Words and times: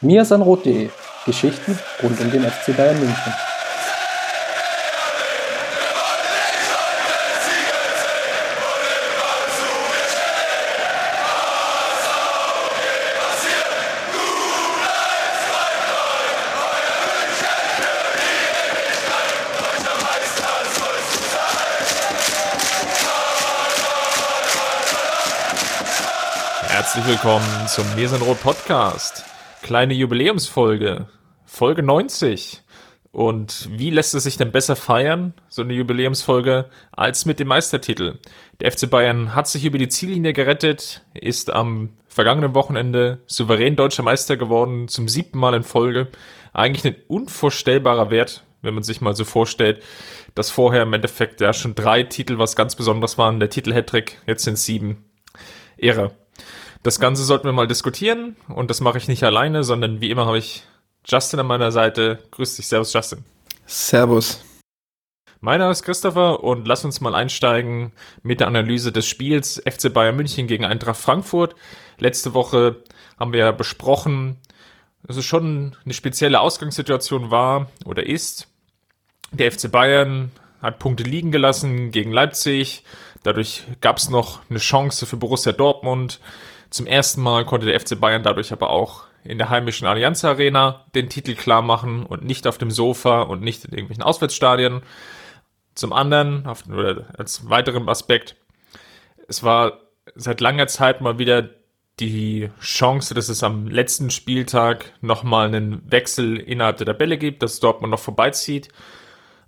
mirsanrot.de 0.00 0.90
Geschichten 1.24 1.78
rund 2.02 2.20
um 2.20 2.30
den 2.30 2.44
FC 2.44 2.76
Bayern 2.76 2.98
München. 2.98 3.32
Herzlich 26.68 27.06
willkommen 27.06 27.66
zum 27.68 27.84
Mesenrot 27.94 28.40
Podcast. 28.42 29.24
Kleine 29.62 29.94
Jubiläumsfolge, 29.94 31.08
Folge 31.44 31.82
90. 31.82 32.62
Und 33.10 33.68
wie 33.70 33.90
lässt 33.90 34.14
es 34.14 34.24
sich 34.24 34.36
denn 34.36 34.52
besser 34.52 34.76
feiern, 34.76 35.32
so 35.48 35.62
eine 35.62 35.72
Jubiläumsfolge, 35.72 36.66
als 36.92 37.24
mit 37.24 37.40
dem 37.40 37.48
Meistertitel? 37.48 38.18
Der 38.60 38.70
FC 38.70 38.90
Bayern 38.90 39.34
hat 39.34 39.48
sich 39.48 39.64
über 39.64 39.78
die 39.78 39.88
Ziellinie 39.88 40.34
gerettet, 40.34 41.02
ist 41.14 41.50
am 41.50 41.90
vergangenen 42.06 42.54
Wochenende 42.54 43.20
souverän 43.26 43.74
deutscher 43.74 44.02
Meister 44.02 44.36
geworden, 44.36 44.88
zum 44.88 45.08
siebten 45.08 45.38
Mal 45.38 45.54
in 45.54 45.62
Folge. 45.62 46.08
Eigentlich 46.52 46.84
ein 46.84 47.02
unvorstellbarer 47.08 48.10
Wert, 48.10 48.44
wenn 48.62 48.74
man 48.74 48.82
sich 48.82 49.00
mal 49.00 49.14
so 49.14 49.24
vorstellt, 49.24 49.82
dass 50.34 50.50
vorher 50.50 50.82
im 50.82 50.92
Endeffekt 50.92 51.40
ja 51.40 51.52
schon 51.52 51.74
drei 51.74 52.02
Titel 52.02 52.38
was 52.38 52.56
ganz 52.56 52.76
Besonderes 52.76 53.18
waren. 53.18 53.40
Der 53.40 53.50
Titel 53.50 53.72
Hattrick, 53.72 54.18
jetzt 54.26 54.44
sind 54.44 54.58
sieben. 54.58 55.04
Ehre. 55.76 56.12
Das 56.86 57.00
Ganze 57.00 57.24
sollten 57.24 57.46
wir 57.46 57.52
mal 57.52 57.66
diskutieren 57.66 58.36
und 58.46 58.70
das 58.70 58.80
mache 58.80 58.96
ich 58.96 59.08
nicht 59.08 59.24
alleine, 59.24 59.64
sondern 59.64 60.00
wie 60.00 60.08
immer 60.08 60.26
habe 60.26 60.38
ich 60.38 60.62
Justin 61.04 61.40
an 61.40 61.48
meiner 61.48 61.72
Seite. 61.72 62.20
Grüß 62.30 62.54
dich, 62.54 62.68
Servus 62.68 62.92
Justin. 62.92 63.24
Servus. 63.66 64.44
Mein 65.40 65.58
Name 65.58 65.72
ist 65.72 65.82
Christopher 65.82 66.44
und 66.44 66.68
lass 66.68 66.84
uns 66.84 67.00
mal 67.00 67.16
einsteigen 67.16 67.90
mit 68.22 68.38
der 68.38 68.46
Analyse 68.46 68.92
des 68.92 69.04
Spiels 69.04 69.60
FC 69.68 69.92
Bayern 69.92 70.14
München 70.14 70.46
gegen 70.46 70.64
Eintracht 70.64 71.00
Frankfurt. 71.00 71.56
Letzte 71.98 72.34
Woche 72.34 72.76
haben 73.18 73.32
wir 73.32 73.40
ja 73.40 73.50
besprochen, 73.50 74.36
dass 75.02 75.16
es 75.16 75.24
schon 75.24 75.76
eine 75.84 75.92
spezielle 75.92 76.38
Ausgangssituation 76.38 77.32
war 77.32 77.68
oder 77.84 78.06
ist. 78.06 78.46
Der 79.32 79.50
FC 79.50 79.72
Bayern 79.72 80.30
hat 80.62 80.78
Punkte 80.78 81.02
liegen 81.02 81.32
gelassen 81.32 81.90
gegen 81.90 82.12
Leipzig. 82.12 82.84
Dadurch 83.24 83.64
gab 83.80 83.96
es 83.96 84.08
noch 84.08 84.38
eine 84.48 84.60
Chance 84.60 85.04
für 85.04 85.16
Borussia 85.16 85.50
Dortmund. 85.50 86.20
Zum 86.70 86.86
ersten 86.86 87.22
Mal 87.22 87.44
konnte 87.44 87.66
der 87.66 87.78
FC 87.78 87.98
Bayern 87.98 88.22
dadurch 88.22 88.52
aber 88.52 88.70
auch 88.70 89.04
in 89.24 89.38
der 89.38 89.50
heimischen 89.50 89.86
Allianz 89.86 90.24
Arena 90.24 90.84
den 90.94 91.08
Titel 91.08 91.34
klar 91.34 91.62
machen 91.62 92.06
und 92.06 92.24
nicht 92.24 92.46
auf 92.46 92.58
dem 92.58 92.70
Sofa 92.70 93.22
und 93.22 93.42
nicht 93.42 93.64
in 93.64 93.72
irgendwelchen 93.72 94.04
Auswärtsstadien. 94.04 94.82
Zum 95.74 95.92
anderen, 95.92 96.46
auf, 96.46 96.64
oder 96.68 97.06
als 97.18 97.48
weiteren 97.50 97.88
Aspekt, 97.88 98.36
es 99.28 99.42
war 99.42 99.80
seit 100.14 100.40
langer 100.40 100.68
Zeit 100.68 101.00
mal 101.00 101.18
wieder 101.18 101.50
die 101.98 102.50
Chance, 102.60 103.14
dass 103.14 103.28
es 103.28 103.42
am 103.42 103.66
letzten 103.66 104.10
Spieltag 104.10 104.92
nochmal 105.00 105.48
einen 105.48 105.90
Wechsel 105.90 106.36
innerhalb 106.36 106.76
der 106.76 106.86
Tabelle 106.86 107.18
gibt, 107.18 107.42
dass 107.42 107.60
Dortmund 107.60 107.90
noch 107.90 108.00
vorbeizieht. 108.00 108.68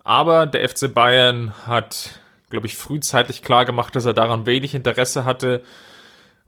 Aber 0.03 0.47
der 0.47 0.67
FC 0.67 0.93
Bayern 0.93 1.53
hat, 1.67 2.21
glaube 2.49 2.67
ich, 2.67 2.77
frühzeitig 2.77 3.43
klar 3.43 3.67
gemacht, 3.67 3.95
dass 3.95 4.07
er 4.07 4.15
daran 4.15 4.47
wenig 4.47 4.75
Interesse 4.75 5.25
hatte 5.25 5.63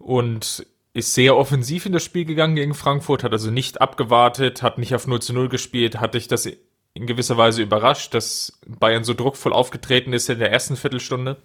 und 0.00 0.66
ist 0.92 1.14
sehr 1.14 1.36
offensiv 1.36 1.86
in 1.86 1.92
das 1.92 2.02
Spiel 2.02 2.24
gegangen 2.24 2.56
gegen 2.56 2.74
Frankfurt, 2.74 3.22
hat 3.22 3.32
also 3.32 3.50
nicht 3.50 3.80
abgewartet, 3.80 4.62
hat 4.62 4.78
nicht 4.78 4.94
auf 4.94 5.06
0 5.06 5.22
zu 5.22 5.32
0 5.32 5.48
gespielt, 5.48 6.00
hat 6.00 6.14
dich 6.14 6.26
das 6.26 6.48
in 6.94 7.06
gewisser 7.06 7.36
Weise 7.36 7.62
überrascht, 7.62 8.14
dass 8.14 8.58
Bayern 8.66 9.04
so 9.04 9.14
druckvoll 9.14 9.52
aufgetreten 9.52 10.12
ist 10.12 10.28
in 10.28 10.40
der 10.40 10.50
ersten 10.50 10.76
Viertelstunde? 10.76 11.36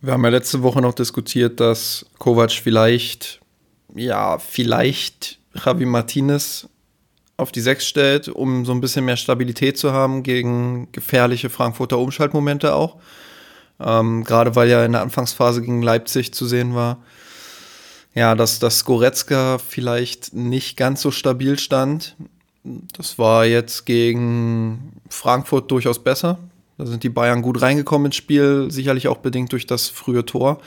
Wir 0.00 0.12
haben 0.12 0.22
ja 0.22 0.30
letzte 0.30 0.62
Woche 0.62 0.80
noch 0.80 0.94
diskutiert, 0.94 1.58
dass 1.58 2.06
Kovac 2.18 2.52
vielleicht, 2.52 3.40
ja, 3.96 4.38
vielleicht 4.38 5.40
Javi 5.54 5.86
Martinez 5.86 6.68
auf 7.36 7.50
die 7.50 7.60
Sechs 7.60 7.86
stellt, 7.86 8.28
um 8.28 8.64
so 8.64 8.72
ein 8.72 8.80
bisschen 8.80 9.04
mehr 9.04 9.16
Stabilität 9.16 9.76
zu 9.76 9.92
haben 9.92 10.22
gegen 10.22 10.92
gefährliche 10.92 11.50
Frankfurter 11.50 11.98
Umschaltmomente 11.98 12.74
auch. 12.74 12.96
Ähm, 13.80 14.22
Gerade 14.22 14.54
weil 14.54 14.68
ja 14.68 14.84
in 14.84 14.92
der 14.92 15.02
Anfangsphase 15.02 15.62
gegen 15.62 15.82
Leipzig 15.82 16.32
zu 16.32 16.46
sehen 16.46 16.76
war, 16.76 16.98
ja, 18.18 18.34
dass, 18.34 18.58
dass 18.58 18.84
Goretzka 18.84 19.58
vielleicht 19.58 20.34
nicht 20.34 20.76
ganz 20.76 21.02
so 21.02 21.12
stabil 21.12 21.56
stand. 21.56 22.16
Das 22.96 23.16
war 23.16 23.46
jetzt 23.46 23.86
gegen 23.86 24.92
Frankfurt 25.08 25.70
durchaus 25.70 26.02
besser. 26.02 26.36
Da 26.78 26.86
sind 26.86 27.04
die 27.04 27.10
Bayern 27.10 27.42
gut 27.42 27.62
reingekommen 27.62 28.06
ins 28.06 28.16
Spiel, 28.16 28.72
sicherlich 28.72 29.06
auch 29.06 29.18
bedingt 29.18 29.52
durch 29.52 29.66
das 29.66 29.88
frühe 29.88 30.26
Tor. 30.26 30.60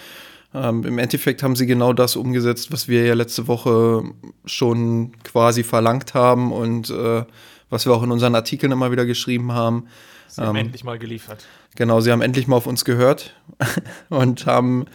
Ähm, 0.54 0.86
Im 0.86 0.98
Endeffekt 0.98 1.44
haben 1.44 1.58
sie 1.58 1.66
genau 1.66 1.92
das 1.92 2.16
umgesetzt, 2.16 2.72
was 2.72 2.88
wir 2.88 3.06
ja 3.06 3.16
letzte 3.16 3.50
Woche 3.50 4.04
schon 4.46 5.12
quasi 5.24 5.64
verlangt 5.64 6.14
haben 6.14 6.54
und 6.54 6.90
äh, 6.90 7.26
was 7.70 7.86
wir 7.86 7.92
auch 7.92 8.04
in 8.04 8.12
unseren 8.12 8.34
Artikeln 8.34 8.72
immer 8.72 8.94
wieder 8.94 9.06
geschrieben 9.06 9.52
haben. 9.52 9.88
Sie 10.30 10.42
haben 10.42 10.56
ähm, 10.56 10.68
endlich 10.68 10.86
mal 10.86 10.98
geliefert. 10.98 11.46
Genau, 11.76 12.00
sie 12.00 12.14
haben 12.14 12.22
endlich 12.22 12.48
mal 12.48 12.56
auf 12.56 12.68
uns 12.68 12.86
gehört 12.86 13.36
und 14.10 14.46
haben 14.46 14.86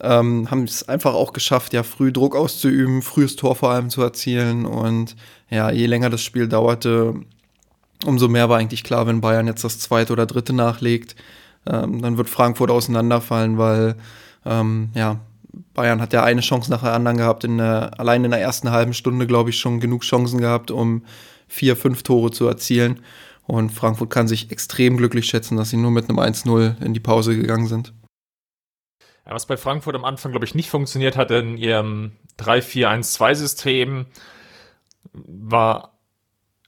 ähm, 0.00 0.50
haben 0.50 0.64
es 0.64 0.88
einfach 0.88 1.14
auch 1.14 1.32
geschafft, 1.32 1.72
ja, 1.72 1.82
früh 1.82 2.12
Druck 2.12 2.36
auszuüben, 2.36 3.02
frühes 3.02 3.36
Tor 3.36 3.54
vor 3.54 3.70
allem 3.70 3.90
zu 3.90 4.02
erzielen. 4.02 4.66
Und 4.66 5.16
ja, 5.50 5.70
je 5.70 5.86
länger 5.86 6.10
das 6.10 6.22
Spiel 6.22 6.48
dauerte, 6.48 7.14
umso 8.04 8.28
mehr 8.28 8.48
war 8.48 8.58
eigentlich 8.58 8.84
klar, 8.84 9.06
wenn 9.06 9.20
Bayern 9.20 9.46
jetzt 9.46 9.64
das 9.64 9.78
zweite 9.78 10.12
oder 10.12 10.26
dritte 10.26 10.52
nachlegt, 10.52 11.14
ähm, 11.66 12.02
dann 12.02 12.16
wird 12.18 12.28
Frankfurt 12.28 12.70
auseinanderfallen, 12.70 13.56
weil 13.56 13.96
ähm, 14.44 14.90
ja, 14.94 15.20
Bayern 15.72 16.00
hat 16.00 16.12
ja 16.12 16.22
eine 16.22 16.40
Chance 16.40 16.70
nach 16.70 16.82
der 16.82 16.92
anderen 16.92 17.16
gehabt. 17.16 17.44
In 17.44 17.58
der, 17.58 17.98
allein 17.98 18.24
in 18.24 18.30
der 18.30 18.40
ersten 18.40 18.70
halben 18.70 18.94
Stunde, 18.94 19.26
glaube 19.26 19.50
ich, 19.50 19.58
schon 19.58 19.80
genug 19.80 20.02
Chancen 20.02 20.40
gehabt, 20.40 20.70
um 20.70 21.04
vier, 21.48 21.76
fünf 21.76 22.02
Tore 22.02 22.30
zu 22.30 22.46
erzielen. 22.46 23.00
Und 23.46 23.70
Frankfurt 23.70 24.10
kann 24.10 24.26
sich 24.26 24.50
extrem 24.50 24.96
glücklich 24.96 25.26
schätzen, 25.26 25.56
dass 25.56 25.70
sie 25.70 25.76
nur 25.76 25.90
mit 25.90 26.08
einem 26.08 26.18
1-0 26.18 26.82
in 26.82 26.94
die 26.94 27.00
Pause 27.00 27.36
gegangen 27.36 27.66
sind. 27.66 27.92
Ja, 29.26 29.32
was 29.32 29.46
bei 29.46 29.56
Frankfurt 29.56 29.94
am 29.94 30.04
Anfang, 30.04 30.32
glaube 30.32 30.44
ich, 30.44 30.54
nicht 30.54 30.70
funktioniert 30.70 31.16
hat 31.16 31.30
in 31.30 31.56
ihrem 31.56 32.12
3-4-1-2-System, 32.38 34.06
war 35.12 35.98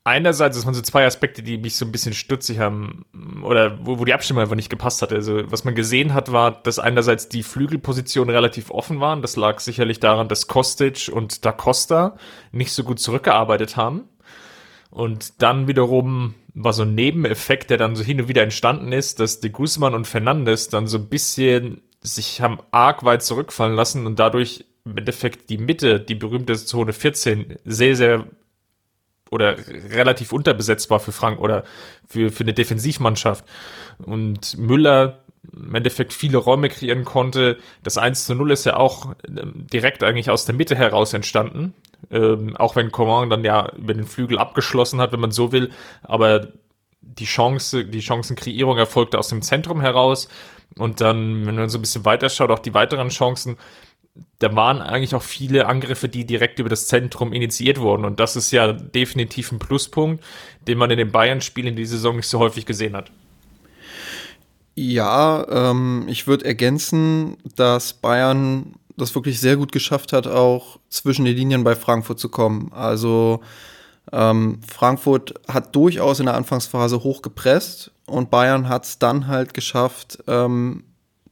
einerseits, 0.05 0.57
das 0.57 0.65
waren 0.65 0.75
so 0.75 0.83
zwei 0.83 1.05
Aspekte, 1.05 1.43
die 1.43 1.59
mich 1.59 1.77
so 1.77 1.85
ein 1.85 1.93
bisschen 1.93 2.15
stutzig 2.15 2.61
haben, 2.61 3.05
oder 3.43 3.85
wo, 3.85 3.99
wo 3.99 4.05
die 4.05 4.15
Abstimmung 4.15 4.43
einfach 4.43 4.55
nicht 4.55 4.71
gepasst 4.71 5.03
hat. 5.03 5.13
Also, 5.13 5.51
was 5.51 5.65
man 5.65 5.75
gesehen 5.75 6.15
hat, 6.15 6.33
war, 6.33 6.63
dass 6.63 6.79
einerseits 6.79 7.29
die 7.29 7.43
Flügelpositionen 7.43 8.35
relativ 8.35 8.71
offen 8.71 9.01
waren. 9.01 9.21
Das 9.21 9.37
lag 9.37 9.59
sicherlich 9.59 9.99
daran, 9.99 10.29
dass 10.29 10.47
Kostic 10.47 11.11
und 11.13 11.45
Da 11.45 11.53
Costa 11.53 12.17
nicht 12.53 12.73
so 12.73 12.85
gut 12.85 13.01
zurückgearbeitet 13.01 13.77
haben. 13.77 14.05
Und 14.91 15.43
dann 15.43 15.67
wiederum 15.67 16.35
war 16.55 16.73
so 16.73 16.83
ein 16.83 16.95
Nebeneffekt, 16.95 17.69
der 17.69 17.77
dann 17.77 17.97
so 17.97 18.05
hin 18.05 18.21
und 18.21 18.29
wieder 18.29 18.43
entstanden 18.43 18.93
ist, 18.93 19.21
dass 19.21 19.41
de 19.41 19.51
Guzman 19.51 19.95
und 19.95 20.07
Fernandes 20.07 20.69
dann 20.69 20.87
so 20.87 20.99
ein 20.99 21.09
bisschen 21.09 21.83
sich 22.07 22.41
haben 22.41 22.59
arg 22.71 23.05
weit 23.05 23.23
zurückfallen 23.23 23.77
lassen 23.77 24.07
und 24.07 24.19
dadurch 24.19 24.65
im 24.85 24.97
Endeffekt 24.97 25.51
die 25.51 25.59
Mitte, 25.59 26.01
die 26.01 26.15
berühmte 26.15 26.55
Zone 26.55 26.93
14, 26.93 27.57
sehr, 27.65 27.97
sehr 27.97 28.27
oder 29.31 29.57
relativ 29.91 30.33
unterbesetzt 30.33 30.89
war 30.91 31.01
für 31.01 31.11
Frank 31.11 31.41
oder 31.41 31.65
für, 32.07 32.31
für 32.31 32.45
eine 32.45 32.55
Defensivmannschaft. 32.55 33.45
Und 33.99 34.57
Müller 34.57 35.25
im 35.53 35.75
Endeffekt 35.75 36.13
viele 36.13 36.39
Räume 36.39 36.69
kreieren 36.69 37.05
konnte. 37.05 37.59
Das 37.83 37.99
1 37.99 38.27
zu 38.27 38.35
0 38.35 38.53
ist 38.53 38.67
ja 38.67 38.77
auch 38.77 39.15
ähm, 39.27 39.67
direkt 39.73 40.03
eigentlich 40.03 40.31
aus 40.31 40.45
der 40.45 40.55
Mitte 40.55 40.77
heraus 40.77 41.13
entstanden. 41.13 41.75
Ähm, 42.11 42.57
auch 42.57 42.77
wenn 42.77 42.93
Coman 42.93 43.31
dann 43.31 43.45
ja 43.45 43.73
über 43.77 43.95
den 43.95 44.07
Flügel 44.07 44.39
abgeschlossen 44.39 45.01
hat, 45.01 45.13
wenn 45.13 45.21
man 45.21 45.31
so 45.31 45.53
will. 45.53 45.71
Aber 46.03 46.49
die 47.01 47.25
Chance, 47.25 47.85
die 47.85 48.03
Chancenkreierung 48.03 48.79
erfolgte 48.79 49.19
aus 49.19 49.29
dem 49.29 49.43
Zentrum 49.43 49.81
heraus. 49.81 50.29
Und 50.79 51.01
dann, 51.01 51.47
wenn 51.47 51.55
man 51.55 51.69
so 51.69 51.79
ein 51.79 51.83
bisschen 51.83 52.05
weiterschaut, 52.05 52.51
auch 52.51 52.59
die 52.59 52.75
weiteren 52.75 53.09
Chancen, 53.09 53.57
da 54.39 54.55
waren 54.55 54.81
eigentlich 54.81 55.15
auch 55.15 55.23
viele 55.23 55.67
Angriffe, 55.67 56.09
die 56.09 56.27
direkt 56.27 56.59
über 56.59 56.69
das 56.69 56.89
Zentrum 56.89 57.33
initiiert 57.33 57.81
wurden. 57.81 58.05
Und 58.05 58.21
das 58.21 58.37
ist 58.37 58.51
ja 58.51 58.73
definitiv 58.73 59.53
ein 59.53 59.59
Pluspunkt, 59.59 60.23
den 60.67 60.79
man 60.79 60.91
in 60.91 60.99
den 60.99 61.13
Bayern-Spielen 61.13 61.69
in 61.69 61.77
dieser 61.77 61.97
Saison 61.97 62.17
nicht 62.17 62.29
so 62.29 62.39
häufig 62.39 62.67
gesehen 62.67 62.97
hat. 62.97 63.11
Ja, 64.75 65.47
ähm, 65.49 66.05
ich 66.09 66.27
würde 66.27 66.45
ergänzen, 66.45 67.39
dass 67.57 67.95
Bayern 67.95 68.75
das 68.99 69.15
wirklich 69.15 69.41
sehr 69.41 69.57
gut 69.57 69.73
geschafft 69.73 70.13
hat, 70.13 70.27
auch 70.27 70.79
zwischen 70.91 71.25
die 71.25 71.33
Linien 71.33 71.65
bei 71.65 71.75
Frankfurt 71.75 72.19
zu 72.19 72.29
kommen. 72.29 72.73
Also 72.73 73.41
ähm, 74.13 74.61
Frankfurt 74.67 75.35
hat 75.49 75.75
durchaus 75.75 76.21
in 76.21 76.27
der 76.27 76.37
Anfangsphase 76.37 77.03
hoch 77.03 77.23
gepresst 77.23 77.91
und 78.07 78.31
Bayern 78.31 78.69
hat 78.69 78.85
es 78.85 78.99
dann 78.99 79.27
halt 79.27 79.55
geschafft, 79.55 80.19
ähm, 80.29 80.85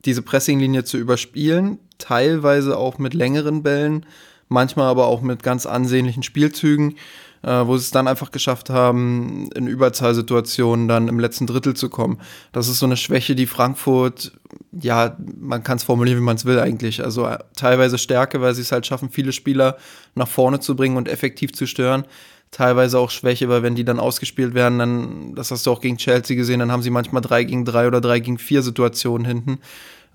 diese 0.04 0.22
Pressinglinie 0.22 0.84
zu 0.84 0.98
überspielen, 0.98 1.78
teilweise 1.98 2.76
auch 2.76 2.98
mit 2.98 3.14
längeren 3.14 3.62
Bällen, 3.62 4.06
manchmal 4.48 4.88
aber 4.88 5.06
auch 5.06 5.22
mit 5.22 5.42
ganz 5.42 5.66
ansehnlichen 5.66 6.22
Spielzügen. 6.22 6.96
äh, 7.44 7.66
wo 7.66 7.76
sie 7.76 7.82
es 7.82 7.90
dann 7.90 8.08
einfach 8.08 8.30
geschafft 8.30 8.70
haben, 8.70 9.50
in 9.54 9.66
Überzahlsituationen 9.66 10.88
dann 10.88 11.08
im 11.08 11.20
letzten 11.20 11.46
Drittel 11.46 11.74
zu 11.74 11.90
kommen. 11.90 12.18
Das 12.52 12.68
ist 12.68 12.78
so 12.78 12.86
eine 12.86 12.96
Schwäche, 12.96 13.34
die 13.34 13.46
Frankfurt, 13.46 14.32
ja, 14.72 15.16
man 15.38 15.62
kann 15.62 15.76
es 15.76 15.84
formulieren, 15.84 16.18
wie 16.18 16.24
man 16.24 16.36
es 16.36 16.46
will 16.46 16.58
eigentlich. 16.58 17.04
Also 17.04 17.26
äh, 17.26 17.38
teilweise 17.54 17.98
Stärke, 17.98 18.40
weil 18.40 18.54
sie 18.54 18.62
es 18.62 18.72
halt 18.72 18.86
schaffen, 18.86 19.10
viele 19.10 19.32
Spieler 19.32 19.76
nach 20.14 20.28
vorne 20.28 20.60
zu 20.60 20.74
bringen 20.74 20.96
und 20.96 21.06
effektiv 21.06 21.52
zu 21.52 21.66
stören 21.66 22.06
teilweise 22.54 22.98
auch 22.98 23.10
Schwäche, 23.10 23.48
weil 23.48 23.62
wenn 23.62 23.74
die 23.74 23.84
dann 23.84 23.98
ausgespielt 23.98 24.54
werden, 24.54 24.78
dann, 24.78 25.34
das 25.34 25.50
hast 25.50 25.66
du 25.66 25.72
auch 25.72 25.80
gegen 25.80 25.96
Chelsea 25.96 26.36
gesehen, 26.36 26.60
dann 26.60 26.70
haben 26.70 26.82
sie 26.82 26.90
manchmal 26.90 27.20
drei 27.20 27.44
gegen 27.44 27.64
drei 27.64 27.86
oder 27.86 28.00
drei 28.00 28.20
gegen 28.20 28.38
vier 28.38 28.62
Situationen 28.62 29.26
hinten. 29.26 29.58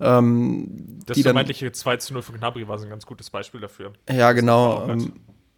Ähm, 0.00 1.00
das 1.04 1.20
vermeintliche 1.20 1.70
2 1.70 1.96
zu 1.98 2.14
0 2.14 2.22
von 2.22 2.36
Gnabry 2.36 2.66
war 2.66 2.78
so 2.78 2.84
ein 2.84 2.90
ganz 2.90 3.04
gutes 3.04 3.28
Beispiel 3.28 3.60
dafür. 3.60 3.92
Ja, 4.10 4.32
genau. 4.32 4.88
Ähm, 4.88 5.12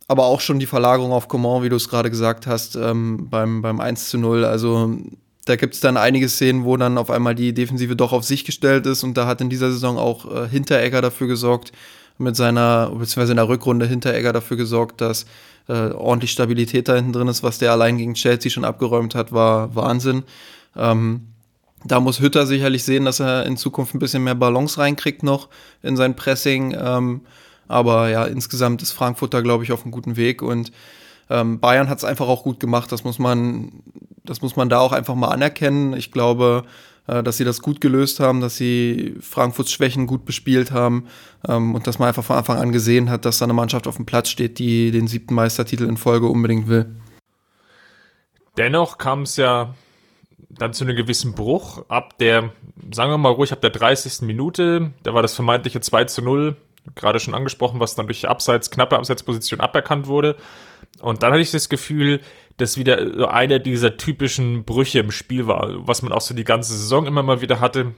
aber 0.09 0.25
auch 0.25 0.41
schon 0.41 0.59
die 0.59 0.67
Verlagerung 0.67 1.13
auf 1.13 1.29
Coman, 1.29 1.63
wie 1.63 1.69
du 1.69 1.77
es 1.77 1.89
gerade 1.89 2.11
gesagt 2.11 2.49
hast, 2.49 2.75
ähm, 2.75 3.29
beim, 3.31 3.63
beim 3.63 3.79
1 3.79 4.09
zu 4.11 4.19
0. 4.19 4.45
Also 4.45 4.99
da 5.45 5.55
gibt 5.55 5.75
es 5.75 5.81
dann 5.81 5.97
einige 5.97 6.29
Szenen, 6.29 6.65
wo 6.65 6.77
dann 6.77 6.99
auf 6.99 7.11
einmal 7.11 7.37
die 7.37 7.55
Defensive 7.55 7.95
doch 7.95 8.13
auf 8.13 8.25
sich 8.25 8.45
gestellt 8.45 8.87
ist 8.87 9.05
und 9.05 9.17
da 9.17 9.27
hat 9.29 9.41
in 9.41 9.51
dieser 9.51 9.71
Saison 9.71 9.99
auch 9.99 10.31
äh, 10.31 10.49
Hinteregger 10.49 11.01
dafür 11.01 11.29
gesorgt, 11.29 11.71
mit 12.19 12.35
seiner, 12.35 12.89
beziehungsweise 12.91 13.33
in 13.33 13.37
der 13.37 13.49
Rückrunde 13.49 13.87
Hinteregger 13.87 14.33
dafür 14.33 14.57
gesorgt, 14.57 15.01
dass 15.01 15.25
äh, 15.69 15.91
ordentlich 15.91 16.33
Stabilität 16.33 16.89
da 16.89 16.95
hinten 16.95 17.13
drin 17.13 17.29
ist. 17.29 17.43
Was 17.43 17.59
der 17.59 17.73
allein 17.73 17.99
gegen 17.99 18.15
Chelsea 18.15 18.51
schon 18.51 18.65
abgeräumt 18.65 19.15
hat, 19.15 19.33
war 19.33 19.75
Wahnsinn. 19.75 20.25
Ähm, 20.77 21.29
da 21.85 22.01
muss 22.01 22.21
Hütter 22.21 22.47
sicherlich 22.47 22.85
sehen, 22.85 23.05
dass 23.05 23.21
er 23.21 23.45
in 23.47 23.57
Zukunft 23.57 23.95
ein 23.95 23.99
bisschen 23.99 24.25
mehr 24.25 24.35
Balance 24.35 24.79
reinkriegt 24.79 25.23
noch 25.23 25.49
in 25.83 25.97
sein 25.97 26.15
Pressing. 26.15 26.77
Ähm, 26.79 27.23
aber 27.69 28.09
ja, 28.09 28.25
insgesamt 28.25 28.83
ist 28.83 28.93
Frankfurt 28.93 29.35
da, 29.35 29.41
glaube 29.41 29.65
ich, 29.65 29.73
auf 29.73 29.83
einem 29.83 29.93
guten 29.93 30.17
Weg 30.17 30.43
und 30.43 30.73
ähm, 31.31 31.61
Bayern 31.61 31.89
hat 31.89 31.99
es 31.99 32.05
einfach 32.05 32.29
auch 32.29 32.43
gut 32.43 32.61
gemacht. 32.61 32.93
Das 32.93 33.05
muss 33.05 33.19
man, 33.19 33.73
das 34.25 34.43
muss 34.43 34.57
man 34.57 34.69
da 34.69 34.81
auch 34.81 34.93
einfach 34.93 35.15
mal 35.15 35.29
anerkennen. 35.29 35.95
Ich 35.95 36.13
glaube, 36.13 36.65
dass 37.07 37.37
sie 37.37 37.45
das 37.45 37.63
gut 37.63 37.81
gelöst 37.81 38.21
haben, 38.21 38.41
dass 38.41 38.57
sie 38.57 39.17
Frankfurts 39.21 39.73
Schwächen 39.73 40.07
gut 40.07 40.25
bespielt 40.25 40.71
haben 40.71 41.09
ähm, 41.49 41.75
und 41.75 41.87
dass 41.87 41.99
man 41.99 42.09
einfach 42.09 42.25
von 42.25 42.37
Anfang 42.37 42.59
an 42.59 42.73
gesehen 42.73 43.11
hat, 43.11 43.25
dass 43.25 43.39
da 43.39 43.45
eine 43.45 43.55
Mannschaft 43.55 43.87
auf 43.87 43.97
dem 43.97 44.07
Platz 44.07 44.29
steht, 44.29 44.59
die 44.59 44.91
den 44.91 45.09
siebten 45.09 45.35
Meistertitel 45.35 45.85
in 45.85 45.97
Folge 45.97 46.27
unbedingt 46.27 46.69
will. 46.69 46.95
Dennoch 48.57 48.99
kam 48.99 49.23
es 49.23 49.37
ja 49.37 49.75
dann 50.51 50.75
zu 50.75 50.85
einem 50.85 50.97
gewissen 50.97 51.35
Bruch 51.35 51.85
ab 51.89 52.19
der, 52.19 52.53
sagen 52.93 53.11
wir 53.11 53.19
mal 53.19 53.33
ruhig, 53.33 53.53
ab 53.53 53.63
der 53.63 53.71
30. 53.71 54.23
Minute. 54.23 54.93
Da 55.03 55.15
war 55.15 55.23
das 55.23 55.35
vermeintliche 55.35 55.81
2 55.81 56.05
zu 56.05 56.23
0, 56.23 56.57
gerade 56.95 57.21
schon 57.21 57.35
angesprochen, 57.35 57.81
was 57.81 57.95
dann 57.95 58.07
durch 58.07 58.29
Abseits, 58.29 58.71
knappe 58.71 58.97
Abseitsposition 58.97 59.61
aberkannt 59.61 60.07
wurde. 60.07 60.37
Und 61.01 61.23
dann 61.23 61.33
hatte 61.33 61.43
ich 61.43 61.51
das 61.51 61.69
Gefühl, 61.69 62.21
dass 62.63 62.77
wieder 62.77 63.33
einer 63.33 63.59
dieser 63.59 63.97
typischen 63.97 64.65
Brüche 64.65 65.01
im 65.01 65.11
Spiel 65.11 65.49
war, 65.49 65.87
was 65.87 66.03
man 66.03 66.13
auch 66.13 66.21
so 66.21 66.33
die 66.33 66.45
ganze 66.45 66.73
Saison 66.73 67.07
immer 67.07 67.23
mal 67.23 67.41
wieder 67.41 67.61
hatte. 67.61 67.95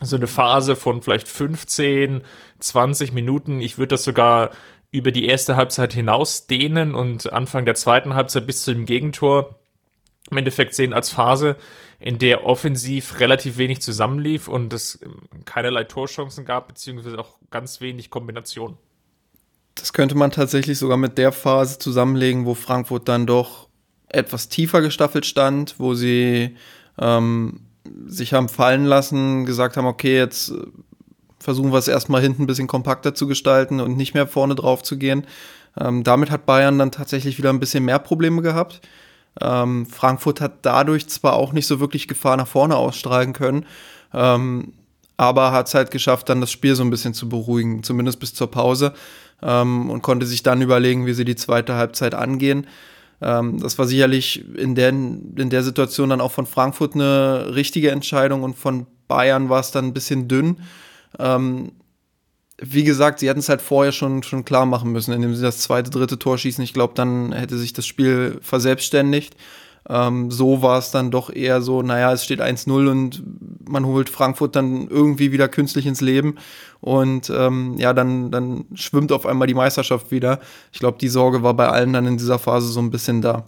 So 0.00 0.16
eine 0.16 0.26
Phase 0.26 0.74
von 0.74 1.02
vielleicht 1.02 1.28
15, 1.28 2.22
20 2.58 3.12
Minuten. 3.12 3.60
Ich 3.60 3.76
würde 3.76 3.94
das 3.94 4.04
sogar 4.04 4.50
über 4.90 5.12
die 5.12 5.26
erste 5.26 5.56
Halbzeit 5.56 5.92
hinaus 5.92 6.46
dehnen 6.46 6.94
und 6.94 7.32
Anfang 7.32 7.64
der 7.66 7.74
zweiten 7.74 8.14
Halbzeit 8.14 8.46
bis 8.46 8.62
zu 8.62 8.72
dem 8.72 8.86
Gegentor 8.86 9.58
im 10.30 10.38
Endeffekt 10.38 10.74
sehen 10.74 10.94
als 10.94 11.10
Phase, 11.10 11.56
in 12.00 12.18
der 12.18 12.46
offensiv 12.46 13.20
relativ 13.20 13.58
wenig 13.58 13.82
zusammenlief 13.82 14.48
und 14.48 14.72
es 14.72 14.98
keinerlei 15.44 15.84
Torchancen 15.84 16.46
gab, 16.46 16.68
beziehungsweise 16.68 17.18
auch 17.18 17.34
ganz 17.50 17.82
wenig 17.82 18.08
Kombinationen. 18.08 18.78
Das 19.74 19.92
könnte 19.92 20.14
man 20.14 20.30
tatsächlich 20.30 20.78
sogar 20.78 20.96
mit 20.96 21.18
der 21.18 21.32
Phase 21.32 21.78
zusammenlegen, 21.78 22.46
wo 22.46 22.54
Frankfurt 22.54 23.08
dann 23.08 23.26
doch 23.26 23.63
etwas 24.14 24.48
tiefer 24.48 24.80
gestaffelt 24.80 25.26
stand, 25.26 25.74
wo 25.78 25.94
sie 25.94 26.56
ähm, 26.98 27.60
sich 28.06 28.32
haben 28.32 28.48
fallen 28.48 28.84
lassen, 28.84 29.44
gesagt 29.44 29.76
haben, 29.76 29.86
okay, 29.86 30.16
jetzt 30.16 30.50
äh, 30.50 30.54
versuchen 31.38 31.72
wir 31.72 31.78
es 31.78 31.88
erstmal 31.88 32.22
hinten 32.22 32.44
ein 32.44 32.46
bisschen 32.46 32.66
kompakter 32.66 33.14
zu 33.14 33.26
gestalten 33.26 33.80
und 33.80 33.96
nicht 33.96 34.14
mehr 34.14 34.26
vorne 34.26 34.54
drauf 34.54 34.82
zu 34.82 34.96
gehen. 34.96 35.26
Ähm, 35.78 36.04
damit 36.04 36.30
hat 36.30 36.46
Bayern 36.46 36.78
dann 36.78 36.92
tatsächlich 36.92 37.36
wieder 37.38 37.50
ein 37.50 37.60
bisschen 37.60 37.84
mehr 37.84 37.98
Probleme 37.98 38.42
gehabt. 38.42 38.80
Ähm, 39.40 39.86
Frankfurt 39.86 40.40
hat 40.40 40.58
dadurch 40.62 41.08
zwar 41.08 41.34
auch 41.34 41.52
nicht 41.52 41.66
so 41.66 41.80
wirklich 41.80 42.08
Gefahr 42.08 42.36
nach 42.36 42.46
vorne 42.46 42.76
ausstrahlen 42.76 43.32
können, 43.32 43.66
ähm, 44.12 44.72
aber 45.16 45.52
hat 45.52 45.66
es 45.66 45.74
halt 45.74 45.90
geschafft, 45.90 46.28
dann 46.28 46.40
das 46.40 46.52
Spiel 46.52 46.74
so 46.76 46.82
ein 46.82 46.90
bisschen 46.90 47.14
zu 47.14 47.28
beruhigen, 47.28 47.82
zumindest 47.82 48.20
bis 48.20 48.34
zur 48.34 48.50
Pause 48.50 48.94
ähm, 49.42 49.90
und 49.90 50.02
konnte 50.02 50.26
sich 50.26 50.42
dann 50.42 50.62
überlegen, 50.62 51.06
wie 51.06 51.14
sie 51.14 51.24
die 51.24 51.36
zweite 51.36 51.74
Halbzeit 51.74 52.14
angehen. 52.14 52.66
Ähm, 53.24 53.58
das 53.58 53.78
war 53.78 53.86
sicherlich 53.86 54.44
in 54.54 54.74
der, 54.74 54.90
in 54.90 55.48
der 55.50 55.62
Situation 55.62 56.10
dann 56.10 56.20
auch 56.20 56.32
von 56.32 56.46
Frankfurt 56.46 56.94
eine 56.94 57.54
richtige 57.54 57.90
Entscheidung 57.90 58.42
und 58.42 58.54
von 58.54 58.86
Bayern 59.08 59.48
war 59.48 59.60
es 59.60 59.70
dann 59.70 59.86
ein 59.86 59.94
bisschen 59.94 60.28
dünn. 60.28 60.58
Ähm, 61.18 61.72
wie 62.58 62.84
gesagt, 62.84 63.18
sie 63.18 63.28
hätten 63.28 63.40
es 63.40 63.48
halt 63.48 63.62
vorher 63.62 63.92
schon, 63.92 64.22
schon 64.22 64.44
klar 64.44 64.66
machen 64.66 64.92
müssen, 64.92 65.12
indem 65.12 65.34
sie 65.34 65.42
das 65.42 65.58
zweite, 65.58 65.90
dritte 65.90 66.18
Tor 66.18 66.36
schießen. 66.38 66.62
Ich 66.62 66.74
glaube, 66.74 66.94
dann 66.94 67.32
hätte 67.32 67.56
sich 67.56 67.72
das 67.72 67.86
Spiel 67.86 68.38
verselbstständigt. 68.42 69.34
Ähm, 69.88 70.30
so 70.30 70.62
war 70.62 70.78
es 70.78 70.90
dann 70.90 71.10
doch 71.10 71.30
eher 71.30 71.60
so, 71.60 71.82
naja, 71.82 72.12
es 72.12 72.24
steht 72.24 72.40
1-0 72.40 72.90
und 72.90 73.22
man 73.68 73.84
holt 73.84 74.08
Frankfurt 74.08 74.56
dann 74.56 74.88
irgendwie 74.88 75.32
wieder 75.32 75.48
künstlich 75.48 75.86
ins 75.86 76.00
Leben 76.00 76.36
und 76.80 77.30
ähm, 77.30 77.76
ja, 77.78 77.92
dann, 77.92 78.30
dann 78.30 78.64
schwimmt 78.74 79.12
auf 79.12 79.26
einmal 79.26 79.46
die 79.46 79.54
Meisterschaft 79.54 80.10
wieder. 80.10 80.40
Ich 80.72 80.80
glaube, 80.80 80.98
die 80.98 81.08
Sorge 81.08 81.42
war 81.42 81.54
bei 81.54 81.68
allen 81.68 81.92
dann 81.92 82.06
in 82.06 82.16
dieser 82.16 82.38
Phase 82.38 82.68
so 82.68 82.80
ein 82.80 82.90
bisschen 82.90 83.20
da. 83.20 83.44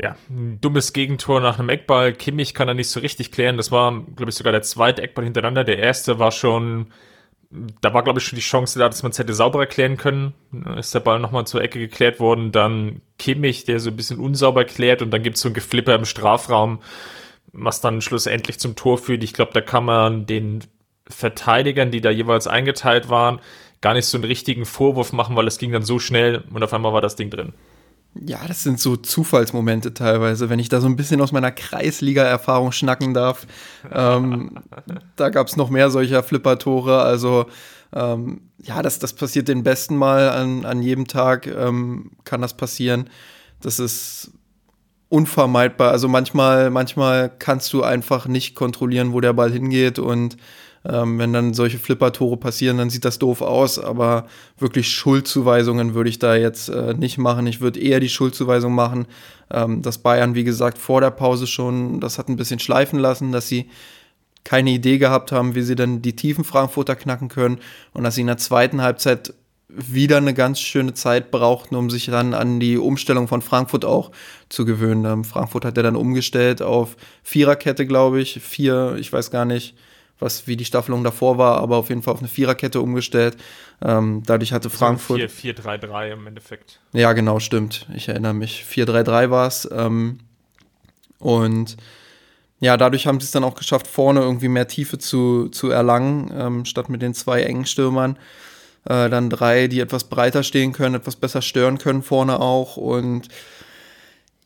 Ja, 0.00 0.16
ein 0.30 0.60
dummes 0.60 0.92
Gegentor 0.92 1.40
nach 1.40 1.58
einem 1.58 1.70
Eckball. 1.70 2.12
Kimmich 2.12 2.54
kann 2.54 2.68
er 2.68 2.74
nicht 2.74 2.88
so 2.88 3.00
richtig 3.00 3.32
klären. 3.32 3.56
Das 3.56 3.72
war, 3.72 3.90
glaube 4.14 4.30
ich, 4.30 4.36
sogar 4.36 4.52
der 4.52 4.62
zweite 4.62 5.02
Eckball 5.02 5.24
hintereinander. 5.24 5.64
Der 5.64 5.78
erste 5.78 6.20
war 6.20 6.30
schon 6.30 6.86
da 7.50 7.94
war, 7.94 8.02
glaube 8.02 8.18
ich, 8.18 8.26
schon 8.26 8.36
die 8.36 8.42
Chance 8.42 8.78
da, 8.78 8.88
dass 8.88 9.02
man 9.02 9.12
es 9.12 9.18
hätte 9.18 9.32
sauber 9.32 9.60
erklären 9.60 9.96
können. 9.96 10.34
Ist 10.76 10.94
der 10.94 11.00
Ball 11.00 11.18
nochmal 11.18 11.46
zur 11.46 11.62
Ecke 11.62 11.78
geklärt 11.78 12.20
worden. 12.20 12.52
Dann 12.52 13.00
Kimmich, 13.18 13.64
der 13.64 13.80
so 13.80 13.90
ein 13.90 13.96
bisschen 13.96 14.18
unsauber 14.18 14.64
klärt 14.64 15.00
und 15.00 15.10
dann 15.10 15.22
gibt 15.22 15.36
es 15.36 15.42
so 15.42 15.48
ein 15.48 15.54
Geflipper 15.54 15.94
im 15.94 16.04
Strafraum, 16.04 16.80
was 17.52 17.80
dann 17.80 18.02
schlussendlich 18.02 18.58
zum 18.58 18.76
Tor 18.76 18.98
führt. 18.98 19.24
Ich 19.24 19.32
glaube, 19.32 19.52
da 19.54 19.62
kann 19.62 19.84
man 19.84 20.26
den 20.26 20.64
Verteidigern, 21.08 21.90
die 21.90 22.02
da 22.02 22.10
jeweils 22.10 22.46
eingeteilt 22.46 23.08
waren, 23.08 23.40
gar 23.80 23.94
nicht 23.94 24.06
so 24.06 24.18
einen 24.18 24.24
richtigen 24.24 24.66
Vorwurf 24.66 25.12
machen, 25.14 25.34
weil 25.36 25.46
es 25.46 25.58
ging 25.58 25.72
dann 25.72 25.82
so 25.82 25.98
schnell 25.98 26.44
und 26.52 26.62
auf 26.62 26.74
einmal 26.74 26.92
war 26.92 27.00
das 27.00 27.16
Ding 27.16 27.30
drin. 27.30 27.54
Ja, 28.14 28.40
das 28.48 28.62
sind 28.62 28.80
so 28.80 28.96
Zufallsmomente 28.96 29.94
teilweise, 29.94 30.50
wenn 30.50 30.58
ich 30.58 30.68
da 30.68 30.80
so 30.80 30.88
ein 30.88 30.96
bisschen 30.96 31.20
aus 31.20 31.30
meiner 31.30 31.52
Kreisliga-Erfahrung 31.52 32.72
schnacken 32.72 33.14
darf. 33.14 33.46
ähm, 33.92 34.58
da 35.16 35.28
gab 35.28 35.46
es 35.46 35.56
noch 35.56 35.70
mehr 35.70 35.90
solcher 35.90 36.22
Flippertore. 36.22 37.02
Also 37.02 37.46
ähm, 37.92 38.40
ja, 38.62 38.82
das, 38.82 38.98
das 38.98 39.12
passiert 39.12 39.48
den 39.48 39.62
besten 39.62 39.96
Mal 39.96 40.30
an, 40.30 40.64
an 40.64 40.82
jedem 40.82 41.06
Tag, 41.06 41.46
ähm, 41.46 42.10
kann 42.24 42.42
das 42.42 42.56
passieren. 42.56 43.08
Das 43.60 43.78
ist 43.78 44.32
unvermeidbar. 45.08 45.90
Also 45.90 46.08
manchmal, 46.08 46.70
manchmal 46.70 47.30
kannst 47.38 47.72
du 47.72 47.82
einfach 47.82 48.26
nicht 48.26 48.54
kontrollieren, 48.54 49.12
wo 49.12 49.20
der 49.20 49.32
Ball 49.32 49.50
hingeht 49.50 49.98
und 49.98 50.36
ähm, 50.88 51.18
wenn 51.18 51.32
dann 51.32 51.54
solche 51.54 51.78
Flipper-Tore 51.78 52.38
passieren, 52.38 52.78
dann 52.78 52.90
sieht 52.90 53.04
das 53.04 53.18
doof 53.18 53.42
aus, 53.42 53.78
aber 53.78 54.26
wirklich 54.58 54.90
Schuldzuweisungen 54.90 55.94
würde 55.94 56.10
ich 56.10 56.18
da 56.18 56.34
jetzt 56.34 56.68
äh, 56.68 56.94
nicht 56.94 57.18
machen. 57.18 57.46
Ich 57.46 57.60
würde 57.60 57.78
eher 57.78 58.00
die 58.00 58.08
Schuldzuweisung 58.08 58.74
machen, 58.74 59.06
ähm, 59.50 59.82
dass 59.82 59.98
Bayern, 59.98 60.34
wie 60.34 60.44
gesagt, 60.44 60.78
vor 60.78 61.00
der 61.00 61.10
Pause 61.10 61.46
schon 61.46 62.00
das 62.00 62.18
hat 62.18 62.28
ein 62.28 62.36
bisschen 62.36 62.58
schleifen 62.58 62.98
lassen, 62.98 63.32
dass 63.32 63.48
sie 63.48 63.68
keine 64.44 64.70
Idee 64.70 64.96
gehabt 64.96 65.30
haben, 65.30 65.54
wie 65.54 65.62
sie 65.62 65.74
denn 65.74 66.00
die 66.00 66.16
tiefen 66.16 66.44
Frankfurter 66.44 66.96
knacken 66.96 67.28
können 67.28 67.58
und 67.92 68.04
dass 68.04 68.14
sie 68.14 68.22
in 68.22 68.28
der 68.28 68.38
zweiten 68.38 68.80
Halbzeit 68.80 69.34
wieder 69.68 70.16
eine 70.16 70.32
ganz 70.32 70.60
schöne 70.60 70.94
Zeit 70.94 71.30
brauchten, 71.30 71.76
um 71.76 71.90
sich 71.90 72.06
dann 72.06 72.32
an 72.32 72.58
die 72.58 72.78
Umstellung 72.78 73.28
von 73.28 73.42
Frankfurt 73.42 73.84
auch 73.84 74.10
zu 74.48 74.64
gewöhnen. 74.64 75.04
Ähm, 75.04 75.24
Frankfurt 75.24 75.66
hat 75.66 75.76
ja 75.76 75.82
dann 75.82 75.96
umgestellt 75.96 76.62
auf 76.62 76.96
Viererkette, 77.22 77.86
glaube 77.86 78.22
ich. 78.22 78.40
Vier, 78.40 78.96
ich 78.98 79.12
weiß 79.12 79.30
gar 79.30 79.44
nicht, 79.44 79.74
was 80.18 80.46
wie 80.46 80.56
die 80.56 80.64
Staffelung 80.64 81.04
davor 81.04 81.38
war, 81.38 81.58
aber 81.58 81.76
auf 81.76 81.88
jeden 81.88 82.02
Fall 82.02 82.14
auf 82.14 82.20
eine 82.20 82.28
Viererkette 82.28 82.80
umgestellt. 82.80 83.36
Ähm, 83.82 84.22
dadurch 84.26 84.52
hatte 84.52 84.70
Frankfurt. 84.70 85.20
4-3-3 85.20 86.12
im 86.12 86.26
Endeffekt. 86.26 86.80
Ja, 86.92 87.12
genau, 87.12 87.38
stimmt. 87.38 87.86
Ich 87.94 88.08
erinnere 88.08 88.34
mich. 88.34 88.64
4-3-3 88.68 89.30
war 89.30 89.46
es. 89.46 89.68
Ähm, 89.70 90.18
und 91.18 91.76
ja, 92.60 92.76
dadurch 92.76 93.06
haben 93.06 93.20
sie 93.20 93.24
es 93.24 93.30
dann 93.30 93.44
auch 93.44 93.54
geschafft, 93.54 93.86
vorne 93.86 94.20
irgendwie 94.20 94.48
mehr 94.48 94.66
Tiefe 94.66 94.98
zu, 94.98 95.48
zu 95.48 95.70
erlangen, 95.70 96.32
ähm, 96.34 96.64
statt 96.64 96.88
mit 96.88 97.02
den 97.02 97.14
zwei 97.14 97.42
engen 97.42 97.66
Stürmern. 97.66 98.18
Äh, 98.84 99.08
dann 99.08 99.30
drei, 99.30 99.68
die 99.68 99.80
etwas 99.80 100.04
breiter 100.04 100.42
stehen 100.42 100.72
können, 100.72 100.96
etwas 100.96 101.16
besser 101.16 101.42
stören 101.42 101.78
können 101.78 102.02
vorne 102.02 102.40
auch. 102.40 102.76
Und 102.76 103.28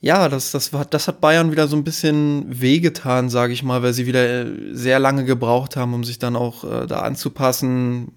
ja, 0.03 0.29
das, 0.29 0.51
das, 0.51 0.73
war, 0.73 0.85
das 0.85 1.07
hat 1.07 1.21
Bayern 1.21 1.53
wieder 1.53 1.69
so 1.69 1.77
ein 1.77 1.85
bisschen 1.85 2.45
wehgetan, 2.49 3.31
sage 3.31 3.53
ich 3.53 3.63
mal, 3.63 3.85
weil 3.85 3.93
sie 3.93 4.05
wieder 4.05 4.47
äh, 4.47 4.47
sehr 4.73 4.99
lange 4.99 5.25
gebraucht 5.25 5.77
haben, 5.77 5.95
um 5.95 6.03
sich 6.03 6.19
dann 6.19 6.35
auch 6.35 6.65
äh, 6.65 6.87
da 6.89 7.03
anzupassen. 7.03 8.09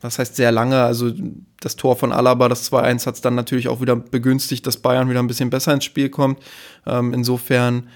was 0.00 0.18
heißt 0.18 0.36
sehr 0.36 0.52
lange, 0.52 0.82
also 0.82 1.12
das 1.60 1.76
Tor 1.76 1.96
von 1.96 2.12
Alaba, 2.12 2.48
das 2.48 2.72
2-1, 2.72 3.04
hat 3.04 3.16
es 3.16 3.20
dann 3.20 3.34
natürlich 3.34 3.68
auch 3.68 3.82
wieder 3.82 3.94
begünstigt, 3.94 4.66
dass 4.66 4.78
Bayern 4.78 5.10
wieder 5.10 5.20
ein 5.20 5.26
bisschen 5.26 5.50
besser 5.50 5.74
ins 5.74 5.84
Spiel 5.84 6.08
kommt. 6.08 6.40
Ähm, 6.86 7.12
insofern 7.12 7.88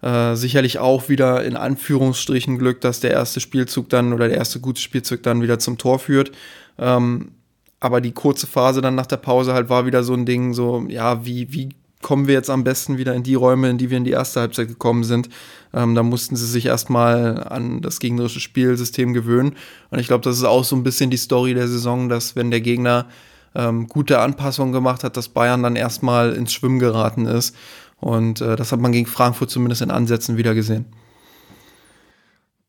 äh, 0.00 0.34
sicherlich 0.34 0.78
auch 0.78 1.10
wieder 1.10 1.44
in 1.44 1.56
Anführungsstrichen 1.56 2.58
Glück, 2.58 2.80
dass 2.80 3.00
der 3.00 3.10
erste 3.10 3.40
Spielzug 3.40 3.90
dann 3.90 4.14
oder 4.14 4.28
der 4.28 4.38
erste 4.38 4.60
gute 4.60 4.80
Spielzug 4.80 5.22
dann 5.22 5.42
wieder 5.42 5.58
zum 5.58 5.76
Tor 5.76 5.98
führt. 5.98 6.32
Ähm, 6.78 7.32
aber 7.80 8.00
die 8.00 8.12
kurze 8.12 8.46
Phase 8.46 8.80
dann 8.80 8.94
nach 8.94 9.06
der 9.06 9.18
Pause 9.18 9.52
halt 9.52 9.68
war 9.68 9.84
wieder 9.84 10.02
so 10.04 10.14
ein 10.14 10.24
Ding, 10.24 10.54
so, 10.54 10.86
ja, 10.88 11.26
wie, 11.26 11.52
wie 11.52 11.68
kommen 12.02 12.26
wir 12.26 12.34
jetzt 12.34 12.50
am 12.50 12.64
besten 12.64 12.98
wieder 12.98 13.14
in 13.14 13.22
die 13.22 13.34
Räume, 13.34 13.70
in 13.70 13.78
die 13.78 13.90
wir 13.90 13.96
in 13.96 14.04
die 14.04 14.10
erste 14.10 14.40
Halbzeit 14.40 14.68
gekommen 14.68 15.04
sind. 15.04 15.28
Ähm, 15.72 15.94
da 15.94 16.02
mussten 16.02 16.36
sie 16.36 16.46
sich 16.46 16.66
erstmal 16.66 17.42
an 17.44 17.80
das 17.80 18.00
gegnerische 18.00 18.40
Spielsystem 18.40 19.14
gewöhnen. 19.14 19.56
Und 19.90 19.98
ich 19.98 20.08
glaube, 20.08 20.24
das 20.24 20.36
ist 20.36 20.44
auch 20.44 20.64
so 20.64 20.76
ein 20.76 20.82
bisschen 20.82 21.10
die 21.10 21.16
Story 21.16 21.54
der 21.54 21.68
Saison, 21.68 22.08
dass 22.08 22.36
wenn 22.36 22.50
der 22.50 22.60
Gegner 22.60 23.06
ähm, 23.54 23.86
gute 23.86 24.20
Anpassungen 24.20 24.72
gemacht 24.72 25.04
hat, 25.04 25.16
dass 25.16 25.28
Bayern 25.28 25.62
dann 25.62 25.76
erstmal 25.76 26.34
ins 26.34 26.52
Schwimmen 26.52 26.78
geraten 26.78 27.26
ist. 27.26 27.56
Und 28.00 28.40
äh, 28.40 28.56
das 28.56 28.72
hat 28.72 28.80
man 28.80 28.92
gegen 28.92 29.06
Frankfurt 29.06 29.50
zumindest 29.50 29.82
in 29.82 29.90
Ansätzen 29.90 30.36
wieder 30.36 30.54
gesehen. 30.54 30.86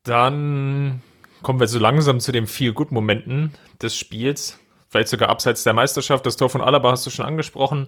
Dann 0.03 1.01
kommen 1.41 1.59
wir 1.59 1.67
so 1.67 1.79
langsam 1.79 2.19
zu 2.19 2.31
den 2.31 2.47
viel 2.47 2.73
gut 2.73 2.91
Momenten 2.91 3.53
des 3.81 3.95
Spiels. 3.97 4.59
Vielleicht 4.89 5.07
sogar 5.07 5.29
abseits 5.29 5.63
der 5.63 5.73
Meisterschaft. 5.73 6.25
Das 6.25 6.37
Tor 6.37 6.49
von 6.49 6.61
Alaba 6.61 6.91
hast 6.91 7.05
du 7.05 7.09
schon 7.09 7.25
angesprochen. 7.25 7.87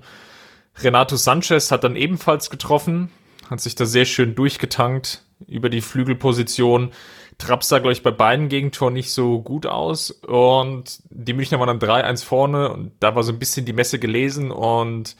Renato 0.77 1.15
Sanchez 1.15 1.71
hat 1.71 1.83
dann 1.83 1.95
ebenfalls 1.95 2.49
getroffen, 2.49 3.11
hat 3.49 3.61
sich 3.61 3.75
da 3.75 3.85
sehr 3.85 4.05
schön 4.05 4.35
durchgetankt 4.35 5.23
über 5.47 5.69
die 5.69 5.81
Flügelposition. 5.81 6.91
Trapp 7.37 7.63
sah, 7.63 7.79
glaube 7.79 7.93
ich, 7.93 8.03
bei 8.03 8.11
beiden 8.11 8.47
Gegentoren 8.49 8.93
nicht 8.93 9.11
so 9.11 9.41
gut 9.41 9.65
aus. 9.65 10.11
Und 10.11 10.99
die 11.09 11.33
Münchner 11.33 11.59
waren 11.59 11.79
dann 11.79 11.89
3-1 11.89 12.23
vorne 12.23 12.71
und 12.71 12.93
da 12.99 13.15
war 13.15 13.23
so 13.23 13.33
ein 13.33 13.39
bisschen 13.39 13.65
die 13.65 13.73
Messe 13.73 13.99
gelesen. 13.99 14.51
Und 14.51 15.15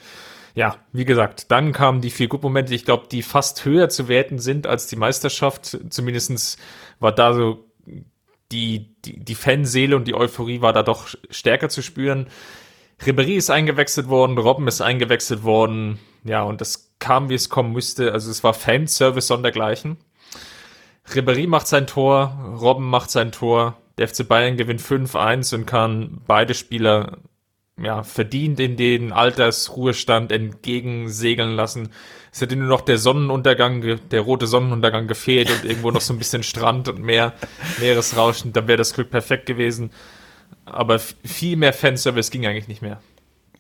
ja, 0.54 0.78
wie 0.94 1.06
gesagt, 1.06 1.52
dann 1.52 1.74
kamen 1.74 2.02
die 2.02 2.10
vier 2.10 2.30
Gut-Momente, 2.30 2.74
ich 2.74 2.86
glaube, 2.86 3.08
die 3.12 3.22
fast 3.22 3.66
höher 3.66 3.90
zu 3.90 4.08
werten 4.08 4.40
sind 4.40 4.68
als 4.68 4.88
die 4.88 4.96
Meisterschaft. 4.96 5.78
Zumindestens 5.90 6.58
war 7.00 7.12
da 7.12 7.34
so 7.34 7.66
die, 8.52 8.96
die, 9.04 9.20
die 9.20 9.36
Fanseele 9.36 9.96
und 9.96 10.08
die 10.08 10.16
Euphorie 10.16 10.62
war 10.62 10.72
da 10.72 10.84
doch 10.84 11.08
stärker 11.30 11.68
zu 11.68 11.82
spüren. 11.82 12.28
Ribéry 13.04 13.36
ist 13.36 13.50
eingewechselt 13.50 14.08
worden, 14.08 14.38
Robben 14.38 14.68
ist 14.68 14.82
eingewechselt 14.82 15.44
worden. 15.44 16.00
Ja, 16.24 16.44
und 16.44 16.62
das 16.62 16.94
kam, 17.00 17.30
wie 17.30 17.36
es 17.36 17.50
kommen 17.50 17.74
müsste. 17.74 18.12
Also 18.12 18.32
es 18.32 18.44
war 18.44 18.54
Fanservice 18.54 19.28
sondergleichen. 19.28 19.98
Ribéry 21.14 21.48
macht 21.48 21.68
sein 21.68 21.88
Tor, 21.88 22.58
Robben 22.60 22.90
macht 22.90 23.12
sein 23.12 23.32
Tor. 23.32 23.78
Der 23.98 24.08
FC 24.08 24.28
Bayern 24.28 24.58
gewinnt 24.58 24.82
5-1 24.82 25.54
und 25.56 25.66
kann 25.66 26.22
beide 26.26 26.54
Spieler 26.54 27.20
ja, 27.82 28.04
verdient 28.04 28.60
in 28.60 28.78
den 28.78 29.12
Altersruhestand 29.12 30.32
entgegensegeln 30.32 31.56
lassen. 31.56 31.90
Es 32.32 32.42
hätte 32.42 32.56
nur 32.56 32.68
noch 32.68 32.82
der 32.82 32.98
Sonnenuntergang, 32.98 34.00
der 34.10 34.22
rote 34.22 34.48
Sonnenuntergang 34.48 35.08
gefehlt 35.08 35.50
und 35.52 35.66
irgendwo 35.66 35.92
noch 35.92 36.02
so 36.02 36.14
ein 36.14 36.18
bisschen 36.18 36.44
Strand 36.44 36.88
und 36.88 37.00
Meer, 37.02 37.34
Meeresrauschen, 37.80 38.54
dann 38.54 38.68
wäre 38.68 38.78
das 38.78 38.94
Glück 38.94 39.10
perfekt 39.10 39.46
gewesen. 39.46 39.92
Aber 40.66 41.00
viel 41.00 41.58
mehr 41.58 41.74
Fanservice 41.74 42.32
ging 42.32 42.46
eigentlich 42.46 42.68
nicht 42.68 42.82
mehr. 42.82 43.00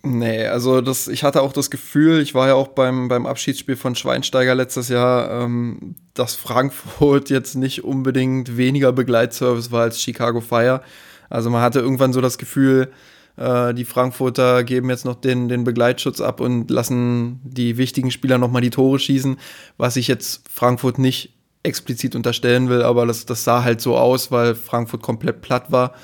Nee, 0.07 0.45
also 0.45 0.81
das, 0.81 1.07
ich 1.07 1.23
hatte 1.23 1.41
auch 1.41 1.51
das 1.51 1.71
Gefühl, 1.71 2.21
ich 2.21 2.35
war 2.35 2.47
ja 2.47 2.53
auch 2.53 2.67
beim, 2.67 3.07
beim 3.07 3.25
Abschiedsspiel 3.25 3.75
von 3.75 3.95
Schweinsteiger 3.95 4.53
letztes 4.53 4.87
Jahr, 4.87 5.31
ähm, 5.43 5.95
dass 6.13 6.35
Frankfurt 6.35 7.31
jetzt 7.31 7.55
nicht 7.55 7.83
unbedingt 7.83 8.55
weniger 8.55 8.91
Begleitservice 8.91 9.71
war 9.71 9.81
als 9.81 9.99
Chicago 9.99 10.41
Fire. 10.41 10.81
Also 11.27 11.49
man 11.49 11.63
hatte 11.63 11.79
irgendwann 11.79 12.13
so 12.13 12.21
das 12.21 12.37
Gefühl, 12.37 12.91
äh, 13.37 13.73
die 13.73 13.85
Frankfurter 13.85 14.63
geben 14.63 14.91
jetzt 14.91 15.05
noch 15.05 15.15
den, 15.15 15.49
den 15.49 15.63
Begleitschutz 15.63 16.21
ab 16.21 16.39
und 16.39 16.69
lassen 16.69 17.39
die 17.43 17.77
wichtigen 17.77 18.11
Spieler 18.11 18.37
nochmal 18.37 18.61
die 18.61 18.69
Tore 18.69 18.99
schießen, 18.99 19.37
was 19.77 19.95
ich 19.95 20.07
jetzt 20.07 20.47
Frankfurt 20.49 20.99
nicht 20.99 21.33
explizit 21.63 22.15
unterstellen 22.15 22.69
will, 22.69 22.83
aber 22.83 23.07
das, 23.07 23.25
das 23.25 23.43
sah 23.43 23.63
halt 23.63 23.81
so 23.81 23.97
aus, 23.97 24.31
weil 24.31 24.53
Frankfurt 24.53 25.01
komplett 25.01 25.41
platt 25.41 25.71
war. 25.71 25.95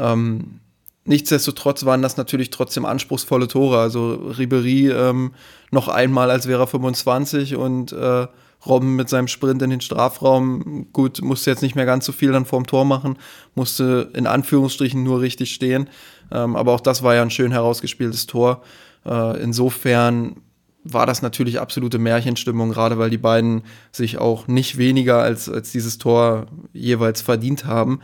Ähm, 0.00 0.60
nichtsdestotrotz 1.04 1.84
waren 1.84 2.02
das 2.02 2.16
natürlich 2.16 2.50
trotzdem 2.50 2.84
anspruchsvolle 2.84 3.48
Tore. 3.48 3.78
Also 3.78 4.14
Ribery 4.14 4.90
ähm, 4.90 5.32
noch 5.70 5.88
einmal, 5.88 6.30
als 6.30 6.48
wäre 6.48 6.62
er 6.62 6.66
25 6.66 7.56
und 7.56 7.92
äh, 7.92 8.26
Robben 8.66 8.96
mit 8.96 9.08
seinem 9.08 9.28
Sprint 9.28 9.62
in 9.62 9.70
den 9.70 9.80
Strafraum, 9.80 10.88
gut, 10.92 11.22
musste 11.22 11.50
jetzt 11.50 11.62
nicht 11.62 11.76
mehr 11.76 11.86
ganz 11.86 12.04
so 12.04 12.12
viel 12.12 12.32
dann 12.32 12.44
vorm 12.44 12.66
Tor 12.66 12.84
machen, 12.84 13.16
musste 13.54 14.10
in 14.14 14.26
Anführungsstrichen 14.26 15.02
nur 15.02 15.20
richtig 15.20 15.54
stehen. 15.54 15.88
Ähm, 16.30 16.56
aber 16.56 16.72
auch 16.72 16.80
das 16.80 17.02
war 17.02 17.14
ja 17.14 17.22
ein 17.22 17.30
schön 17.30 17.52
herausgespieltes 17.52 18.26
Tor. 18.26 18.62
Äh, 19.06 19.40
insofern 19.42 20.36
war 20.84 21.06
das 21.06 21.22
natürlich 21.22 21.60
absolute 21.60 21.98
Märchenstimmung, 21.98 22.70
gerade 22.70 22.98
weil 22.98 23.10
die 23.10 23.18
beiden 23.18 23.62
sich 23.92 24.18
auch 24.18 24.46
nicht 24.46 24.78
weniger 24.78 25.22
als, 25.22 25.48
als 25.48 25.72
dieses 25.72 25.98
Tor 25.98 26.46
jeweils 26.72 27.22
verdient 27.22 27.64
haben. 27.64 28.00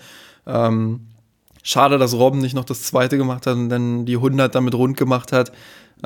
Ähm, 0.47 1.01
Schade, 1.69 1.99
dass 1.99 2.15
Robben 2.15 2.39
nicht 2.39 2.55
noch 2.55 2.65
das 2.65 2.85
zweite 2.85 3.19
gemacht 3.19 3.45
hat 3.45 3.57
und 3.57 3.71
dann 3.71 4.07
die 4.07 4.15
100 4.15 4.55
damit 4.55 4.73
rund 4.77 4.97
gemacht 4.97 5.33
hat. 5.33 5.51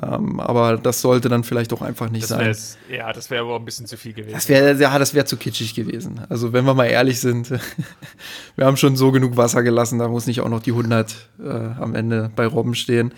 Ähm, 0.01 0.41
aber 0.41 0.79
das 0.79 1.03
sollte 1.03 1.29
dann 1.29 1.45
vielleicht 1.45 1.75
auch 1.75 1.83
einfach 1.83 2.09
nicht 2.09 2.27
sein. 2.27 2.57
Ja, 2.89 3.13
das 3.13 3.29
wäre 3.29 3.43
aber 3.43 3.57
ein 3.57 3.67
bisschen 3.67 3.85
zu 3.85 3.99
viel 3.99 4.15
gewesen. 4.15 4.33
Das 4.33 4.49
wäre 4.49 4.75
ja, 4.81 4.99
das 4.99 5.13
wäre 5.13 5.27
zu 5.27 5.37
kitschig 5.37 5.75
gewesen. 5.75 6.23
Also 6.31 6.55
wenn 6.55 6.65
wir 6.65 6.73
mal 6.73 6.87
ehrlich 6.87 7.21
sind, 7.21 7.51
wir 8.57 8.65
haben 8.65 8.79
schon 8.79 8.97
so 8.97 9.13
genug 9.13 9.37
Wasser 9.37 9.63
gelassen, 9.63 9.99
da 9.99 10.09
muss 10.09 10.27
nicht 10.27 10.41
auch 10.41 10.49
noch 10.49 10.63
die 10.63 10.71
100 10.71 11.29
äh, 11.45 11.51
am 11.51 11.95
Ende 11.95 12.31
bei 12.35 12.47
Robben 12.47 12.75
stehen. 12.75 13.13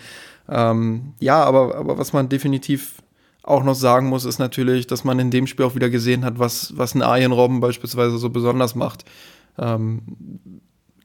Ähm, 0.49 1.13
ja, 1.21 1.41
aber, 1.45 1.75
aber 1.75 1.97
was 1.97 2.11
man 2.11 2.27
definitiv 2.27 2.95
auch 3.41 3.63
noch 3.63 3.75
sagen 3.75 4.07
muss, 4.07 4.25
ist 4.25 4.39
natürlich, 4.39 4.85
dass 4.85 5.05
man 5.05 5.17
in 5.17 5.31
dem 5.31 5.47
Spiel 5.47 5.65
auch 5.65 5.75
wieder 5.75 5.89
gesehen 5.89 6.25
hat, 6.25 6.39
was, 6.39 6.77
was 6.77 6.93
ein 6.93 7.03
Arjen 7.03 7.31
Robben 7.31 7.61
beispielsweise 7.61 8.17
so 8.17 8.29
besonders 8.29 8.75
macht. 8.75 9.05
Ähm, 9.57 10.01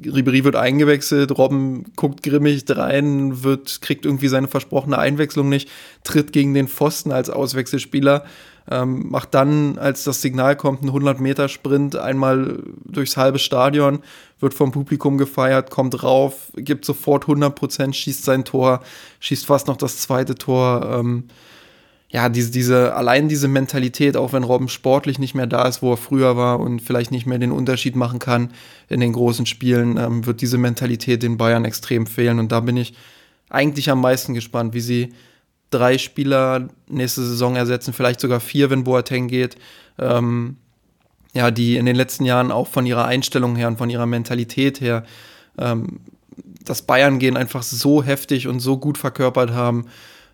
Ribery 0.04 0.44
wird 0.44 0.56
eingewechselt, 0.56 1.36
Robben 1.36 1.92
guckt 1.96 2.22
grimmig 2.22 2.64
rein, 2.68 3.42
wird, 3.42 3.80
kriegt 3.80 4.04
irgendwie 4.04 4.28
seine 4.28 4.48
versprochene 4.48 4.98
Einwechslung 4.98 5.48
nicht, 5.48 5.68
tritt 6.04 6.32
gegen 6.32 6.54
den 6.54 6.68
Pfosten 6.68 7.10
als 7.10 7.30
Auswechselspieler, 7.30 8.24
ähm, 8.70 9.10
macht 9.10 9.34
dann, 9.34 9.78
als 9.78 10.04
das 10.04 10.22
Signal 10.22 10.56
kommt, 10.56 10.82
einen 10.82 10.90
100-Meter-Sprint 10.90 11.96
einmal 11.96 12.62
durchs 12.84 13.16
halbe 13.16 13.38
Stadion, 13.38 14.00
wird 14.40 14.54
vom 14.54 14.70
Publikum 14.70 15.18
gefeiert, 15.18 15.70
kommt 15.70 16.02
rauf, 16.02 16.52
gibt 16.54 16.84
sofort 16.84 17.24
100 17.24 17.54
Prozent, 17.54 17.96
schießt 17.96 18.24
sein 18.24 18.44
Tor, 18.44 18.82
schießt 19.20 19.46
fast 19.46 19.66
noch 19.66 19.76
das 19.76 19.98
zweite 19.98 20.36
Tor. 20.36 20.88
Ähm, 21.00 21.24
ja, 22.10 22.30
diese, 22.30 22.50
diese, 22.50 22.94
allein 22.94 23.28
diese 23.28 23.48
Mentalität, 23.48 24.16
auch 24.16 24.32
wenn 24.32 24.42
Robben 24.42 24.68
sportlich 24.68 25.18
nicht 25.18 25.34
mehr 25.34 25.46
da 25.46 25.68
ist, 25.68 25.82
wo 25.82 25.92
er 25.92 25.98
früher 25.98 26.36
war 26.36 26.58
und 26.58 26.80
vielleicht 26.80 27.10
nicht 27.10 27.26
mehr 27.26 27.38
den 27.38 27.52
Unterschied 27.52 27.96
machen 27.96 28.18
kann 28.18 28.50
in 28.88 29.00
den 29.00 29.12
großen 29.12 29.44
Spielen, 29.44 29.98
ähm, 29.98 30.24
wird 30.24 30.40
diese 30.40 30.56
Mentalität 30.56 31.22
den 31.22 31.36
Bayern 31.36 31.66
extrem 31.66 32.06
fehlen. 32.06 32.38
Und 32.38 32.50
da 32.50 32.60
bin 32.60 32.78
ich 32.78 32.94
eigentlich 33.50 33.90
am 33.90 34.00
meisten 34.00 34.32
gespannt, 34.32 34.72
wie 34.72 34.80
sie 34.80 35.12
drei 35.70 35.98
Spieler 35.98 36.68
nächste 36.88 37.22
Saison 37.22 37.56
ersetzen, 37.56 37.92
vielleicht 37.92 38.20
sogar 38.20 38.40
vier, 38.40 38.70
wenn 38.70 38.84
Boateng 38.84 39.28
geht. 39.28 39.56
Ähm, 39.98 40.56
ja, 41.34 41.50
die 41.50 41.76
in 41.76 41.84
den 41.84 41.96
letzten 41.96 42.24
Jahren 42.24 42.50
auch 42.50 42.68
von 42.68 42.86
ihrer 42.86 43.04
Einstellung 43.04 43.54
her 43.54 43.68
und 43.68 43.76
von 43.76 43.90
ihrer 43.90 44.06
Mentalität 44.06 44.80
her 44.80 45.04
ähm, 45.58 46.00
das 46.64 46.82
Bayern 46.82 47.18
gehen 47.18 47.36
einfach 47.36 47.62
so 47.62 48.02
heftig 48.02 48.48
und 48.48 48.60
so 48.60 48.78
gut 48.78 48.96
verkörpert 48.96 49.50
haben 49.50 49.86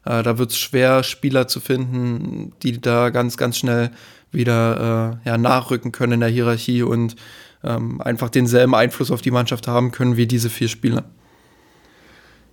äh, 0.05 0.23
da 0.23 0.39
wird 0.39 0.51
es 0.51 0.59
schwer, 0.59 1.03
Spieler 1.03 1.49
zu 1.49 1.61
finden, 1.61 2.53
die 2.63 2.81
da 2.81 3.11
ganz, 3.11 3.37
ganz 3.37 3.59
schnell 3.59 3.91
wieder 4.31 5.21
äh, 5.25 5.29
ja, 5.29 5.39
nachrücken 5.39 5.93
können 5.93 6.15
in 6.15 6.21
der 6.21 6.29
Hierarchie 6.29 6.83
und 6.83 7.17
ähm, 7.63 8.01
einfach 8.01 8.31
denselben 8.31 8.75
Einfluss 8.75 9.11
auf 9.11 9.23
die 9.23 9.31
Mannschaft 9.31 9.69
haben 9.69 9.91
können 9.91 10.17
wie 10.17 10.27
diese 10.27 10.51
vier 10.51 10.69
Spieler. 10.69 11.05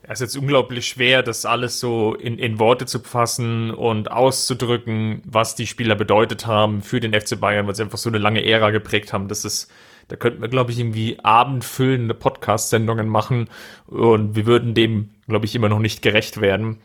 Es 0.03 0.20
ist 0.20 0.34
jetzt 0.34 0.41
unglaublich 0.41 0.88
schwer, 0.88 1.24
das 1.24 1.46
alles 1.46 1.79
so 1.79 2.15
in, 2.15 2.38
in 2.38 2.60
Worte 2.60 2.86
zu 2.86 3.00
fassen 3.00 3.72
und 3.72 4.12
auszudrücken, 4.12 5.22
was 5.25 5.55
die 5.55 5.67
Spieler 5.67 5.96
bedeutet 5.96 6.46
haben 6.48 6.81
für 6.81 7.00
den 7.00 7.13
FC 7.13 7.39
Bayern, 7.39 7.67
weil 7.67 7.75
sie 7.75 7.84
einfach 7.84 7.98
so 7.98 8.10
eine 8.10 8.17
lange 8.17 8.43
Ära 8.43 8.72
geprägt 8.72 9.13
haben. 9.13 9.27
Das 9.27 9.46
ist, 9.46 9.72
da 10.10 10.17
könnten 10.17 10.41
wir, 10.41 10.50
glaube 10.50 10.72
ich, 10.72 10.79
irgendwie 10.79 11.17
abendfüllende 11.24 12.13
Podcast-Sendungen 12.13 13.08
machen 13.08 13.48
und 13.88 14.36
wir 14.36 14.46
würden 14.46 14.74
dem, 14.74 15.12
glaube 15.29 15.46
ich, 15.46 15.55
immer 15.55 15.70
noch 15.70 15.79
nicht 15.79 16.01
gerecht 16.01 16.41
werden. 16.41 16.79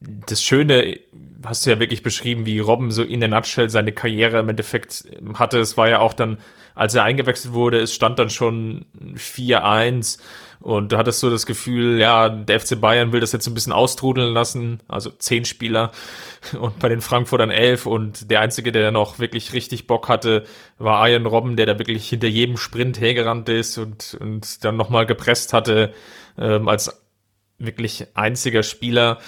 Das 0.00 0.42
Schöne 0.42 0.98
hast 1.44 1.66
du 1.66 1.70
ja 1.70 1.80
wirklich 1.80 2.02
beschrieben, 2.02 2.46
wie 2.46 2.58
Robben 2.58 2.90
so 2.90 3.02
in 3.02 3.20
der 3.20 3.28
Nutshell 3.28 3.68
seine 3.68 3.92
Karriere 3.92 4.38
im 4.38 4.48
Endeffekt 4.48 5.04
hatte. 5.34 5.58
Es 5.58 5.76
war 5.76 5.88
ja 5.88 6.00
auch 6.00 6.14
dann, 6.14 6.38
als 6.74 6.94
er 6.94 7.04
eingewechselt 7.04 7.52
wurde, 7.54 7.80
es 7.80 7.94
stand 7.94 8.18
dann 8.18 8.30
schon 8.30 8.86
4-1 9.14 10.18
und 10.60 10.92
du 10.92 10.98
hattest 10.98 11.20
so 11.20 11.30
das 11.30 11.46
Gefühl, 11.46 11.98
ja, 11.98 12.28
der 12.28 12.60
FC 12.60 12.78
Bayern 12.78 13.12
will 13.12 13.20
das 13.20 13.32
jetzt 13.32 13.46
ein 13.46 13.54
bisschen 13.54 13.72
austrudeln 13.72 14.32
lassen, 14.34 14.80
also 14.88 15.10
zehn 15.10 15.46
Spieler 15.46 15.90
und 16.60 16.78
bei 16.78 16.88
den 16.88 17.00
Frankfurtern 17.00 17.50
elf. 17.50 17.86
Und 17.86 18.30
der 18.30 18.40
Einzige, 18.40 18.70
der 18.70 18.90
noch 18.90 19.18
wirklich 19.18 19.54
richtig 19.54 19.86
Bock 19.86 20.08
hatte, 20.08 20.44
war 20.78 20.98
Arjen 20.98 21.26
Robben, 21.26 21.56
der 21.56 21.66
da 21.66 21.78
wirklich 21.78 22.08
hinter 22.08 22.28
jedem 22.28 22.58
Sprint 22.58 23.00
hergerannt 23.00 23.48
ist 23.48 23.78
und, 23.78 24.16
und 24.20 24.64
dann 24.64 24.76
nochmal 24.76 25.06
gepresst 25.06 25.54
hatte 25.54 25.94
ähm, 26.38 26.68
als 26.68 27.09
wirklich 27.60 28.06
einziger 28.14 28.62
Spieler 28.62 29.18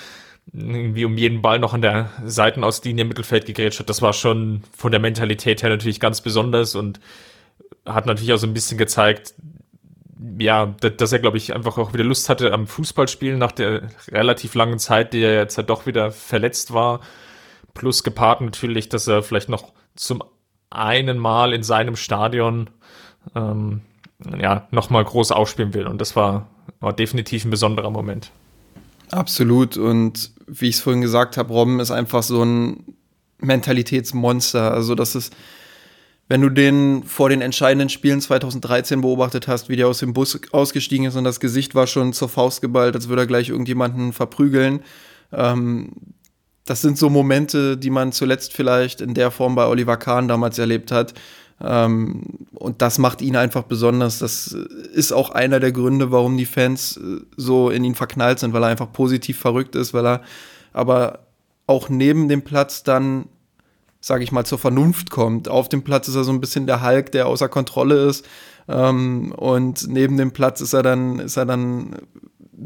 irgendwie 0.52 1.04
um 1.04 1.16
jeden 1.16 1.40
Ball 1.40 1.58
noch 1.58 1.72
an 1.72 1.82
der 1.82 2.10
Seitenauslinie 2.24 3.02
im 3.02 3.08
Mittelfeld 3.08 3.46
gegrätscht 3.46 3.78
hat. 3.78 3.88
Das 3.88 4.02
war 4.02 4.12
schon 4.12 4.62
von 4.76 4.90
der 4.90 5.00
Mentalität 5.00 5.62
her 5.62 5.70
natürlich 5.70 6.00
ganz 6.00 6.20
besonders 6.20 6.74
und 6.74 6.98
hat 7.86 8.06
natürlich 8.06 8.32
auch 8.32 8.38
so 8.38 8.46
ein 8.46 8.54
bisschen 8.54 8.78
gezeigt, 8.78 9.34
ja, 10.38 10.66
dass 10.66 11.12
er, 11.12 11.18
glaube 11.18 11.36
ich, 11.36 11.54
einfach 11.54 11.78
auch 11.78 11.92
wieder 11.92 12.04
Lust 12.04 12.28
hatte 12.28 12.52
am 12.52 12.66
Fußballspielen 12.66 13.38
nach 13.38 13.52
der 13.52 13.88
relativ 14.08 14.54
langen 14.54 14.78
Zeit, 14.78 15.12
die 15.12 15.22
er 15.22 15.34
jetzt 15.34 15.58
halt 15.58 15.70
doch 15.70 15.86
wieder 15.86 16.10
verletzt 16.10 16.72
war. 16.72 17.00
Plus 17.74 18.02
gepaart 18.02 18.40
natürlich, 18.40 18.88
dass 18.88 19.06
er 19.06 19.22
vielleicht 19.22 19.48
noch 19.48 19.72
zum 19.94 20.22
einen 20.70 21.18
Mal 21.18 21.52
in 21.52 21.62
seinem 21.62 21.96
Stadion 21.96 22.70
ähm, 23.34 23.82
ja, 24.38 24.68
nochmal 24.70 25.04
groß 25.04 25.32
aufspielen 25.32 25.74
will. 25.74 25.86
Und 25.86 26.00
das 26.00 26.14
war, 26.16 26.48
war 26.80 26.92
definitiv 26.92 27.44
ein 27.44 27.50
besonderer 27.50 27.90
Moment. 27.90 28.30
Absolut. 29.10 29.76
Und 29.76 30.32
wie 30.46 30.68
ich 30.68 30.76
es 30.76 30.80
vorhin 30.80 31.02
gesagt 31.02 31.36
habe, 31.36 31.52
Robben 31.52 31.80
ist 31.80 31.90
einfach 31.90 32.22
so 32.22 32.44
ein 32.44 32.84
Mentalitätsmonster. 33.38 34.72
Also 34.72 34.94
das 34.94 35.14
ist, 35.14 35.34
wenn 36.28 36.40
du 36.40 36.48
den 36.48 37.04
vor 37.04 37.28
den 37.28 37.42
entscheidenden 37.42 37.88
Spielen 37.88 38.20
2013 38.20 39.02
beobachtet 39.02 39.48
hast, 39.48 39.68
wie 39.68 39.76
der 39.76 39.88
aus 39.88 39.98
dem 39.98 40.14
Bus 40.14 40.38
ausgestiegen 40.52 41.06
ist 41.06 41.16
und 41.16 41.24
das 41.24 41.40
Gesicht 41.40 41.74
war 41.74 41.86
schon 41.86 42.12
zur 42.12 42.28
Faust 42.28 42.62
geballt, 42.62 42.94
als 42.94 43.08
würde 43.08 43.22
er 43.22 43.26
gleich 43.26 43.50
irgendjemanden 43.50 44.12
verprügeln. 44.12 44.80
Ähm, 45.32 45.90
das 46.64 46.80
sind 46.80 46.96
so 46.96 47.10
Momente, 47.10 47.76
die 47.76 47.90
man 47.90 48.12
zuletzt 48.12 48.52
vielleicht 48.52 49.00
in 49.00 49.14
der 49.14 49.30
Form 49.30 49.56
bei 49.56 49.66
Oliver 49.66 49.96
Kahn 49.96 50.28
damals 50.28 50.58
erlebt 50.58 50.92
hat. 50.92 51.12
Ähm, 51.60 52.22
und 52.54 52.82
das 52.82 52.98
macht 52.98 53.22
ihn 53.22 53.36
einfach 53.36 53.62
besonders. 53.64 54.18
Das 54.18 54.48
ist 54.48 55.12
auch 55.12 55.30
einer 55.30 55.60
der 55.60 55.72
Gründe, 55.72 56.10
warum 56.10 56.36
die 56.36 56.46
Fans 56.46 56.96
äh, 56.96 57.20
so 57.36 57.70
in 57.70 57.84
ihn 57.84 57.94
verknallt 57.94 58.38
sind, 58.38 58.52
weil 58.52 58.64
er 58.64 58.68
einfach 58.70 58.92
positiv 58.92 59.38
verrückt 59.38 59.76
ist, 59.76 59.94
weil 59.94 60.06
er 60.06 60.22
aber 60.72 61.20
auch 61.66 61.88
neben 61.88 62.28
dem 62.28 62.42
Platz 62.42 62.82
dann, 62.82 63.26
sage 64.00 64.24
ich 64.24 64.32
mal, 64.32 64.44
zur 64.44 64.58
Vernunft 64.58 65.10
kommt. 65.10 65.48
Auf 65.48 65.68
dem 65.68 65.82
Platz 65.82 66.08
ist 66.08 66.16
er 66.16 66.24
so 66.24 66.32
ein 66.32 66.40
bisschen 66.40 66.66
der 66.66 66.82
Hulk, 66.82 67.12
der 67.12 67.26
außer 67.26 67.48
Kontrolle 67.48 68.06
ist. 68.06 68.26
Ähm, 68.68 69.32
und 69.32 69.88
neben 69.88 70.16
dem 70.16 70.32
Platz 70.32 70.60
ist 70.60 70.72
er 70.72 70.82
dann, 70.82 71.18
ist 71.18 71.36
er 71.36 71.46
dann 71.46 71.96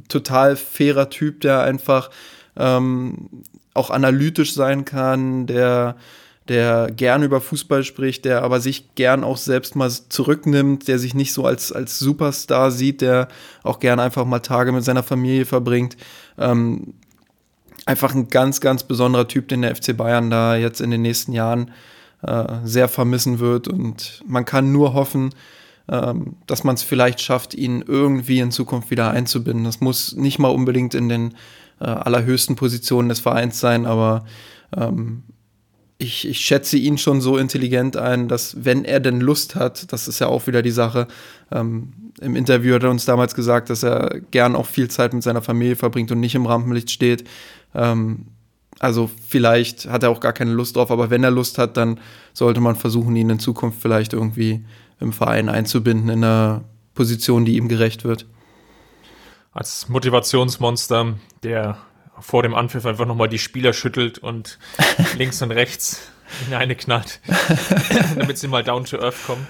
total 0.09 0.57
fairer 0.57 1.11
Typ, 1.11 1.40
der 1.40 1.62
einfach 1.62 2.11
ähm, 2.57 3.28
auch 3.75 3.90
analytisch 3.90 4.55
sein 4.55 4.85
kann, 4.85 5.47
der 5.47 5.97
der 6.48 6.90
gern 6.94 7.22
über 7.22 7.40
Fußball 7.40 7.82
spricht, 7.84 8.24
der 8.24 8.42
aber 8.42 8.60
sich 8.60 8.94
gern 8.94 9.24
auch 9.24 9.36
selbst 9.36 9.74
mal 9.74 9.90
zurücknimmt, 9.90 10.86
der 10.88 10.98
sich 10.98 11.14
nicht 11.14 11.32
so 11.32 11.44
als, 11.44 11.72
als 11.72 11.98
Superstar 11.98 12.70
sieht, 12.70 13.00
der 13.00 13.28
auch 13.62 13.80
gern 13.80 13.98
einfach 13.98 14.24
mal 14.24 14.40
Tage 14.40 14.72
mit 14.72 14.84
seiner 14.84 15.02
Familie 15.02 15.44
verbringt. 15.44 15.96
Ähm, 16.38 16.94
einfach 17.84 18.14
ein 18.14 18.28
ganz, 18.28 18.60
ganz 18.60 18.84
besonderer 18.84 19.28
Typ, 19.28 19.48
den 19.48 19.62
der 19.62 19.74
FC 19.74 19.96
Bayern 19.96 20.30
da 20.30 20.56
jetzt 20.56 20.80
in 20.80 20.90
den 20.90 21.02
nächsten 21.02 21.32
Jahren 21.32 21.72
äh, 22.22 22.44
sehr 22.64 22.88
vermissen 22.88 23.38
wird. 23.38 23.68
Und 23.68 24.22
man 24.26 24.44
kann 24.44 24.72
nur 24.72 24.94
hoffen, 24.94 25.34
ähm, 25.88 26.36
dass 26.46 26.64
man 26.64 26.74
es 26.74 26.82
vielleicht 26.82 27.20
schafft, 27.20 27.54
ihn 27.54 27.84
irgendwie 27.86 28.40
in 28.40 28.50
Zukunft 28.50 28.90
wieder 28.90 29.10
einzubinden. 29.10 29.64
Das 29.64 29.80
muss 29.80 30.14
nicht 30.16 30.38
mal 30.38 30.48
unbedingt 30.48 30.94
in 30.94 31.08
den 31.08 31.34
äh, 31.80 31.84
allerhöchsten 31.84 32.56
Positionen 32.56 33.08
des 33.08 33.20
Vereins 33.20 33.60
sein, 33.60 33.86
aber 33.86 34.24
ähm, 34.76 35.22
ich, 35.98 36.28
ich 36.28 36.40
schätze 36.40 36.76
ihn 36.76 36.98
schon 36.98 37.20
so 37.20 37.38
intelligent 37.38 37.96
ein, 37.96 38.28
dass 38.28 38.64
wenn 38.64 38.84
er 38.84 39.00
denn 39.00 39.20
Lust 39.20 39.54
hat, 39.54 39.92
das 39.92 40.08
ist 40.08 40.18
ja 40.18 40.26
auch 40.26 40.46
wieder 40.46 40.62
die 40.62 40.70
Sache, 40.70 41.08
ähm, 41.50 41.92
im 42.20 42.36
Interview 42.36 42.74
hat 42.74 42.82
er 42.82 42.90
uns 42.90 43.04
damals 43.04 43.34
gesagt, 43.34 43.70
dass 43.70 43.82
er 43.82 44.20
gern 44.30 44.56
auch 44.56 44.66
viel 44.66 44.88
Zeit 44.88 45.12
mit 45.12 45.22
seiner 45.22 45.42
Familie 45.42 45.76
verbringt 45.76 46.10
und 46.12 46.20
nicht 46.20 46.34
im 46.34 46.46
Rampenlicht 46.46 46.90
steht. 46.90 47.24
Ähm, 47.74 48.26
also 48.78 49.10
vielleicht 49.28 49.86
hat 49.86 50.02
er 50.02 50.10
auch 50.10 50.20
gar 50.20 50.32
keine 50.32 50.52
Lust 50.52 50.76
drauf, 50.76 50.90
aber 50.90 51.08
wenn 51.08 51.24
er 51.24 51.30
Lust 51.30 51.56
hat, 51.59 51.76
dann 51.76 51.98
sollte 52.35 52.61
man 52.61 52.76
versuchen, 52.76 53.16
ihn 53.16 53.30
in 53.30 53.38
Zukunft 53.38 53.80
vielleicht 53.80 54.12
irgendwie 54.12 54.64
im 55.00 55.12
Verein 55.12 55.48
einzubinden, 55.48 56.11
in 56.11 56.24
einer 56.24 56.64
Position, 56.94 57.44
die 57.44 57.56
ihm 57.56 57.68
gerecht 57.68 58.04
wird. 58.04 58.26
Als 59.52 59.88
Motivationsmonster, 59.88 61.14
der 61.42 61.78
vor 62.20 62.42
dem 62.42 62.55
Anpfiff 62.55 62.87
einfach 62.87 63.07
nochmal 63.07 63.29
die 63.29 63.38
Spieler 63.38 63.72
schüttelt 63.72 64.18
und 64.18 64.59
links 65.18 65.42
und 65.42 65.50
rechts 65.50 66.11
in 66.46 66.55
eine 66.55 66.74
knallt, 66.74 67.20
damit 68.16 68.38
sie 68.38 68.48
mal 68.48 68.64
down 68.64 68.85
to 68.85 68.98
earth 68.98 69.26
kommen. 69.26 69.46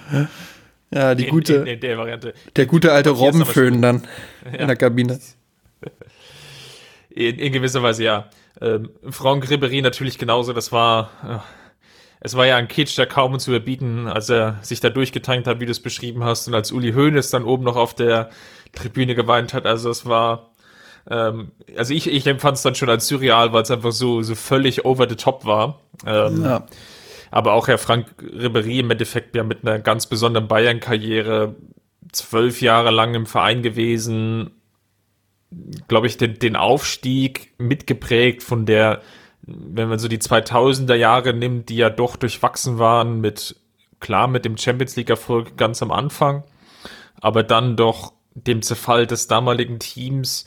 Ja, 0.91 1.15
die 1.15 1.25
in, 1.25 1.31
gute, 1.31 1.55
in, 1.55 1.67
in 1.67 1.81
der 1.81 1.99
Variante. 1.99 2.35
Der 2.55 2.67
gute 2.67 2.93
alte 2.93 3.11
Robbenföhn 3.11 3.83
dann 3.83 4.07
ja. 4.45 4.59
in 4.59 4.67
der 4.69 4.77
Kabine. 4.77 5.19
In, 7.11 7.53
gewisser 7.53 7.83
Weise 7.83 8.05
ja. 8.05 8.31
Ähm, 8.61 8.91
Franck 9.11 9.47
Ribéry 9.47 9.83
natürlich 9.83 10.19
genauso, 10.19 10.53
das 10.53 10.73
war, 10.73 11.11
äh, 11.25 11.39
es 12.21 12.37
war 12.37 12.47
ja 12.47 12.57
ein 12.57 12.69
Kitsch, 12.69 12.97
der 12.97 13.07
kaum 13.07 13.39
zu 13.39 13.51
überbieten, 13.51 14.07
als 14.07 14.31
er 14.31 14.59
sich 14.63 14.81
da 14.81 14.91
durchgetankt 14.91 15.47
hat, 15.47 15.61
wie 15.61 15.67
du 15.67 15.73
es 15.73 15.81
beschrieben 15.81 16.25
hast, 16.25 16.49
und 16.49 16.55
als 16.55 16.73
Uli 16.73 16.93
Hoeneß 16.93 17.31
dann 17.31 17.45
oben 17.45 17.65
noch 17.65 17.77
auf 17.77 17.95
der 17.95 18.31
Tribüne 18.75 19.15
geweint 19.15 19.55
hat, 19.55 19.67
also 19.67 19.91
es 19.91 20.07
war, 20.07 20.51
ähm, 21.11 21.53
also 21.77 21.95
ich, 21.95 22.09
ich 22.09 22.27
empfand 22.27 22.57
es 22.57 22.63
dann 22.63 22.75
schon 22.75 22.89
als 22.89 23.07
surreal, 23.07 23.53
weil 23.53 23.63
es 23.63 23.71
einfach 23.71 23.93
so, 23.93 24.23
so 24.23 24.35
völlig 24.35 24.85
over 24.85 25.09
the 25.09 25.17
top 25.17 25.45
war. 25.45 25.81
Ähm, 26.05 26.45
ja. 26.45 26.67
Aber 27.31 27.53
auch 27.53 27.69
Herr 27.69 27.79
Frank 27.79 28.07
Ribery 28.21 28.81
im 28.81 28.91
Endeffekt 28.91 29.37
ja 29.37 29.43
mit 29.43 29.63
einer 29.63 29.79
ganz 29.79 30.07
besonderen 30.07 30.49
Bayern-Karriere, 30.49 31.55
zwölf 32.13 32.61
Jahre 32.61 32.91
lang 32.91 33.15
im 33.15 33.27
Verein 33.27 33.63
gewesen, 33.63 34.51
glaube 35.89 36.07
ich, 36.07 36.17
den, 36.17 36.39
den 36.39 36.57
Aufstieg 36.57 37.53
mitgeprägt 37.59 38.43
von 38.43 38.67
der, 38.67 39.03
wenn 39.43 39.89
man 39.89 39.99
so 39.99 40.09
die 40.09 40.19
2000er 40.19 40.95
Jahre 40.95 41.33
nimmt, 41.35 41.69
die 41.69 41.77
ja 41.77 41.91
doch 41.91 42.17
durchwachsen 42.17 42.79
waren 42.79 43.21
mit, 43.21 43.57
klar, 44.01 44.29
mit 44.29 44.45
dem 44.45 44.57
Champions 44.57 44.97
League-Erfolg 44.97 45.57
ganz 45.57 45.83
am 45.83 45.93
Anfang, 45.93 46.45
aber 47.21 47.43
dann 47.43 47.77
doch 47.77 48.13
dem 48.35 48.63
Zerfall 48.63 49.07
des 49.07 49.29
damaligen 49.29 49.79
Teams, 49.79 50.45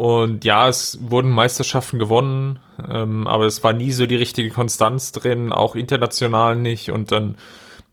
und 0.00 0.46
ja, 0.46 0.66
es 0.66 0.98
wurden 1.02 1.28
Meisterschaften 1.28 1.98
gewonnen, 1.98 2.58
ähm, 2.90 3.26
aber 3.26 3.44
es 3.44 3.62
war 3.62 3.74
nie 3.74 3.92
so 3.92 4.06
die 4.06 4.16
richtige 4.16 4.48
Konstanz 4.48 5.12
drin, 5.12 5.52
auch 5.52 5.76
international 5.76 6.56
nicht. 6.56 6.90
Und 6.90 7.12
dann 7.12 7.36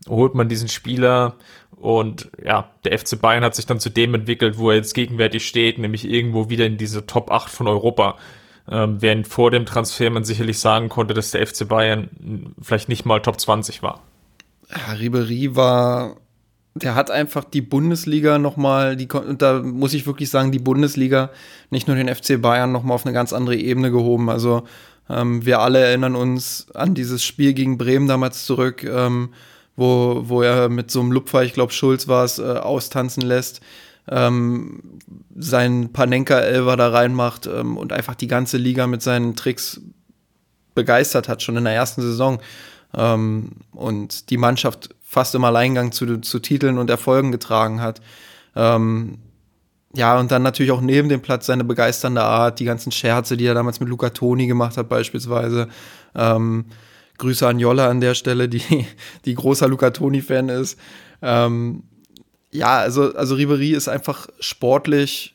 holt 0.08 0.34
man 0.34 0.48
diesen 0.48 0.68
Spieler 0.68 1.34
und 1.76 2.30
ja, 2.42 2.70
der 2.84 2.98
FC 2.98 3.20
Bayern 3.20 3.44
hat 3.44 3.54
sich 3.54 3.66
dann 3.66 3.78
zu 3.78 3.90
dem 3.90 4.14
entwickelt, 4.14 4.56
wo 4.56 4.70
er 4.70 4.76
jetzt 4.76 4.94
gegenwärtig 4.94 5.46
steht, 5.46 5.76
nämlich 5.76 6.08
irgendwo 6.08 6.48
wieder 6.48 6.64
in 6.64 6.78
diese 6.78 7.04
Top 7.04 7.30
8 7.30 7.50
von 7.50 7.68
Europa. 7.68 8.16
Ähm, 8.70 9.02
während 9.02 9.28
vor 9.28 9.50
dem 9.50 9.66
Transfer 9.66 10.08
man 10.08 10.24
sicherlich 10.24 10.60
sagen 10.60 10.88
konnte, 10.88 11.12
dass 11.12 11.32
der 11.32 11.46
FC 11.46 11.68
Bayern 11.68 12.54
vielleicht 12.62 12.88
nicht 12.88 13.04
mal 13.04 13.20
Top 13.20 13.38
20 13.38 13.82
war. 13.82 14.00
Ja, 14.70 14.94
Ribery 14.94 15.56
war 15.56 16.16
der 16.82 16.94
hat 16.94 17.10
einfach 17.10 17.44
die 17.44 17.60
Bundesliga 17.60 18.38
nochmal, 18.38 18.96
die, 18.96 19.08
und 19.08 19.42
da 19.42 19.60
muss 19.62 19.94
ich 19.94 20.06
wirklich 20.06 20.30
sagen, 20.30 20.52
die 20.52 20.58
Bundesliga, 20.58 21.30
nicht 21.70 21.86
nur 21.86 21.96
den 21.96 22.14
FC 22.14 22.40
Bayern, 22.40 22.72
nochmal 22.72 22.94
auf 22.94 23.04
eine 23.04 23.14
ganz 23.14 23.32
andere 23.32 23.56
Ebene 23.56 23.90
gehoben. 23.90 24.30
Also 24.30 24.64
ähm, 25.10 25.44
wir 25.44 25.60
alle 25.60 25.80
erinnern 25.80 26.16
uns 26.16 26.66
an 26.74 26.94
dieses 26.94 27.24
Spiel 27.24 27.54
gegen 27.54 27.78
Bremen 27.78 28.08
damals 28.08 28.44
zurück, 28.44 28.84
ähm, 28.84 29.30
wo, 29.76 30.22
wo 30.24 30.42
er 30.42 30.68
mit 30.68 30.90
so 30.90 31.00
einem 31.00 31.12
Lupfer, 31.12 31.44
ich 31.44 31.54
glaube 31.54 31.72
Schulz 31.72 32.08
war 32.08 32.24
es, 32.24 32.38
äh, 32.38 32.42
austanzen 32.42 33.22
lässt, 33.22 33.60
ähm, 34.10 34.82
seinen 35.36 35.92
Panenka-Elver 35.92 36.76
da 36.76 36.88
reinmacht 36.88 37.46
ähm, 37.46 37.76
und 37.76 37.92
einfach 37.92 38.14
die 38.14 38.26
ganze 38.26 38.56
Liga 38.56 38.86
mit 38.86 39.02
seinen 39.02 39.36
Tricks 39.36 39.80
begeistert 40.74 41.28
hat, 41.28 41.42
schon 41.42 41.56
in 41.56 41.64
der 41.64 41.74
ersten 41.74 42.02
Saison. 42.02 42.40
Ähm, 42.94 43.52
und 43.72 44.30
die 44.30 44.36
Mannschaft 44.36 44.94
fast 45.02 45.34
im 45.34 45.44
Alleingang 45.44 45.92
zu, 45.92 46.18
zu 46.20 46.38
Titeln 46.38 46.78
und 46.78 46.90
Erfolgen 46.90 47.32
getragen 47.32 47.80
hat. 47.80 48.00
Ähm, 48.54 49.18
ja, 49.94 50.18
und 50.18 50.30
dann 50.30 50.42
natürlich 50.42 50.72
auch 50.72 50.80
neben 50.80 51.08
dem 51.08 51.22
Platz 51.22 51.46
seine 51.46 51.64
begeisternde 51.64 52.22
Art, 52.22 52.60
die 52.60 52.64
ganzen 52.64 52.92
Scherze, 52.92 53.36
die 53.36 53.46
er 53.46 53.54
damals 53.54 53.80
mit 53.80 53.88
Luca 53.88 54.10
Toni 54.10 54.46
gemacht 54.46 54.76
hat, 54.76 54.88
beispielsweise. 54.88 55.68
Ähm, 56.14 56.66
Grüße 57.18 57.46
an 57.46 57.58
Jolla 57.58 57.88
an 57.88 58.00
der 58.00 58.14
Stelle, 58.14 58.48
die, 58.48 58.62
die 59.24 59.34
großer 59.34 59.68
Luca 59.68 59.90
Toni-Fan 59.90 60.48
ist. 60.48 60.78
Ähm, 61.20 61.82
ja, 62.50 62.78
also, 62.78 63.14
also 63.14 63.34
Ribery 63.34 63.72
ist 63.72 63.88
einfach 63.88 64.28
sportlich 64.40 65.34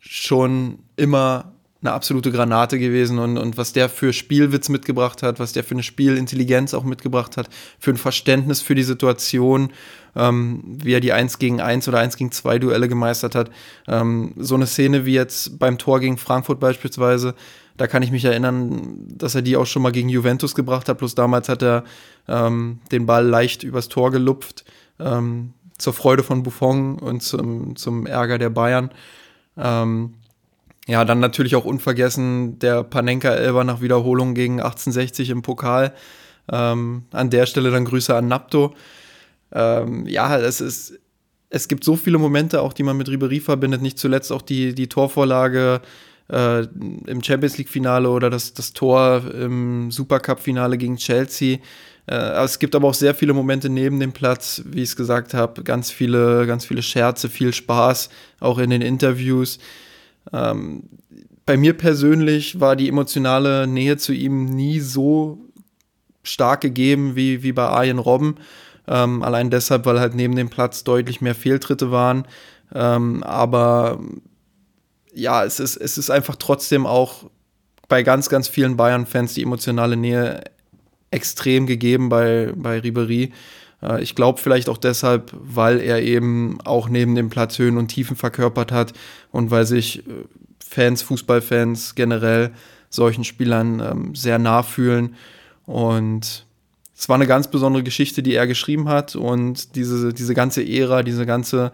schon 0.00 0.80
immer 0.96 1.52
eine 1.82 1.92
absolute 1.92 2.30
Granate 2.30 2.78
gewesen 2.78 3.18
und, 3.18 3.38
und 3.38 3.56
was 3.56 3.72
der 3.72 3.88
für 3.88 4.12
Spielwitz 4.12 4.68
mitgebracht 4.68 5.22
hat, 5.22 5.38
was 5.38 5.52
der 5.52 5.64
für 5.64 5.74
eine 5.74 5.82
Spielintelligenz 5.82 6.74
auch 6.74 6.84
mitgebracht 6.84 7.36
hat, 7.36 7.48
für 7.78 7.90
ein 7.90 7.96
Verständnis 7.96 8.60
für 8.60 8.74
die 8.74 8.82
Situation, 8.82 9.72
ähm, 10.14 10.62
wie 10.64 10.92
er 10.92 11.00
die 11.00 11.12
1 11.12 11.38
gegen 11.38 11.60
1 11.60 11.88
oder 11.88 11.98
1 11.98 12.16
gegen 12.18 12.32
2 12.32 12.58
Duelle 12.58 12.88
gemeistert 12.88 13.34
hat. 13.34 13.50
Ähm, 13.88 14.34
so 14.36 14.56
eine 14.56 14.66
Szene 14.66 15.06
wie 15.06 15.14
jetzt 15.14 15.58
beim 15.58 15.78
Tor 15.78 16.00
gegen 16.00 16.18
Frankfurt 16.18 16.60
beispielsweise, 16.60 17.34
da 17.78 17.86
kann 17.86 18.02
ich 18.02 18.10
mich 18.10 18.26
erinnern, 18.26 18.98
dass 19.08 19.34
er 19.34 19.40
die 19.40 19.56
auch 19.56 19.64
schon 19.64 19.80
mal 19.80 19.92
gegen 19.92 20.10
Juventus 20.10 20.54
gebracht 20.54 20.86
hat, 20.90 20.98
bloß 20.98 21.14
damals 21.14 21.48
hat 21.48 21.62
er 21.62 21.84
ähm, 22.28 22.80
den 22.92 23.06
Ball 23.06 23.26
leicht 23.26 23.62
übers 23.62 23.88
Tor 23.88 24.10
gelupft, 24.10 24.66
ähm, 24.98 25.54
zur 25.78 25.94
Freude 25.94 26.22
von 26.22 26.42
Buffon 26.42 26.98
und 26.98 27.22
zum, 27.22 27.74
zum 27.76 28.04
Ärger 28.04 28.36
der 28.36 28.50
Bayern. 28.50 28.90
Ähm, 29.56 30.12
ja, 30.90 31.04
dann 31.04 31.20
natürlich 31.20 31.54
auch 31.54 31.64
unvergessen 31.64 32.58
der 32.58 32.82
Panenka-Elber 32.82 33.62
nach 33.62 33.80
Wiederholung 33.80 34.34
gegen 34.34 34.54
1860 34.54 35.30
im 35.30 35.42
Pokal. 35.42 35.94
Ähm, 36.50 37.04
an 37.12 37.30
der 37.30 37.46
Stelle 37.46 37.70
dann 37.70 37.84
Grüße 37.84 38.12
an 38.12 38.26
Napto. 38.26 38.74
Ähm, 39.52 40.04
ja, 40.06 40.36
es 40.36 40.60
ist, 40.60 40.98
es 41.48 41.68
gibt 41.68 41.84
so 41.84 41.94
viele 41.94 42.18
Momente, 42.18 42.60
auch 42.60 42.72
die 42.72 42.82
man 42.82 42.96
mit 42.96 43.08
Ribery 43.08 43.38
verbindet. 43.38 43.82
Nicht 43.82 44.00
zuletzt 44.00 44.32
auch 44.32 44.42
die, 44.42 44.74
die 44.74 44.88
Torvorlage 44.88 45.80
äh, 46.28 46.62
im 47.06 47.22
Champions 47.22 47.56
League-Finale 47.56 48.10
oder 48.10 48.28
das, 48.28 48.52
das 48.54 48.72
Tor 48.72 49.22
im 49.32 49.92
Supercup-Finale 49.92 50.76
gegen 50.76 50.96
Chelsea. 50.96 51.58
Äh, 52.06 52.14
es 52.42 52.58
gibt 52.58 52.74
aber 52.74 52.88
auch 52.88 52.94
sehr 52.94 53.14
viele 53.14 53.32
Momente 53.32 53.68
neben 53.68 54.00
dem 54.00 54.10
Platz, 54.10 54.60
wie 54.66 54.82
ich 54.82 54.88
es 54.88 54.96
gesagt 54.96 55.34
habe, 55.34 55.62
ganz 55.62 55.92
viele, 55.92 56.48
ganz 56.48 56.64
viele 56.64 56.82
Scherze, 56.82 57.28
viel 57.28 57.54
Spaß, 57.54 58.10
auch 58.40 58.58
in 58.58 58.70
den 58.70 58.82
Interviews. 58.82 59.60
Ähm, 60.32 60.84
bei 61.46 61.56
mir 61.56 61.74
persönlich 61.74 62.60
war 62.60 62.76
die 62.76 62.88
emotionale 62.88 63.66
Nähe 63.66 63.96
zu 63.96 64.12
ihm 64.12 64.44
nie 64.44 64.80
so 64.80 65.38
stark 66.22 66.60
gegeben 66.60 67.16
wie, 67.16 67.42
wie 67.42 67.52
bei 67.52 67.64
Arjen 67.64 67.98
Robben. 67.98 68.36
Ähm, 68.86 69.22
allein 69.22 69.50
deshalb, 69.50 69.86
weil 69.86 70.00
halt 70.00 70.14
neben 70.14 70.36
dem 70.36 70.48
Platz 70.48 70.84
deutlich 70.84 71.20
mehr 71.20 71.34
Fehltritte 71.34 71.90
waren. 71.90 72.26
Ähm, 72.74 73.22
aber 73.22 74.00
ja, 75.12 75.44
es 75.44 75.60
ist, 75.60 75.76
es 75.76 75.98
ist 75.98 76.10
einfach 76.10 76.36
trotzdem 76.36 76.86
auch 76.86 77.24
bei 77.88 78.02
ganz, 78.02 78.28
ganz 78.28 78.48
vielen 78.48 78.76
Bayern-Fans 78.76 79.34
die 79.34 79.42
emotionale 79.42 79.96
Nähe 79.96 80.44
extrem 81.10 81.66
gegeben 81.66 82.08
bei, 82.08 82.52
bei 82.54 82.78
Ribery. 82.78 83.32
Äh, 83.82 84.02
ich 84.02 84.14
glaube 84.14 84.40
vielleicht 84.40 84.68
auch 84.68 84.78
deshalb, 84.78 85.32
weil 85.32 85.80
er 85.80 86.02
eben 86.02 86.58
auch 86.64 86.88
neben 86.88 87.14
dem 87.14 87.30
Platz 87.30 87.58
Höhen 87.58 87.76
und 87.76 87.88
Tiefen 87.88 88.16
verkörpert 88.16 88.72
hat 88.72 88.92
und 89.30 89.50
weil 89.50 89.66
sich 89.66 90.06
äh, 90.06 90.12
Fans, 90.58 91.02
Fußballfans 91.02 91.94
generell 91.94 92.52
solchen 92.90 93.24
Spielern 93.24 93.80
ähm, 93.80 94.14
sehr 94.14 94.38
nah 94.38 94.62
fühlen. 94.62 95.14
Und 95.66 96.46
es 96.96 97.08
war 97.08 97.14
eine 97.14 97.26
ganz 97.26 97.48
besondere 97.48 97.82
Geschichte, 97.82 98.22
die 98.22 98.34
er 98.34 98.46
geschrieben 98.46 98.88
hat. 98.88 99.16
Und 99.16 99.74
diese, 99.74 100.12
diese 100.12 100.34
ganze 100.34 100.62
Ära, 100.62 101.02
diese 101.02 101.24
ganze, 101.24 101.72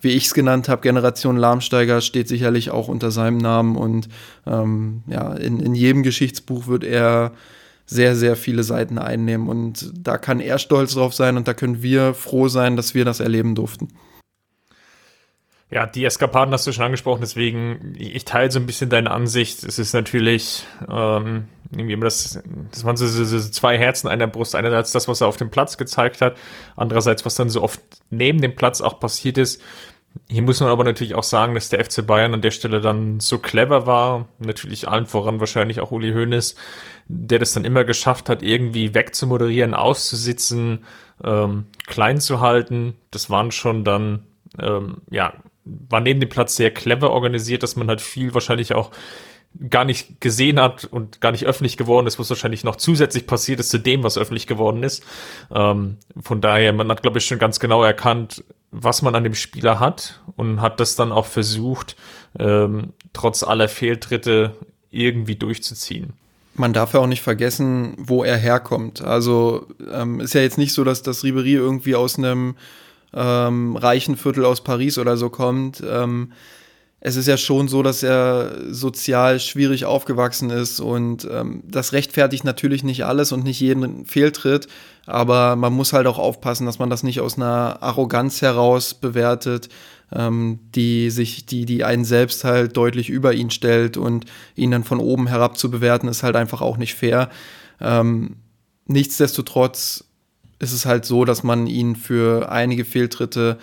wie 0.00 0.10
ich 0.10 0.26
es 0.26 0.34
genannt 0.34 0.68
habe, 0.68 0.82
Generation 0.82 1.36
Lahmsteiger 1.36 2.00
steht 2.00 2.28
sicherlich 2.28 2.70
auch 2.70 2.88
unter 2.88 3.10
seinem 3.10 3.38
Namen. 3.38 3.76
Und 3.76 4.08
ähm, 4.46 5.02
ja, 5.06 5.34
in, 5.34 5.60
in 5.60 5.74
jedem 5.74 6.02
Geschichtsbuch 6.02 6.66
wird 6.66 6.84
er 6.84 7.32
sehr, 7.90 8.14
sehr 8.14 8.36
viele 8.36 8.62
Seiten 8.62 8.98
einnehmen. 8.98 9.48
Und 9.48 9.90
da 9.94 10.16
kann 10.16 10.40
er 10.40 10.58
stolz 10.58 10.94
drauf 10.94 11.12
sein 11.12 11.36
und 11.36 11.48
da 11.48 11.54
können 11.54 11.82
wir 11.82 12.14
froh 12.14 12.48
sein, 12.48 12.76
dass 12.76 12.94
wir 12.94 13.04
das 13.04 13.20
erleben 13.20 13.54
durften. 13.54 13.88
Ja, 15.72 15.86
die 15.86 16.04
Eskapaden 16.04 16.52
hast 16.52 16.66
du 16.66 16.72
schon 16.72 16.84
angesprochen, 16.84 17.20
deswegen, 17.20 17.94
ich 17.96 18.24
teile 18.24 18.50
so 18.50 18.58
ein 18.58 18.66
bisschen 18.66 18.90
deine 18.90 19.12
Ansicht. 19.12 19.62
Es 19.62 19.78
ist 19.78 19.92
natürlich 19.92 20.64
ähm, 20.88 21.44
irgendwie 21.70 21.92
immer 21.92 22.04
das, 22.04 22.40
das 22.72 22.84
waren 22.84 22.96
so, 22.96 23.06
so, 23.06 23.24
so 23.24 23.38
zwei 23.38 23.78
Herzen 23.78 24.08
einer 24.08 24.26
Brust. 24.26 24.56
Einerseits 24.56 24.90
das, 24.90 25.06
was 25.06 25.20
er 25.20 25.28
auf 25.28 25.36
dem 25.36 25.50
Platz 25.50 25.76
gezeigt 25.76 26.20
hat, 26.20 26.36
andererseits, 26.74 27.24
was 27.24 27.36
dann 27.36 27.50
so 27.50 27.62
oft 27.62 27.80
neben 28.10 28.40
dem 28.40 28.56
Platz 28.56 28.80
auch 28.80 28.98
passiert 28.98 29.38
ist. 29.38 29.62
Hier 30.28 30.42
muss 30.42 30.60
man 30.60 30.70
aber 30.70 30.84
natürlich 30.84 31.14
auch 31.14 31.24
sagen, 31.24 31.54
dass 31.54 31.68
der 31.68 31.84
FC 31.84 32.06
Bayern 32.06 32.34
an 32.34 32.42
der 32.42 32.50
Stelle 32.50 32.80
dann 32.80 33.20
so 33.20 33.38
clever 33.38 33.86
war, 33.86 34.28
natürlich 34.38 34.88
allen 34.88 35.06
voran 35.06 35.40
wahrscheinlich 35.40 35.80
auch 35.80 35.92
Uli 35.92 36.12
Hoeneß, 36.12 36.56
der 37.06 37.38
das 37.38 37.52
dann 37.52 37.64
immer 37.64 37.84
geschafft 37.84 38.28
hat, 38.28 38.42
irgendwie 38.42 38.94
wegzumoderieren, 38.94 39.74
auszusitzen, 39.74 40.84
ähm, 41.24 41.66
klein 41.86 42.20
zu 42.20 42.40
halten. 42.40 42.94
Das 43.10 43.30
waren 43.30 43.50
schon 43.52 43.84
dann, 43.84 44.26
ähm, 44.58 44.98
ja, 45.10 45.34
war 45.64 46.00
neben 46.00 46.20
dem 46.20 46.28
Platz 46.28 46.56
sehr 46.56 46.72
clever 46.72 47.10
organisiert, 47.10 47.62
dass 47.62 47.76
man 47.76 47.88
halt 47.88 48.00
viel 48.00 48.34
wahrscheinlich 48.34 48.74
auch 48.74 48.90
gar 49.68 49.84
nicht 49.84 50.20
gesehen 50.20 50.60
hat 50.60 50.84
und 50.84 51.20
gar 51.20 51.32
nicht 51.32 51.44
öffentlich 51.44 51.76
geworden 51.76 52.06
ist, 52.06 52.18
was 52.18 52.30
wahrscheinlich 52.30 52.64
noch 52.64 52.76
zusätzlich 52.76 53.26
passiert 53.26 53.60
ist 53.60 53.70
zu 53.70 53.78
dem, 53.78 54.02
was 54.02 54.16
öffentlich 54.16 54.46
geworden 54.46 54.82
ist. 54.82 55.02
Ähm, 55.52 55.96
von 56.20 56.40
daher, 56.40 56.72
man 56.72 56.88
hat, 56.90 57.02
glaube 57.02 57.18
ich, 57.18 57.26
schon 57.26 57.38
ganz 57.38 57.58
genau 57.60 57.82
erkannt, 57.82 58.44
was 58.70 59.02
man 59.02 59.14
an 59.14 59.24
dem 59.24 59.34
Spieler 59.34 59.80
hat 59.80 60.20
und 60.36 60.60
hat 60.60 60.78
das 60.78 60.94
dann 60.94 61.10
auch 61.10 61.26
versucht, 61.26 61.96
ähm, 62.38 62.92
trotz 63.12 63.42
aller 63.42 63.68
Fehltritte 63.68 64.56
irgendwie 64.90 65.36
durchzuziehen 65.36 66.12
man 66.54 66.72
darf 66.72 66.94
ja 66.94 67.00
auch 67.00 67.06
nicht 67.06 67.22
vergessen, 67.22 67.94
wo 67.98 68.22
er 68.22 68.36
herkommt. 68.36 69.02
Also 69.02 69.66
ähm, 69.92 70.20
ist 70.20 70.34
ja 70.34 70.42
jetzt 70.42 70.58
nicht 70.58 70.74
so, 70.74 70.84
dass 70.84 71.02
das 71.02 71.24
Ribery 71.24 71.54
irgendwie 71.54 71.94
aus 71.96 72.18
einem 72.18 72.56
ähm, 73.12 73.76
reichen 73.76 74.16
Viertel 74.16 74.44
aus 74.44 74.62
Paris 74.62 74.98
oder 74.98 75.16
so 75.16 75.30
kommt. 75.30 75.82
Ähm, 75.84 76.32
es 77.00 77.16
ist 77.16 77.26
ja 77.26 77.38
schon 77.38 77.66
so, 77.68 77.82
dass 77.82 78.02
er 78.02 78.52
sozial 78.70 79.40
schwierig 79.40 79.86
aufgewachsen 79.86 80.50
ist 80.50 80.80
und 80.80 81.26
ähm, 81.30 81.62
das 81.66 81.92
rechtfertigt 81.92 82.44
natürlich 82.44 82.84
nicht 82.84 83.04
alles 83.06 83.32
und 83.32 83.42
nicht 83.42 83.58
jeden 83.58 84.04
Fehltritt, 84.04 84.68
aber 85.06 85.56
man 85.56 85.72
muss 85.72 85.94
halt 85.94 86.06
auch 86.06 86.18
aufpassen, 86.18 86.66
dass 86.66 86.78
man 86.78 86.90
das 86.90 87.02
nicht 87.02 87.20
aus 87.20 87.36
einer 87.36 87.82
Arroganz 87.82 88.42
heraus 88.42 88.92
bewertet, 88.92 89.70
ähm, 90.12 90.58
die 90.74 91.08
sich, 91.10 91.46
die, 91.46 91.64
die 91.64 91.84
einen 91.84 92.04
selbst 92.04 92.44
halt 92.44 92.76
deutlich 92.76 93.08
über 93.08 93.32
ihn 93.32 93.50
stellt 93.50 93.96
und 93.96 94.26
ihn 94.54 94.70
dann 94.70 94.84
von 94.84 95.00
oben 95.00 95.26
herab 95.26 95.56
zu 95.56 95.70
bewerten, 95.70 96.06
ist 96.08 96.22
halt 96.22 96.36
einfach 96.36 96.60
auch 96.60 96.76
nicht 96.76 96.94
fair. 96.94 97.30
Ähm, 97.80 98.36
nichtsdestotrotz 98.86 100.04
ist 100.58 100.72
es 100.72 100.84
halt 100.84 101.06
so, 101.06 101.24
dass 101.24 101.42
man 101.42 101.66
ihn 101.66 101.96
für 101.96 102.52
einige 102.52 102.84
Fehltritte 102.84 103.58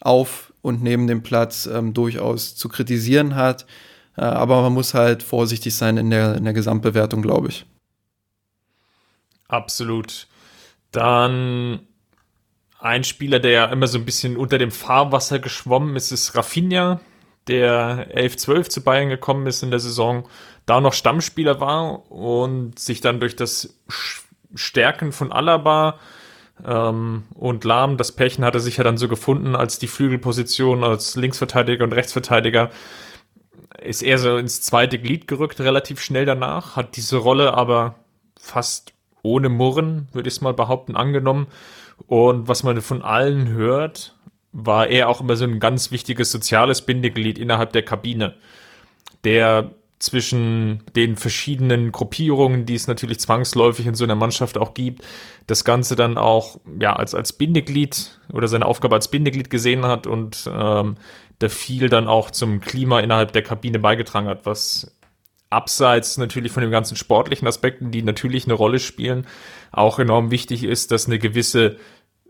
auf 0.00 0.52
und 0.64 0.82
neben 0.82 1.06
dem 1.06 1.22
Platz 1.22 1.66
ähm, 1.66 1.92
durchaus 1.92 2.56
zu 2.56 2.70
kritisieren 2.70 3.34
hat. 3.34 3.66
Äh, 4.16 4.22
aber 4.22 4.62
man 4.62 4.72
muss 4.72 4.94
halt 4.94 5.22
vorsichtig 5.22 5.74
sein 5.74 5.98
in 5.98 6.08
der, 6.08 6.36
in 6.36 6.44
der 6.44 6.54
Gesamtbewertung, 6.54 7.20
glaube 7.20 7.48
ich. 7.48 7.66
Absolut. 9.46 10.26
Dann 10.90 11.80
ein 12.80 13.04
Spieler, 13.04 13.40
der 13.40 13.50
ja 13.50 13.64
immer 13.66 13.86
so 13.86 13.98
ein 13.98 14.06
bisschen 14.06 14.38
unter 14.38 14.56
dem 14.56 14.70
Fahrwasser 14.70 15.38
geschwommen 15.38 15.96
ist, 15.96 16.12
ist 16.12 16.34
Rafinha, 16.34 17.00
der 17.46 18.16
11-12 18.16 18.70
zu 18.70 18.82
Bayern 18.82 19.10
gekommen 19.10 19.46
ist 19.46 19.62
in 19.62 19.70
der 19.70 19.80
Saison, 19.80 20.26
da 20.64 20.80
noch 20.80 20.94
Stammspieler 20.94 21.60
war 21.60 22.10
und 22.10 22.78
sich 22.78 23.02
dann 23.02 23.20
durch 23.20 23.36
das 23.36 23.78
Stärken 24.54 25.12
von 25.12 25.30
Alaba 25.30 25.98
ähm, 26.64 27.24
und 27.34 27.64
Lahm, 27.64 27.96
das 27.96 28.12
Pärchen 28.12 28.44
hatte 28.44 28.60
sich 28.60 28.76
ja 28.76 28.84
dann 28.84 28.98
so 28.98 29.08
gefunden 29.08 29.56
als 29.56 29.78
die 29.78 29.88
Flügelposition, 29.88 30.84
als 30.84 31.16
Linksverteidiger 31.16 31.84
und 31.84 31.92
Rechtsverteidiger. 31.92 32.70
Ist 33.82 34.02
er 34.02 34.18
so 34.18 34.36
ins 34.36 34.62
zweite 34.62 34.98
Glied 34.98 35.26
gerückt, 35.26 35.60
relativ 35.60 36.00
schnell 36.00 36.24
danach, 36.24 36.76
hat 36.76 36.96
diese 36.96 37.16
Rolle 37.16 37.54
aber 37.54 37.96
fast 38.38 38.92
ohne 39.22 39.48
Murren, 39.48 40.08
würde 40.12 40.28
ich 40.28 40.34
es 40.34 40.40
mal 40.40 40.54
behaupten, 40.54 40.96
angenommen. 40.96 41.48
Und 42.06 42.46
was 42.48 42.62
man 42.62 42.80
von 42.80 43.02
allen 43.02 43.48
hört, 43.48 44.14
war 44.52 44.86
er 44.86 45.08
auch 45.08 45.20
immer 45.20 45.36
so 45.36 45.44
ein 45.44 45.60
ganz 45.60 45.90
wichtiges 45.90 46.30
soziales 46.30 46.82
Bindeglied 46.82 47.38
innerhalb 47.38 47.72
der 47.72 47.84
Kabine, 47.84 48.34
der 49.24 49.70
zwischen 49.98 50.82
den 50.96 51.16
verschiedenen 51.16 51.92
Gruppierungen, 51.92 52.66
die 52.66 52.74
es 52.74 52.88
natürlich 52.88 53.20
zwangsläufig 53.20 53.86
in 53.86 53.94
so 53.94 54.04
einer 54.04 54.16
Mannschaft 54.16 54.58
auch 54.58 54.74
gibt, 54.74 55.02
das 55.46 55.64
Ganze 55.64 55.96
dann 55.96 56.18
auch 56.18 56.60
ja 56.80 56.94
als 56.94 57.14
als 57.14 57.32
Bindeglied 57.32 58.20
oder 58.32 58.48
seine 58.48 58.66
Aufgabe 58.66 58.96
als 58.96 59.08
Bindeglied 59.08 59.50
gesehen 59.50 59.84
hat 59.86 60.06
und 60.06 60.50
ähm, 60.52 60.96
da 61.38 61.48
viel 61.48 61.88
dann 61.88 62.08
auch 62.08 62.30
zum 62.30 62.60
Klima 62.60 63.00
innerhalb 63.00 63.32
der 63.32 63.42
Kabine 63.42 63.78
beigetragen 63.78 64.28
hat, 64.28 64.46
was 64.46 64.96
abseits 65.50 66.18
natürlich 66.18 66.52
von 66.52 66.62
den 66.62 66.72
ganzen 66.72 66.96
sportlichen 66.96 67.46
Aspekten, 67.46 67.90
die 67.90 68.02
natürlich 68.02 68.44
eine 68.44 68.54
Rolle 68.54 68.80
spielen, 68.80 69.26
auch 69.72 69.98
enorm 69.98 70.30
wichtig 70.30 70.64
ist, 70.64 70.90
dass 70.90 71.06
eine 71.06 71.18
gewisse 71.18 71.76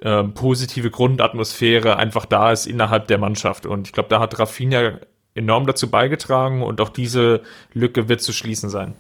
äh, 0.01 0.23
positive 0.25 0.91
Grundatmosphäre 0.91 1.97
einfach 1.97 2.27
da 2.27 2.53
ist 2.53 2.67
innerhalb 2.67 3.09
der 3.09 3.19
Mannschaft. 3.19 3.67
Und 3.67 3.89
ich 3.89 3.93
glaube, 3.93 4.11
da 4.11 4.21
hat 4.21 4.39
Rafinha 4.39 4.99
enorm 5.35 5.67
dazu 5.67 5.91
beigetragen 5.91 6.63
und 6.63 6.81
auch 6.81 6.91
diese 6.91 7.43
Lücke 7.73 8.09
wird 8.09 8.23
zu 8.23 8.33
schließen 8.33 8.71
sein. 8.71 8.95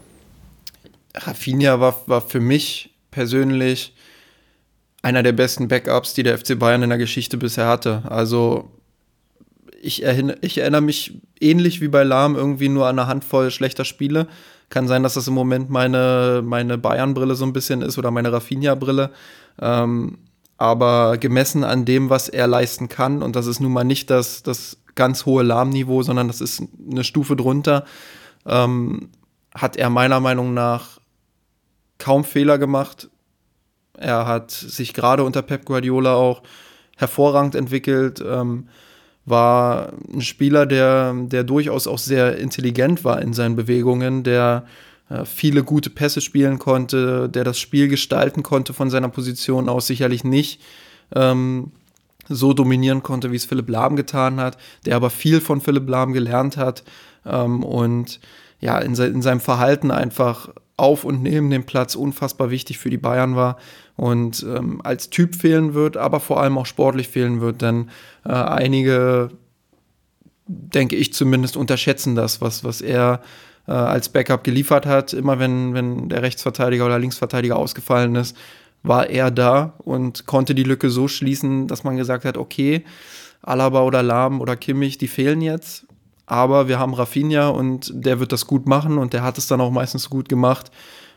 Rafinha 1.14 1.78
war, 1.80 2.02
war 2.06 2.20
für 2.20 2.40
mich 2.40 2.90
persönlich 3.10 3.94
einer 5.02 5.22
der 5.22 5.32
besten 5.32 5.68
Backups, 5.68 6.14
die 6.14 6.22
der 6.22 6.38
FC 6.38 6.58
Bayern 6.58 6.82
in 6.82 6.88
der 6.88 6.98
Geschichte 6.98 7.36
bisher 7.36 7.68
hatte. 7.68 8.02
Also 8.08 8.70
ich, 9.80 10.02
erinnere, 10.02 10.38
ich 10.40 10.58
erinnere 10.58 10.80
mich 10.80 11.20
ähnlich 11.40 11.80
wie 11.80 11.88
bei 11.88 12.02
Lahm 12.02 12.34
irgendwie 12.34 12.68
nur 12.68 12.86
an 12.86 12.98
eine 12.98 13.06
Handvoll 13.06 13.50
schlechter 13.50 13.84
Spiele. 13.84 14.26
Kann 14.70 14.88
sein, 14.88 15.02
dass 15.02 15.14
das 15.14 15.28
im 15.28 15.34
Moment 15.34 15.68
meine, 15.68 16.42
meine 16.42 16.78
Bayern-Brille 16.78 17.34
so 17.34 17.44
ein 17.44 17.52
bisschen 17.52 17.82
ist 17.82 17.98
oder 17.98 18.10
meine 18.10 18.32
Rafinha-Brille. 18.32 19.10
Ähm, 19.60 20.18
aber 20.56 21.18
gemessen 21.18 21.64
an 21.64 21.84
dem, 21.84 22.08
was 22.10 22.28
er 22.28 22.46
leisten 22.46 22.88
kann, 22.88 23.22
und 23.22 23.36
das 23.36 23.46
ist 23.46 23.60
nun 23.60 23.72
mal 23.72 23.84
nicht 23.84 24.08
das, 24.08 24.42
das 24.42 24.78
ganz 24.94 25.26
hohe 25.26 25.42
Lahmniveau, 25.42 26.02
sondern 26.02 26.28
das 26.28 26.40
ist 26.40 26.62
eine 26.90 27.04
Stufe 27.04 27.36
drunter, 27.36 27.84
ähm, 28.46 29.10
hat 29.54 29.76
er 29.76 29.90
meiner 29.90 30.20
Meinung 30.20 30.54
nach 30.54 31.00
kaum 31.98 32.24
Fehler 32.24 32.58
gemacht. 32.58 33.08
Er 33.96 34.26
hat 34.26 34.50
sich 34.50 34.94
gerade 34.94 35.22
unter 35.24 35.42
Pep 35.42 35.64
Guardiola 35.64 36.14
auch 36.14 36.42
hervorragend 36.96 37.54
entwickelt, 37.54 38.22
ähm, 38.26 38.68
war 39.26 39.92
ein 40.12 40.20
Spieler, 40.20 40.66
der, 40.66 41.14
der 41.14 41.44
durchaus 41.44 41.86
auch 41.86 41.98
sehr 41.98 42.36
intelligent 42.36 43.04
war 43.04 43.22
in 43.22 43.32
seinen 43.32 43.56
Bewegungen, 43.56 44.22
der 44.22 44.66
äh, 45.08 45.24
viele 45.24 45.64
gute 45.64 45.90
Pässe 45.90 46.20
spielen 46.20 46.58
konnte, 46.58 47.28
der 47.28 47.44
das 47.44 47.58
Spiel 47.58 47.88
gestalten 47.88 48.42
konnte 48.42 48.74
von 48.74 48.90
seiner 48.90 49.08
Position 49.08 49.68
aus, 49.68 49.86
sicherlich 49.86 50.24
nicht 50.24 50.60
ähm, 51.14 51.72
so 52.28 52.52
dominieren 52.52 53.02
konnte, 53.02 53.30
wie 53.32 53.36
es 53.36 53.44
Philipp 53.44 53.68
Lahm 53.68 53.96
getan 53.96 54.40
hat, 54.40 54.56
der 54.86 54.96
aber 54.96 55.10
viel 55.10 55.40
von 55.40 55.60
Philipp 55.60 55.88
Lahm 55.88 56.12
gelernt 56.12 56.56
hat 56.56 56.84
ähm, 57.26 57.62
und 57.62 58.20
ja, 58.60 58.78
in, 58.78 58.94
se 58.94 59.06
in 59.06 59.22
seinem 59.22 59.40
Verhalten 59.40 59.90
einfach 59.90 60.48
auf 60.76 61.04
und 61.04 61.22
neben 61.22 61.50
dem 61.50 61.64
Platz 61.64 61.94
unfassbar 61.94 62.50
wichtig 62.50 62.78
für 62.78 62.90
die 62.90 62.98
Bayern 62.98 63.36
war 63.36 63.58
und 63.96 64.42
ähm, 64.42 64.80
als 64.82 65.10
Typ 65.10 65.36
fehlen 65.36 65.74
wird, 65.74 65.96
aber 65.96 66.20
vor 66.20 66.40
allem 66.40 66.58
auch 66.58 66.66
sportlich 66.66 67.08
fehlen 67.08 67.40
wird, 67.40 67.62
denn 67.62 67.90
äh, 68.24 68.32
einige, 68.32 69.30
denke 70.46 70.96
ich 70.96 71.12
zumindest, 71.12 71.56
unterschätzen 71.56 72.14
das, 72.14 72.40
was, 72.40 72.64
was 72.64 72.80
er 72.80 73.20
äh, 73.66 73.72
als 73.72 74.08
Backup 74.08 74.44
geliefert 74.44 74.84
hat. 74.84 75.12
Immer 75.12 75.38
wenn, 75.38 75.74
wenn 75.74 76.08
der 76.08 76.22
Rechtsverteidiger 76.22 76.84
oder 76.86 76.98
Linksverteidiger 76.98 77.56
ausgefallen 77.56 78.14
ist, 78.16 78.36
war 78.84 79.10
er 79.10 79.32
da 79.32 79.74
und 79.78 80.26
konnte 80.26 80.54
die 80.54 80.62
Lücke 80.62 80.90
so 80.90 81.08
schließen, 81.08 81.66
dass 81.66 81.82
man 81.82 81.96
gesagt 81.96 82.24
hat, 82.24 82.36
okay, 82.36 82.84
Alaba 83.42 83.82
oder 83.82 84.02
Lahm 84.02 84.40
oder 84.40 84.54
Kimmich, 84.54 84.96
die 84.98 85.08
fehlen 85.08 85.40
jetzt 85.42 85.86
aber 86.26 86.68
wir 86.68 86.78
haben 86.78 86.94
Rafinha 86.94 87.48
und 87.48 87.90
der 87.94 88.20
wird 88.20 88.32
das 88.32 88.46
gut 88.46 88.66
machen 88.66 88.98
und 88.98 89.12
der 89.12 89.22
hat 89.22 89.38
es 89.38 89.46
dann 89.46 89.60
auch 89.60 89.70
meistens 89.70 90.08
gut 90.08 90.28
gemacht. 90.28 90.70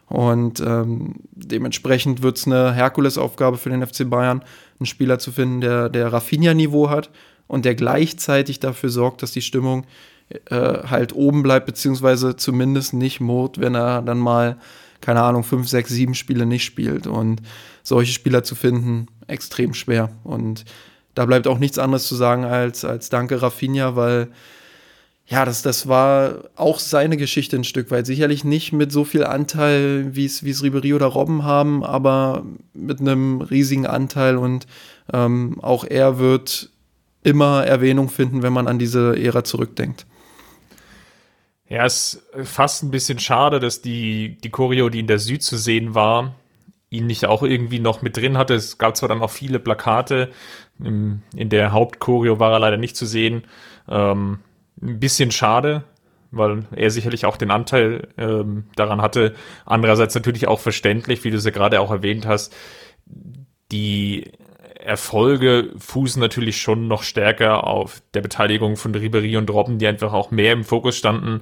Und 0.07 0.61
ähm, 0.61 1.15
dementsprechend 1.33 2.21
wird 2.21 2.37
es 2.37 2.45
eine 2.45 2.73
Herkulesaufgabe 2.73 3.57
für 3.57 3.69
den 3.69 3.85
FC 3.85 4.09
Bayern, 4.09 4.41
einen 4.79 4.85
Spieler 4.85 5.19
zu 5.19 5.31
finden, 5.31 5.61
der, 5.61 5.89
der 5.89 6.13
Rafinha-Niveau 6.13 6.89
hat 6.89 7.09
und 7.47 7.65
der 7.65 7.75
gleichzeitig 7.75 8.59
dafür 8.59 8.89
sorgt, 8.89 9.21
dass 9.21 9.31
die 9.31 9.41
Stimmung 9.41 9.85
äh, 10.49 10.55
halt 10.55 11.13
oben 11.13 11.43
bleibt, 11.43 11.65
beziehungsweise 11.65 12.37
zumindest 12.37 12.93
nicht 12.93 13.19
murrt, 13.19 13.59
wenn 13.59 13.75
er 13.75 14.01
dann 14.01 14.19
mal, 14.19 14.57
keine 15.01 15.21
Ahnung, 15.21 15.43
fünf, 15.43 15.67
sechs, 15.67 15.89
sieben 15.89 16.15
Spiele 16.15 16.45
nicht 16.45 16.63
spielt. 16.63 17.07
Und 17.07 17.41
solche 17.83 18.11
Spieler 18.11 18.43
zu 18.43 18.55
finden, 18.55 19.07
extrem 19.27 19.73
schwer. 19.73 20.09
Und 20.23 20.65
da 21.15 21.25
bleibt 21.25 21.47
auch 21.47 21.59
nichts 21.59 21.79
anderes 21.79 22.07
zu 22.07 22.15
sagen 22.15 22.45
als, 22.45 22.85
als 22.85 23.09
Danke 23.09 23.41
Rafinha, 23.41 23.95
weil 23.95 24.29
ja, 25.29 25.43
das, 25.43 25.61
das 25.61 25.89
war 25.89 26.45
auch 26.55 26.79
seine 26.79 27.17
Geschichte 27.17 27.57
ein 27.57 27.65
Stück 27.65 27.91
weit. 27.91 28.05
Sicherlich 28.05 28.45
nicht 28.45 28.71
mit 28.71 28.93
so 28.93 29.03
viel 29.03 29.25
Anteil, 29.25 30.15
wie 30.15 30.25
es, 30.25 30.63
Ribery 30.63 30.93
oder 30.93 31.07
Robben 31.07 31.43
haben, 31.43 31.83
aber 31.83 32.45
mit 32.73 33.01
einem 33.01 33.41
riesigen 33.41 33.85
Anteil 33.85 34.37
und 34.37 34.67
ähm, 35.11 35.57
auch 35.61 35.83
er 35.83 36.17
wird 36.17 36.69
immer 37.23 37.65
Erwähnung 37.65 38.07
finden, 38.09 38.41
wenn 38.41 38.53
man 38.53 38.67
an 38.67 38.79
diese 38.79 39.17
Ära 39.21 39.43
zurückdenkt. 39.43 40.05
Ja, 41.69 41.85
es 41.85 42.23
ist 42.33 42.49
fast 42.49 42.83
ein 42.83 42.91
bisschen 42.91 43.19
schade, 43.19 43.59
dass 43.59 43.81
die, 43.81 44.37
die 44.37 44.49
Choreo, 44.49 44.89
die 44.89 44.99
in 44.99 45.07
der 45.07 45.19
Süd 45.19 45.43
zu 45.43 45.57
sehen 45.57 45.95
war, 45.95 46.35
ihn 46.89 47.07
nicht 47.07 47.25
auch 47.25 47.43
irgendwie 47.43 47.79
noch 47.79 48.01
mit 48.01 48.15
drin 48.15 48.37
hatte. 48.37 48.53
Es 48.53 48.77
gab 48.77 48.95
zwar 48.95 49.09
dann 49.09 49.21
auch 49.21 49.29
viele 49.29 49.59
Plakate, 49.59 50.31
in 50.79 51.21
der 51.35 51.71
Hauptchoreo 51.71 52.39
war 52.39 52.51
er 52.51 52.59
leider 52.59 52.77
nicht 52.77 52.95
zu 52.95 53.05
sehen. 53.05 53.43
Ähm, 53.89 54.39
ein 54.81 54.99
bisschen 54.99 55.31
schade, 55.31 55.83
weil 56.31 56.65
er 56.71 56.91
sicherlich 56.91 57.25
auch 57.25 57.37
den 57.37 57.51
Anteil 57.51 58.09
ähm, 58.17 58.65
daran 58.75 59.01
hatte. 59.01 59.33
Andererseits 59.65 60.13
natürlich 60.13 60.47
auch 60.47 60.59
verständlich, 60.59 61.23
wie 61.23 61.31
du 61.31 61.37
es 61.37 61.45
ja 61.45 61.51
gerade 61.51 61.81
auch 61.81 61.91
erwähnt 61.91 62.27
hast, 62.27 62.55
die 63.71 64.31
Erfolge 64.87 65.73
fußen 65.77 66.19
natürlich 66.19 66.61
schon 66.61 66.87
noch 66.87 67.03
stärker 67.03 67.67
auf 67.67 68.01
der 68.13 68.21
Beteiligung 68.21 68.77
von 68.77 68.95
Ribery 68.95 69.35
und 69.35 69.49
Robben, 69.49 69.79
die 69.79 69.87
einfach 69.87 70.13
auch 70.13 70.31
mehr 70.31 70.53
im 70.53 70.63
Fokus 70.63 70.95
standen, 70.95 71.41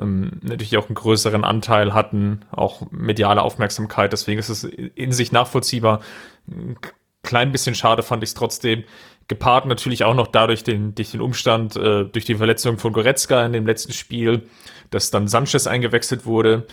ähm, 0.00 0.38
natürlich 0.42 0.76
auch 0.76 0.86
einen 0.86 0.94
größeren 0.94 1.42
Anteil 1.42 1.94
hatten, 1.94 2.42
auch 2.52 2.88
mediale 2.92 3.42
Aufmerksamkeit. 3.42 4.12
Deswegen 4.12 4.38
ist 4.38 4.50
es 4.50 4.62
in 4.62 5.10
sich 5.10 5.32
nachvollziehbar. 5.32 6.00
Ein 6.48 6.76
klein 7.22 7.50
bisschen 7.50 7.74
schade 7.74 8.04
fand 8.04 8.22
ich 8.22 8.30
es 8.30 8.34
trotzdem, 8.34 8.84
gepaart 9.26 9.66
natürlich 9.66 10.04
auch 10.04 10.14
noch 10.14 10.28
dadurch 10.28 10.62
den, 10.62 10.94
durch 10.94 11.10
den 11.10 11.20
Umstand, 11.20 11.74
äh, 11.74 12.04
durch 12.04 12.24
die 12.24 12.36
Verletzung 12.36 12.78
von 12.78 12.92
Goretzka 12.92 13.44
in 13.44 13.52
dem 13.52 13.66
letzten 13.66 13.94
Spiel, 13.94 14.48
dass 14.90 15.10
dann 15.10 15.26
Sanchez 15.26 15.66
eingewechselt 15.66 16.24
wurde 16.24 16.68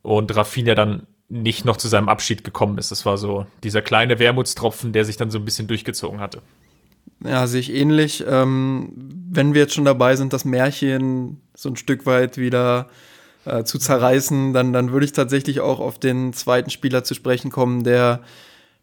und 0.00 0.34
Rafinha 0.34 0.74
dann 0.74 1.06
nicht 1.30 1.64
noch 1.64 1.76
zu 1.76 1.88
seinem 1.88 2.08
Abschied 2.08 2.44
gekommen 2.44 2.76
ist. 2.76 2.90
Das 2.90 3.06
war 3.06 3.16
so 3.16 3.46
dieser 3.62 3.80
kleine 3.80 4.18
Wermutstropfen, 4.18 4.92
der 4.92 5.04
sich 5.04 5.16
dann 5.16 5.30
so 5.30 5.38
ein 5.38 5.44
bisschen 5.44 5.68
durchgezogen 5.68 6.20
hatte. 6.20 6.42
Ja, 7.24 7.46
sehe 7.46 7.60
ich 7.60 7.72
ähnlich. 7.72 8.24
Ähm, 8.26 8.92
wenn 9.30 9.54
wir 9.54 9.62
jetzt 9.62 9.74
schon 9.74 9.84
dabei 9.84 10.16
sind, 10.16 10.32
das 10.32 10.44
Märchen 10.44 11.40
so 11.54 11.68
ein 11.68 11.76
Stück 11.76 12.04
weit 12.04 12.36
wieder 12.36 12.88
äh, 13.44 13.62
zu 13.62 13.78
zerreißen, 13.78 14.52
dann, 14.52 14.72
dann 14.72 14.90
würde 14.92 15.06
ich 15.06 15.12
tatsächlich 15.12 15.60
auch 15.60 15.78
auf 15.80 15.98
den 15.98 16.32
zweiten 16.32 16.70
Spieler 16.70 17.04
zu 17.04 17.14
sprechen 17.14 17.50
kommen, 17.50 17.84
der 17.84 18.20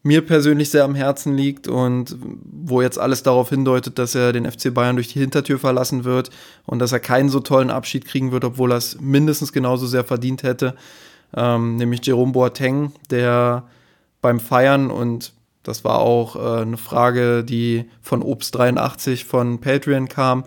mir 0.03 0.25
persönlich 0.25 0.69
sehr 0.69 0.85
am 0.85 0.95
Herzen 0.95 1.35
liegt 1.35 1.67
und 1.67 2.15
wo 2.21 2.81
jetzt 2.81 2.97
alles 2.97 3.23
darauf 3.23 3.49
hindeutet, 3.49 3.99
dass 3.99 4.15
er 4.15 4.31
den 4.31 4.49
FC 4.49 4.73
Bayern 4.73 4.95
durch 4.95 5.09
die 5.09 5.19
Hintertür 5.19 5.59
verlassen 5.59 6.05
wird 6.05 6.29
und 6.65 6.79
dass 6.79 6.93
er 6.93 6.99
keinen 6.99 7.29
so 7.29 7.41
tollen 7.41 7.71
Abschied 7.71 8.05
kriegen 8.05 8.31
wird, 8.31 8.45
obwohl 8.45 8.71
er 8.71 8.77
es 8.77 9.01
mindestens 9.01 9.51
genauso 9.51 9.85
sehr 9.85 10.05
verdient 10.05 10.43
hätte, 10.43 10.75
ähm, 11.35 11.75
nämlich 11.75 12.05
Jerome 12.05 12.31
Boateng, 12.31 12.91
der 13.09 13.63
beim 14.21 14.39
Feiern 14.39 14.89
und 14.89 15.33
das 15.63 15.83
war 15.83 15.99
auch 15.99 16.35
äh, 16.35 16.61
eine 16.61 16.77
Frage, 16.77 17.43
die 17.43 17.89
von 18.01 18.23
Obst83 18.23 19.25
von 19.25 19.59
Patreon 19.59 20.07
kam, 20.07 20.45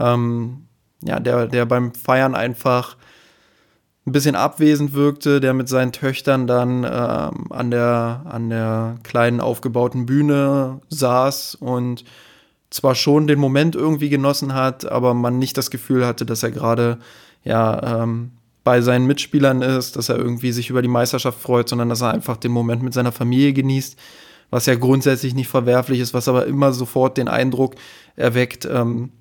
ähm, 0.00 0.66
ja, 1.02 1.20
der, 1.20 1.46
der 1.46 1.66
beim 1.66 1.92
Feiern 1.92 2.34
einfach 2.34 2.96
ein 4.06 4.12
bisschen 4.12 4.36
abwesend 4.36 4.92
wirkte, 4.92 5.40
der 5.40 5.54
mit 5.54 5.68
seinen 5.68 5.92
Töchtern 5.92 6.46
dann 6.46 6.84
ähm, 6.84 7.52
an, 7.52 7.70
der, 7.70 8.22
an 8.24 8.50
der 8.50 8.96
kleinen 9.02 9.40
aufgebauten 9.40 10.06
Bühne 10.06 10.80
saß 10.88 11.56
und 11.56 12.04
zwar 12.70 12.94
schon 12.94 13.26
den 13.26 13.38
Moment 13.38 13.76
irgendwie 13.76 14.08
genossen 14.08 14.54
hat, 14.54 14.90
aber 14.90 15.14
man 15.14 15.38
nicht 15.38 15.56
das 15.56 15.70
Gefühl 15.70 16.06
hatte, 16.06 16.26
dass 16.26 16.42
er 16.42 16.50
gerade 16.50 16.98
ja 17.44 18.02
ähm, 18.02 18.32
bei 18.64 18.80
seinen 18.80 19.06
Mitspielern 19.06 19.62
ist, 19.62 19.96
dass 19.96 20.08
er 20.08 20.16
irgendwie 20.16 20.50
sich 20.50 20.70
über 20.70 20.82
die 20.82 20.88
Meisterschaft 20.88 21.38
freut, 21.38 21.68
sondern 21.68 21.90
dass 21.90 22.00
er 22.00 22.12
einfach 22.12 22.38
den 22.38 22.50
Moment 22.50 22.82
mit 22.82 22.94
seiner 22.94 23.12
Familie 23.12 23.52
genießt, 23.52 23.96
was 24.50 24.66
ja 24.66 24.74
grundsätzlich 24.74 25.34
nicht 25.34 25.48
verwerflich 25.48 26.00
ist, 26.00 26.14
was 26.14 26.28
aber 26.28 26.46
immer 26.46 26.72
sofort 26.72 27.18
den 27.18 27.28
Eindruck 27.28 27.74
erweckt, 28.16 28.66
ähm, 28.70 29.12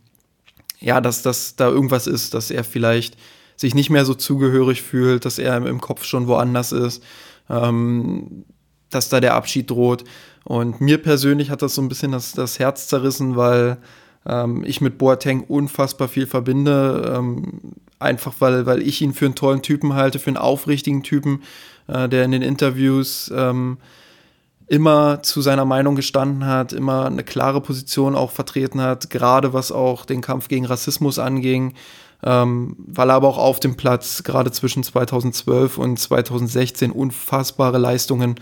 ja, 0.79 1.01
dass, 1.01 1.21
dass 1.21 1.56
da 1.56 1.69
irgendwas 1.69 2.08
ist, 2.08 2.34
dass 2.34 2.51
er 2.51 2.63
vielleicht 2.63 3.17
sich 3.56 3.75
nicht 3.75 3.89
mehr 3.89 4.06
so 4.06 4.13
zugehörig 4.13 4.82
fühlt, 4.82 5.25
dass 5.25 5.39
er 5.39 5.58
im 5.65 5.82
Kopf 5.82 6.03
schon 6.06 6.27
woanders 6.27 6.71
ist, 6.71 7.03
ähm, 7.49 8.45
dass 8.89 9.10
da 9.10 9.19
der 9.19 9.36
Abschied 9.36 9.69
droht. 9.69 10.03
Und 10.43 10.82
mir 10.82 10.97
persönlich 10.97 11.49
hat 11.49 11.62
das 11.62 11.75
so 11.75 11.82
ein 11.82 11.89
bisschen 11.89 12.12
das, 12.12 12.34
das 12.34 12.60
Herz 12.60 12.88
zerrissen, 12.88 13.36
weil 13.36 13.77
ähm, 14.25 14.63
ich 14.65 14.82
mit 14.82 14.97
Boateng 14.97 15.41
unfassbar 15.41 16.08
viel 16.08 16.27
verbinde. 16.27 17.13
Ähm, 17.15 17.75
einfach 18.04 18.36
weil, 18.39 18.66
weil 18.66 18.82
ich 18.82 19.02
ihn 19.02 19.13
für 19.13 19.26
einen 19.26 19.36
tollen 19.36 19.62
Typen 19.62 19.94
halte, 19.94 20.20
für 20.20 20.28
einen 20.28 20.38
aufrichtigen 20.38 21.04
Typen, 21.04 21.42
äh, 21.88 22.08
der 22.08 22.24
in 22.26 22.32
den 22.32 22.42
Interviews 22.42 23.32
ähm, 23.36 23.78
immer 24.68 25.24
zu 25.24 25.42
seiner 25.42 25.66
Meinung 25.66 25.96
gestanden 25.96 26.46
hat, 26.46 26.74
immer 26.74 27.06
eine 27.06 27.24
klare 27.24 27.62
Position 27.62 28.16
auch 28.16 28.32
vertreten 28.32 28.82
hat, 28.82 29.10
gerade 29.10 29.54
was 29.54 29.72
auch 29.72 30.06
den 30.06 30.22
Kampf 30.22 30.48
gegen 30.48 30.66
Rassismus 30.66 31.20
anging 31.20 31.74
ähm, 32.24 32.76
weil 32.78 33.10
er 33.10 33.16
aber 33.16 33.28
auch 33.28 33.38
auf 33.38 33.60
dem 33.60 33.76
Platz 33.76 34.24
gerade 34.24 34.52
zwischen 34.52 34.84
2012 34.84 35.78
und 35.78 36.00
2016 36.00 36.92
unfassbare 36.92 37.78
Leistungen 37.78 38.36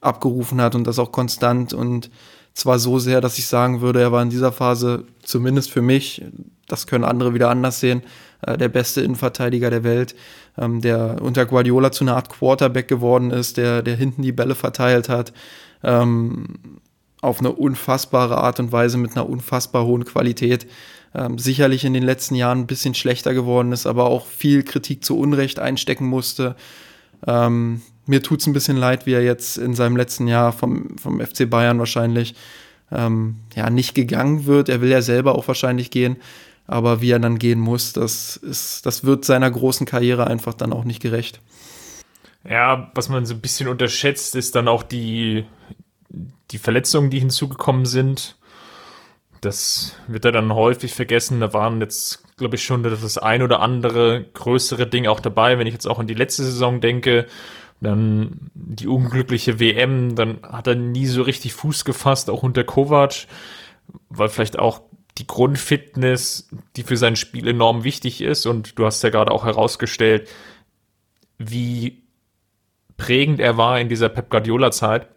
abgerufen 0.00 0.60
hat 0.60 0.74
und 0.74 0.86
das 0.86 0.98
auch 0.98 1.12
konstant 1.12 1.72
und 1.72 2.10
zwar 2.54 2.78
so 2.78 2.98
sehr, 2.98 3.20
dass 3.20 3.38
ich 3.38 3.46
sagen 3.46 3.80
würde, 3.80 4.00
er 4.00 4.10
war 4.10 4.22
in 4.22 4.30
dieser 4.30 4.50
Phase 4.50 5.04
zumindest 5.22 5.70
für 5.70 5.82
mich, 5.82 6.24
das 6.66 6.88
können 6.88 7.04
andere 7.04 7.32
wieder 7.32 7.50
anders 7.50 7.78
sehen, 7.78 8.02
äh, 8.42 8.56
der 8.56 8.68
beste 8.68 9.00
Innenverteidiger 9.00 9.70
der 9.70 9.84
Welt, 9.84 10.14
ähm, 10.58 10.80
der 10.80 11.20
unter 11.20 11.46
Guardiola 11.46 11.92
zu 11.92 12.04
einer 12.04 12.16
Art 12.16 12.28
Quarterback 12.28 12.88
geworden 12.88 13.30
ist, 13.30 13.56
der, 13.56 13.82
der 13.82 13.96
hinten 13.96 14.22
die 14.22 14.32
Bälle 14.32 14.54
verteilt 14.54 15.08
hat, 15.08 15.32
ähm, 15.82 16.80
auf 17.20 17.40
eine 17.40 17.52
unfassbare 17.52 18.38
Art 18.38 18.60
und 18.60 18.72
Weise 18.72 18.98
mit 18.98 19.12
einer 19.12 19.28
unfassbar 19.28 19.84
hohen 19.84 20.04
Qualität. 20.04 20.66
ähm, 21.12 21.38
sicherlich 21.38 21.84
in 21.84 21.92
den 21.92 22.04
letzten 22.04 22.36
Jahren 22.36 22.60
ein 22.60 22.66
bisschen 22.66 22.94
schlechter 22.94 23.34
geworden 23.34 23.72
ist, 23.72 23.84
aber 23.84 24.06
auch 24.06 24.26
viel 24.26 24.62
Kritik 24.62 25.04
zu 25.04 25.18
Unrecht 25.18 25.58
einstecken 25.58 26.06
musste. 26.06 26.54
Ähm, 27.26 27.82
mir 28.06 28.22
tut 28.22 28.40
es 28.40 28.46
ein 28.46 28.52
bisschen 28.52 28.76
leid, 28.76 29.06
wie 29.06 29.12
er 29.12 29.22
jetzt 29.22 29.58
in 29.58 29.74
seinem 29.74 29.96
letzten 29.96 30.28
Jahr 30.28 30.52
vom, 30.52 30.96
vom 30.98 31.20
FC 31.20 31.48
Bayern 31.50 31.78
wahrscheinlich 31.78 32.34
ähm, 32.92 33.36
ja, 33.54 33.70
nicht 33.70 33.94
gegangen 33.94 34.46
wird. 34.46 34.68
Er 34.68 34.80
will 34.80 34.90
ja 34.90 35.02
selber 35.02 35.34
auch 35.34 35.46
wahrscheinlich 35.48 35.90
gehen, 35.90 36.16
aber 36.70 37.00
wie 37.00 37.10
er 37.10 37.18
dann 37.18 37.40
gehen 37.40 37.58
muss, 37.58 37.92
das, 37.92 38.36
ist, 38.36 38.86
das 38.86 39.02
wird 39.02 39.24
seiner 39.24 39.50
großen 39.50 39.86
Karriere 39.86 40.28
einfach 40.28 40.54
dann 40.54 40.72
auch 40.72 40.84
nicht 40.84 41.02
gerecht. 41.02 41.40
Ja, 42.48 42.92
was 42.94 43.08
man 43.08 43.26
so 43.26 43.34
ein 43.34 43.40
bisschen 43.40 43.66
unterschätzt, 43.66 44.36
ist 44.36 44.54
dann 44.54 44.68
auch 44.68 44.84
die, 44.84 45.44
die 46.52 46.58
Verletzungen, 46.58 47.10
die 47.10 47.18
hinzugekommen 47.18 47.86
sind. 47.86 48.36
Das 49.40 49.96
wird 50.06 50.24
er 50.24 50.30
dann 50.30 50.54
häufig 50.54 50.94
vergessen. 50.94 51.40
Da 51.40 51.52
waren 51.52 51.80
jetzt, 51.80 52.22
glaube 52.36 52.54
ich, 52.54 52.62
schon 52.62 52.84
das 52.84 53.18
ein 53.18 53.42
oder 53.42 53.58
andere 53.60 54.26
größere 54.32 54.86
Ding 54.86 55.08
auch 55.08 55.18
dabei. 55.18 55.58
Wenn 55.58 55.66
ich 55.66 55.74
jetzt 55.74 55.88
auch 55.88 55.98
an 55.98 56.06
die 56.06 56.14
letzte 56.14 56.44
Saison 56.44 56.80
denke, 56.80 57.26
dann 57.80 58.52
die 58.54 58.86
unglückliche 58.86 59.58
WM, 59.58 60.14
dann 60.14 60.38
hat 60.44 60.68
er 60.68 60.76
nie 60.76 61.06
so 61.06 61.22
richtig 61.22 61.52
Fuß 61.54 61.84
gefasst, 61.84 62.30
auch 62.30 62.44
unter 62.44 62.62
Kovac, 62.62 63.26
weil 64.08 64.28
vielleicht 64.28 64.56
auch 64.56 64.82
die 65.20 65.26
Grundfitness, 65.26 66.48
die 66.76 66.82
für 66.82 66.96
sein 66.96 67.14
Spiel 67.16 67.46
enorm 67.46 67.84
wichtig 67.84 68.20
ist. 68.20 68.46
Und 68.46 68.78
du 68.78 68.86
hast 68.86 69.02
ja 69.02 69.10
gerade 69.10 69.30
auch 69.30 69.44
herausgestellt, 69.44 70.28
wie 71.38 72.02
prägend 72.96 73.40
er 73.40 73.56
war 73.56 73.80
in 73.80 73.88
dieser 73.88 74.08
Pep 74.08 74.30
Guardiola-Zeit 74.30 75.08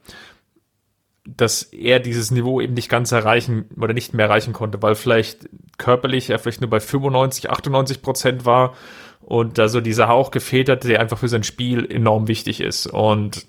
dass 1.25 1.63
er 1.63 1.99
dieses 1.99 2.31
Niveau 2.31 2.59
eben 2.59 2.73
nicht 2.73 2.89
ganz 2.89 3.11
erreichen 3.11 3.65
oder 3.79 3.93
nicht 3.93 4.13
mehr 4.13 4.25
erreichen 4.25 4.53
konnte, 4.53 4.81
weil 4.81 4.95
vielleicht 4.95 5.49
körperlich 5.77 6.29
er 6.29 6.39
vielleicht 6.39 6.61
nur 6.61 6.69
bei 6.69 6.79
95, 6.79 7.49
98 7.49 8.01
Prozent 8.01 8.45
war 8.45 8.75
und 9.21 9.57
da 9.57 9.69
so 9.69 9.79
dieser 9.79 10.09
Hauch 10.09 10.31
gefehlt 10.31 10.67
hat, 10.67 10.83
der 10.83 10.99
einfach 10.99 11.17
für 11.17 11.29
sein 11.29 11.43
Spiel 11.43 11.89
enorm 11.89 12.27
wichtig 12.27 12.59
ist. 12.59 12.87
Und 12.87 13.45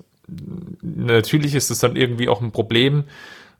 natürlich 0.82 1.56
ist 1.56 1.70
es 1.70 1.80
dann 1.80 1.96
irgendwie 1.96 2.28
auch 2.28 2.40
ein 2.40 2.52
Problem, 2.52 3.04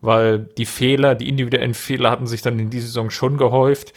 weil 0.05 0.39
die 0.39 0.67
Fehler, 0.67 1.15
die 1.15 1.29
individuellen 1.29 1.75
Fehler 1.75 2.11
hatten 2.11 2.27
sich 2.27 2.43
dann 2.43 2.59
in 2.59 2.71
dieser 2.71 2.87
Saison 2.87 3.11
schon 3.11 3.37
gehäuft. 3.37 3.93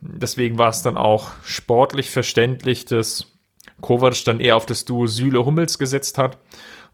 Deswegen 0.00 0.58
war 0.58 0.68
es 0.68 0.82
dann 0.82 0.96
auch 0.96 1.30
sportlich 1.42 2.10
verständlich, 2.10 2.84
dass 2.84 3.32
Kovac 3.80 4.24
dann 4.24 4.40
eher 4.40 4.56
auf 4.56 4.66
das 4.66 4.84
Duo 4.84 5.06
Süle-Hummels 5.06 5.78
gesetzt 5.78 6.18
hat 6.18 6.38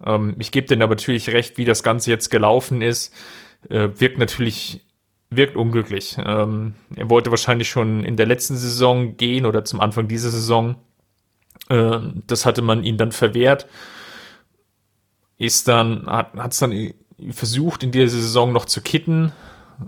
ähm, 0.05 0.37
ich 0.38 0.50
gebe 0.50 0.66
dir 0.66 0.83
aber 0.83 0.94
natürlich 0.94 1.29
recht, 1.31 1.59
wie 1.59 1.64
das 1.64 1.83
Ganze 1.83 2.11
jetzt 2.11 2.31
gelaufen 2.31 2.83
ist. 2.83 3.12
Äh, 3.68 3.88
wirkt 3.98 4.18
natürlich, 4.18 4.85
wirkt 5.31 5.57
unglücklich. 5.57 6.16
Ähm, 6.24 6.74
er 6.94 7.11
wollte 7.11 7.31
wahrscheinlich 7.31 7.68
schon 7.68 8.05
in 8.05 8.16
der 8.16 8.27
letzten 8.27 8.57
Saison 8.57 9.16
gehen 9.16 9.46
oder 9.46 9.64
zum 9.64 9.81
Anfang 9.81 10.09
dieser 10.09 10.31
Saison. 10.31 10.77
Äh, 11.68 11.98
das 12.27 12.46
hatte 12.46 12.62
man 12.62 12.85
ihn 12.85 12.96
dann 12.96 13.12
verwehrt. 13.12 13.66
Ist 15.37 15.66
dann, 15.66 16.07
hat 16.07 16.53
es 16.53 16.59
dann 16.59 16.94
versucht, 17.31 17.83
in 17.83 17.93
dieser 17.93 18.09
Saison 18.09 18.53
noch 18.53 18.65
zu 18.65 18.81
kitten. 18.81 19.33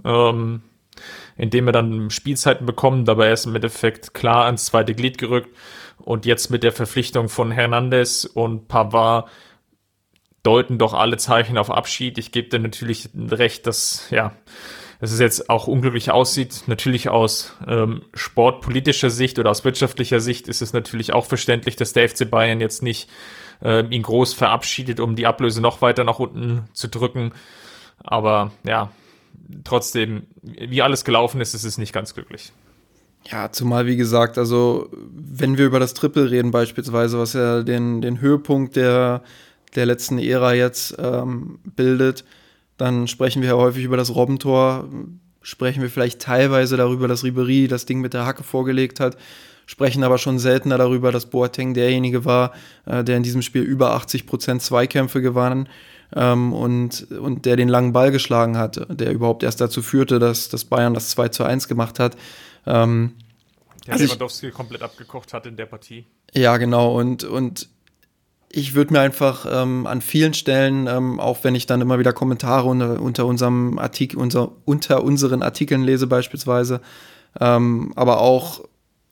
Ähm, 0.04 0.62
indem 1.36 1.66
er 1.66 1.72
dann 1.72 2.10
Spielzeiten 2.10 2.66
bekommt, 2.66 3.08
aber 3.08 3.26
er 3.26 3.34
ist 3.34 3.46
im 3.46 3.54
Endeffekt 3.54 4.14
klar 4.14 4.46
ans 4.46 4.66
zweite 4.66 4.94
Glied 4.94 5.18
gerückt. 5.18 5.54
Und 5.98 6.26
jetzt 6.26 6.50
mit 6.50 6.62
der 6.62 6.72
Verpflichtung 6.72 7.28
von 7.28 7.50
Hernandez 7.50 8.24
und 8.24 8.68
Pavard 8.68 9.28
deuten 10.42 10.78
doch 10.78 10.94
alle 10.94 11.16
Zeichen 11.16 11.58
auf 11.58 11.70
Abschied. 11.70 12.18
Ich 12.18 12.32
gebe 12.32 12.48
dir 12.48 12.60
natürlich 12.60 13.08
recht, 13.16 13.66
dass, 13.66 14.08
ja, 14.10 14.32
dass 15.00 15.10
es 15.10 15.18
jetzt 15.18 15.50
auch 15.50 15.66
unglücklich 15.66 16.10
aussieht. 16.10 16.62
Natürlich 16.66 17.08
aus 17.08 17.54
ähm, 17.66 18.02
sportpolitischer 18.14 19.10
Sicht 19.10 19.38
oder 19.38 19.50
aus 19.50 19.64
wirtschaftlicher 19.64 20.20
Sicht 20.20 20.48
ist 20.48 20.62
es 20.62 20.72
natürlich 20.72 21.12
auch 21.12 21.26
verständlich, 21.26 21.76
dass 21.76 21.92
der 21.92 22.08
FC 22.08 22.30
Bayern 22.30 22.60
jetzt 22.60 22.82
nicht 22.82 23.08
äh, 23.62 23.84
ihn 23.86 24.02
groß 24.02 24.34
verabschiedet, 24.34 25.00
um 25.00 25.16
die 25.16 25.26
Ablöse 25.26 25.60
noch 25.60 25.82
weiter 25.82 26.04
nach 26.04 26.18
unten 26.18 26.64
zu 26.72 26.88
drücken. 26.88 27.32
Aber 28.02 28.52
ja, 28.64 28.90
trotzdem, 29.64 30.26
wie 30.42 30.82
alles 30.82 31.04
gelaufen 31.04 31.40
ist, 31.40 31.54
ist 31.54 31.64
es 31.64 31.78
nicht 31.78 31.92
ganz 31.92 32.14
glücklich. 32.14 32.52
Ja, 33.30 33.50
zumal 33.50 33.86
wie 33.86 33.96
gesagt, 33.96 34.38
also 34.38 34.88
wenn 35.10 35.58
wir 35.58 35.66
über 35.66 35.80
das 35.80 35.94
Triple 35.94 36.30
reden 36.30 36.52
beispielsweise, 36.52 37.18
was 37.18 37.32
ja 37.32 37.62
den, 37.62 38.00
den 38.00 38.20
Höhepunkt 38.20 38.76
der 38.76 39.22
der 39.76 39.86
letzten 39.86 40.18
Ära 40.18 40.54
jetzt 40.54 40.96
ähm, 40.98 41.58
bildet, 41.64 42.24
dann 42.76 43.08
sprechen 43.08 43.42
wir 43.42 43.50
ja 43.50 43.56
häufig 43.56 43.84
über 43.84 43.96
das 43.96 44.14
Robbentor, 44.14 44.88
sprechen 45.42 45.82
wir 45.82 45.90
vielleicht 45.90 46.20
teilweise 46.20 46.76
darüber, 46.76 47.08
dass 47.08 47.24
Ribery 47.24 47.68
das 47.68 47.86
Ding 47.86 48.00
mit 48.00 48.14
der 48.14 48.26
Hacke 48.26 48.42
vorgelegt 48.42 49.00
hat, 49.00 49.16
sprechen 49.66 50.04
aber 50.04 50.18
schon 50.18 50.38
seltener 50.38 50.78
darüber, 50.78 51.12
dass 51.12 51.26
Boateng 51.26 51.74
derjenige 51.74 52.24
war, 52.24 52.52
äh, 52.86 53.04
der 53.04 53.16
in 53.16 53.22
diesem 53.22 53.42
Spiel 53.42 53.62
über 53.62 53.92
80 53.92 54.26
Prozent 54.26 54.62
Zweikämpfe 54.62 55.20
gewann 55.20 55.68
ähm, 56.14 56.52
und, 56.52 57.10
und 57.10 57.44
der 57.44 57.56
den 57.56 57.68
langen 57.68 57.92
Ball 57.92 58.12
geschlagen 58.12 58.56
hat, 58.56 58.86
der 58.88 59.12
überhaupt 59.12 59.42
erst 59.42 59.60
dazu 59.60 59.82
führte, 59.82 60.18
dass, 60.18 60.48
dass 60.48 60.64
Bayern 60.64 60.94
das 60.94 61.10
2 61.10 61.28
zu 61.28 61.44
1 61.44 61.68
gemacht 61.68 61.98
hat. 61.98 62.16
Ähm, 62.64 63.14
der 63.86 63.94
also 63.94 64.04
Lewandowski 64.04 64.48
ich, 64.48 64.54
komplett 64.54 64.82
abgekocht 64.82 65.32
hat 65.32 65.46
in 65.46 65.56
der 65.56 65.66
Partie. 65.66 66.06
Ja, 66.32 66.56
genau. 66.56 66.98
Und, 66.98 67.24
und 67.24 67.68
ich 68.48 68.74
würde 68.74 68.92
mir 68.92 69.00
einfach 69.00 69.46
ähm, 69.50 69.86
an 69.86 70.00
vielen 70.00 70.34
Stellen, 70.34 70.86
ähm, 70.86 71.20
auch 71.20 71.42
wenn 71.42 71.54
ich 71.54 71.66
dann 71.66 71.80
immer 71.80 71.98
wieder 71.98 72.12
Kommentare 72.12 72.68
unter, 72.68 73.00
unter 73.00 73.26
unserem 73.26 73.78
Artikel, 73.78 74.18
unser, 74.18 74.52
unter 74.64 75.02
unseren 75.02 75.42
Artikeln 75.42 75.82
lese 75.82 76.06
beispielsweise, 76.06 76.80
ähm, 77.40 77.92
aber 77.96 78.20
auch 78.20 78.62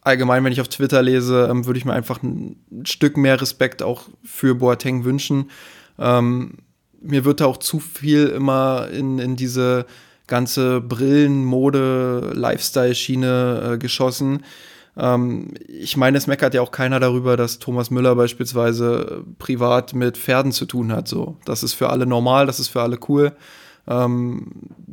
allgemein, 0.05 0.45
wenn 0.45 0.53
ich 0.53 0.61
auf 0.61 0.69
Twitter 0.69 1.03
lese, 1.03 1.49
ähm, 1.51 1.67
würde 1.67 1.79
ich 1.79 1.85
mir 1.85 1.95
einfach 1.95 2.23
ein, 2.23 2.57
Stück 2.85 3.17
mehr 3.17 3.41
Respekt 3.41 3.83
auch 3.83 4.05
für 4.23 4.55
Boateng 4.55 5.05
wünschen. 5.05 5.51
Ähm, 5.99 6.59
mir 7.01 7.25
wird 7.25 7.41
da 7.41 7.47
auch 7.47 7.57
zu 7.57 7.81
viel 7.81 8.29
immer 8.29 8.89
in, 8.93 9.19
in 9.19 9.37
diese 9.37 9.87
ganze 10.27 10.81
Brillen, 10.81 11.45
Mode, 11.45 12.33
Lifestyle-Schiene 12.35 13.73
äh, 13.75 13.79
geschossen 13.79 14.43
ähm, 14.97 15.55
ich 15.67 15.97
meine, 15.97 16.19
es 16.19 16.27
meckert 16.27 16.55
ja 16.55 16.63
auch 16.63 16.71
keiner 16.71 17.01
darüber, 17.01 17.37
dass 17.37 17.59
Thomas 17.59 17.91
Müller 17.91 18.15
beispielsweise 18.15 19.25
privat 19.39 19.95
mit 19.95 20.17
Pferden 20.17 20.53
zu 20.53 20.67
tun 20.67 20.93
hat. 20.93 21.09
So, 21.09 21.37
das 21.45 21.63
ist 21.63 21.75
für 21.75 21.91
alle 21.91 22.07
normal, 22.07 22.47
das 22.47 22.61
ist 22.61 22.69
für 22.69 22.83
alle 22.83 22.99
cool. 23.09 23.33
Ähm, 23.87 24.53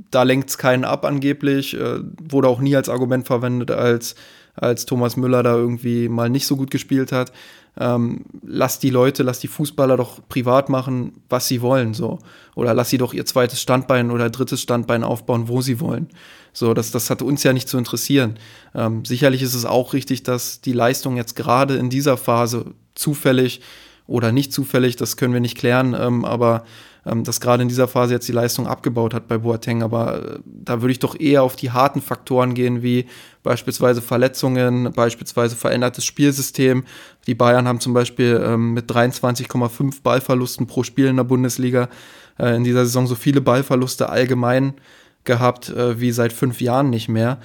da 0.10 0.24
lenkt 0.24 0.50
es 0.50 0.58
keinen 0.58 0.84
ab 0.84 1.06
angeblich, 1.06 1.80
äh, 1.80 2.00
wurde 2.22 2.48
auch 2.48 2.60
nie 2.60 2.76
als 2.76 2.90
Argument 2.90 3.26
verwendet, 3.26 3.72
als, 3.72 4.16
als 4.62 4.86
Thomas 4.86 5.18
Müller 5.18 5.44
da 5.44 5.56
irgendwie 5.56 6.08
mal 6.08 6.30
nicht 6.30 6.48
so 6.48 6.56
gut 6.56 6.72
gespielt 6.72 7.12
hat. 7.12 7.34
Ähm, 7.80 8.26
lass 8.46 8.80
die 8.80 8.90
Leute, 8.90 9.24
lass 9.24 9.40
die 9.40 9.48
Fußballer 9.48 9.98
doch 9.98 10.20
privat 10.30 10.70
machen, 10.70 11.22
was 11.30 11.48
sie 11.48 11.62
wollen, 11.62 11.94
so. 11.94 12.20
Oder 12.56 12.74
lass 12.74 12.90
sie 12.90 12.98
doch 12.98 13.14
ihr 13.14 13.26
zweites 13.26 13.62
Standbein 13.62 14.12
oder 14.12 14.30
drittes 14.30 14.62
Standbein 14.62 15.04
aufbauen, 15.04 15.48
wo 15.48 15.62
sie 15.62 15.80
wollen. 15.80 16.10
So, 16.54 16.74
das, 16.74 16.92
das 16.92 17.10
hat 17.10 17.22
uns 17.22 17.44
ja 17.44 17.54
nicht 17.54 17.70
zu 17.70 17.78
interessieren. 17.78 18.38
Ähm, 18.76 19.04
sicherlich 19.04 19.42
ist 19.42 19.56
es 19.56 19.66
auch 19.66 19.94
richtig, 19.94 20.24
dass 20.24 20.62
die 20.62 20.74
Leistung 20.74 21.18
jetzt 21.18 21.36
gerade 21.36 21.76
in 21.76 21.90
dieser 21.90 22.18
Phase 22.18 22.66
zufällig 22.94 23.62
oder 24.06 24.32
nicht 24.32 24.52
zufällig, 24.54 24.98
das 24.98 25.16
können 25.16 25.34
wir 25.34 25.40
nicht 25.40 25.58
klären, 25.58 25.96
ähm, 25.98 26.26
aber 26.26 26.66
dass 27.04 27.42
gerade 27.42 27.64
in 27.64 27.70
dieser 27.70 27.88
Phase 27.88 28.14
jetzt 28.14 28.28
die 28.28 28.34
Leistung 28.34 28.68
abgebaut 28.68 29.14
hat 29.14 29.28
bei 29.28 29.38
Boateng. 29.38 29.82
Aber 29.82 30.36
äh, 30.36 30.40
da 30.46 30.82
würde 30.82 30.92
ich 30.92 31.00
doch 31.00 31.20
eher 31.20 31.44
auf 31.44 31.56
die 31.56 31.72
harten 31.72 32.02
Faktoren 32.02 32.54
gehen, 32.54 32.84
wie 32.84 33.08
beispielsweise 33.44 34.02
Verletzungen, 34.02 34.92
beispielsweise 34.94 35.56
verändertes 35.56 36.06
Spielsystem. 36.06 36.84
Die 37.28 37.36
Bayern 37.36 37.68
haben 37.68 37.80
zum 37.80 37.94
Beispiel 37.94 38.42
ähm, 38.46 38.74
mit 38.74 38.90
23,5 38.92 40.02
Ballverlusten 40.04 40.68
pro 40.68 40.84
Spiel 40.84 41.08
in 41.08 41.18
der 41.18 41.24
Bundesliga 41.24 41.90
äh, 42.38 42.56
in 42.56 42.64
dieser 42.64 42.86
Saison 42.86 43.08
so 43.08 43.16
viele 43.16 43.42
Ballverluste 43.42 44.10
allgemein 44.10 44.76
gehabt 45.24 45.70
äh, 45.70 46.00
wie 46.00 46.12
seit 46.12 46.34
fünf 46.34 46.62
Jahren 46.62 46.90
nicht 46.90 47.10
mehr. 47.10 47.40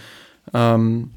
Ähm, 0.52 1.10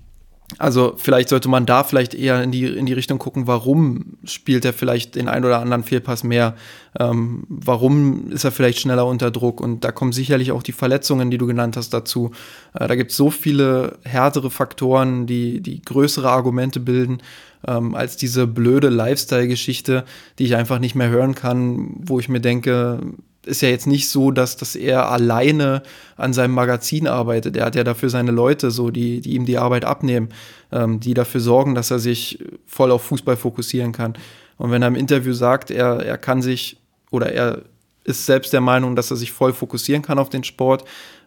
also 0.58 0.94
vielleicht 0.98 1.30
sollte 1.30 1.48
man 1.48 1.66
da 1.66 1.84
vielleicht 1.84 2.16
eher 2.16 2.42
in 2.42 2.52
die, 2.52 2.66
in 2.66 2.88
die 2.88 2.94
Richtung 2.94 3.20
gucken, 3.20 3.46
warum 3.46 4.18
spielt 4.24 4.66
er 4.66 4.74
vielleicht 4.74 5.16
den 5.16 5.28
ein 5.28 5.46
oder 5.46 5.60
anderen 5.60 5.84
Fehlpass 5.84 6.24
mehr, 6.24 6.56
ähm, 7.00 7.44
warum 7.50 8.32
ist 8.32 8.46
er 8.46 8.52
vielleicht 8.52 8.80
schneller 8.80 9.06
unter 9.06 9.30
Druck 9.30 9.62
und 9.62 9.84
da 9.84 9.92
kommen 9.92 10.12
sicherlich 10.12 10.52
auch 10.52 10.64
die 10.64 10.72
Verletzungen, 10.72 11.30
die 11.30 11.38
du 11.38 11.46
genannt 11.46 11.78
hast, 11.78 11.94
dazu. 11.94 12.32
Äh, 12.74 12.88
da 12.88 12.96
gibt 12.96 13.12
es 13.12 13.18
so 13.18 13.30
viele 13.30 14.00
härtere 14.04 14.50
Faktoren, 14.50 15.28
die, 15.28 15.62
die 15.62 15.84
größere 15.84 16.30
Argumente 16.30 16.80
bilden, 16.80 17.20
ähm, 17.68 17.94
als 17.94 18.18
diese 18.18 18.48
blöde 18.48 18.90
Lifestyle-Geschichte, 18.90 20.04
die 20.40 20.46
ich 20.46 20.56
einfach 20.56 20.80
nicht 20.80 20.96
mehr 20.96 21.10
hören 21.10 21.36
kann, 21.36 21.92
wo 22.00 22.20
ich 22.20 22.28
mir 22.28 22.42
denke, 22.42 23.00
ist 23.46 23.62
ja 23.62 23.70
jetzt 23.70 23.88
nicht 23.88 24.10
so, 24.10 24.32
dass, 24.32 24.58
dass 24.58 24.76
er 24.76 25.10
alleine 25.10 25.82
an 26.18 26.34
seinem 26.34 26.54
Magazin 26.54 27.08
arbeitet. 27.08 27.56
Er 27.56 27.66
hat 27.66 27.76
ja 27.76 27.84
dafür 27.84 28.10
seine 28.10 28.32
Leute, 28.32 28.72
so, 28.72 28.90
die, 28.90 29.22
die 29.22 29.36
ihm 29.36 29.46
die 29.46 29.58
Arbeit 29.58 29.86
abnehmen, 29.86 30.30
ähm, 30.72 31.00
die 31.00 31.14
dafür 31.14 31.42
sorgen, 31.42 31.76
dass 31.76 31.92
er 31.92 32.00
sich 32.00 32.44
voll 32.66 32.92
auf 32.92 33.04
Fußball 33.04 33.38
fokussieren 33.38 33.92
kann. 33.92 34.14
Und 34.58 34.72
wenn 34.72 34.82
er 34.82 34.90
im 34.90 34.96
Interview 34.96 35.34
sagt, 35.34 35.72
er, 35.72 36.06
er 36.06 36.18
kann 36.18 36.42
sich 36.42 36.78
oder 37.12 37.32
er 37.32 37.62
ist 38.04 38.26
selbst 38.26 38.54
der 38.54 38.62
Meinung, 38.62 38.96
dass 38.96 39.12
er 39.12 39.18
sich 39.18 39.32
voll 39.32 39.54
fokussieren 39.54 40.02
kann 40.02 40.20
auf 40.20 40.30
den 40.30 40.44
Sport, 40.44 40.84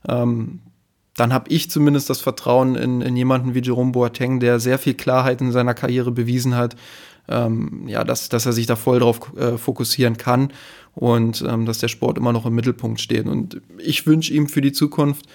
ähm, 0.08 0.60
dann 1.16 1.32
habe 1.32 1.50
ich 1.50 1.70
zumindest 1.70 2.08
das 2.08 2.20
Vertrauen 2.20 2.74
in, 2.74 3.02
in 3.02 3.16
jemanden 3.16 3.54
wie 3.54 3.60
Jerome 3.60 3.92
Boateng, 3.92 4.40
der 4.40 4.60
sehr 4.60 4.78
viel 4.78 4.94
Klarheit 4.94 5.40
in 5.40 5.52
seiner 5.52 5.74
Karriere 5.74 6.10
bewiesen 6.10 6.56
hat, 6.56 6.76
ähm, 7.28 7.84
ja, 7.86 8.02
dass, 8.04 8.28
dass 8.28 8.46
er 8.46 8.52
sich 8.52 8.66
da 8.66 8.76
voll 8.76 8.98
drauf 8.98 9.20
äh, 9.36 9.56
fokussieren 9.58 10.16
kann 10.16 10.52
und 10.94 11.44
ähm, 11.46 11.66
dass 11.66 11.78
der 11.78 11.88
Sport 11.88 12.18
immer 12.18 12.32
noch 12.32 12.46
im 12.46 12.54
Mittelpunkt 12.54 13.00
steht. 13.00 13.26
Und 13.26 13.60
ich 13.78 14.06
wünsche 14.06 14.32
ihm 14.32 14.48
für 14.48 14.60
die 14.60 14.72
Zukunft 14.72 15.26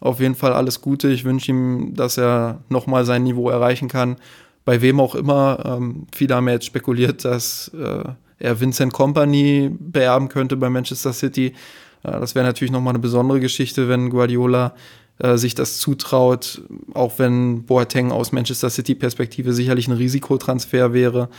auf 0.00 0.20
jeden 0.20 0.34
Fall 0.34 0.52
alles 0.52 0.80
Gute. 0.80 1.08
Ich 1.08 1.24
wünsche 1.24 1.52
ihm, 1.52 1.94
dass 1.94 2.18
er 2.18 2.60
nochmal 2.68 3.04
sein 3.04 3.22
Niveau 3.22 3.48
erreichen 3.48 3.88
kann. 3.88 4.16
Bei 4.64 4.82
wem 4.82 5.00
auch 5.00 5.14
immer. 5.14 5.62
Ähm, 5.64 6.06
viele 6.14 6.34
haben 6.34 6.48
ja 6.48 6.54
jetzt 6.54 6.66
spekuliert, 6.66 7.24
dass 7.24 7.70
äh, 7.74 8.04
er 8.38 8.60
Vincent 8.60 8.92
Company 8.92 9.70
beerben 9.78 10.28
könnte 10.28 10.56
bei 10.56 10.68
Manchester 10.68 11.12
City. 11.12 11.54
Äh, 12.02 12.20
das 12.20 12.34
wäre 12.34 12.44
natürlich 12.44 12.72
nochmal 12.72 12.92
eine 12.92 12.98
besondere 12.98 13.40
Geschichte, 13.40 13.88
wenn 13.88 14.10
Guardiola 14.10 14.74
äh, 15.18 15.38
sich 15.38 15.54
das 15.54 15.78
zutraut, 15.78 16.60
auch 16.92 17.18
wenn 17.18 17.64
Boateng 17.64 18.12
aus 18.12 18.32
Manchester 18.32 18.68
City 18.68 18.94
Perspektive 18.94 19.52
sicherlich 19.54 19.88
ein 19.88 19.96
Risikotransfer 19.96 20.92
wäre, 20.92 21.30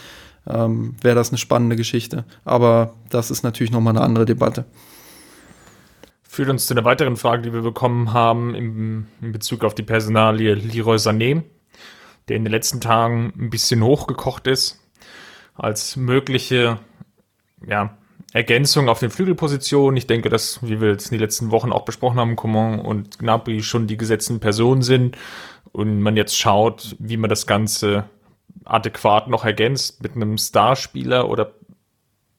ähm, 0.49 0.95
wäre 1.01 1.15
das 1.15 1.29
eine 1.29 1.37
spannende 1.37 1.75
Geschichte. 1.75 2.25
Aber 2.45 2.93
das 3.09 3.31
ist 3.31 3.43
natürlich 3.43 3.71
nochmal 3.71 3.95
eine 3.95 4.05
andere 4.05 4.25
Debatte. 4.25 4.65
Führt 6.23 6.49
uns 6.49 6.67
zu 6.67 6.73
einer 6.73 6.85
weiteren 6.85 7.15
Frage, 7.15 7.43
die 7.43 7.53
wir 7.53 7.61
bekommen 7.61 8.13
haben 8.13 8.53
im, 8.53 9.07
in 9.21 9.31
Bezug 9.31 9.63
auf 9.63 9.73
die 9.73 9.83
Personalie 9.83 10.53
Leroy 10.53 10.97
Sané, 10.97 11.43
der 12.27 12.37
in 12.37 12.43
den 12.43 12.51
letzten 12.51 12.81
Tagen 12.81 13.33
ein 13.37 13.49
bisschen 13.49 13.83
hochgekocht 13.83 14.47
ist 14.47 14.79
als 15.55 15.95
mögliche 15.95 16.79
ja, 17.65 17.97
Ergänzung 18.33 18.89
auf 18.89 18.99
den 18.99 19.09
Flügelpositionen. 19.09 19.97
Ich 19.97 20.07
denke, 20.07 20.29
dass, 20.29 20.61
wie 20.61 20.79
wir 20.79 20.89
jetzt 20.89 21.07
in 21.07 21.17
den 21.17 21.21
letzten 21.21 21.51
Wochen 21.51 21.71
auch 21.71 21.85
besprochen 21.85 22.19
haben, 22.19 22.35
Coman 22.35 22.79
und 22.79 23.19
Gnabry 23.19 23.63
schon 23.63 23.87
die 23.87 23.97
gesetzten 23.97 24.39
Personen 24.39 24.83
sind 24.83 25.17
und 25.71 26.01
man 26.01 26.15
jetzt 26.15 26.37
schaut, 26.37 26.95
wie 26.99 27.17
man 27.17 27.29
das 27.29 27.47
Ganze 27.47 28.05
adäquat 28.65 29.27
noch 29.27 29.45
ergänzt 29.45 30.03
mit 30.03 30.15
einem 30.15 30.37
Starspieler 30.37 31.29
oder 31.29 31.53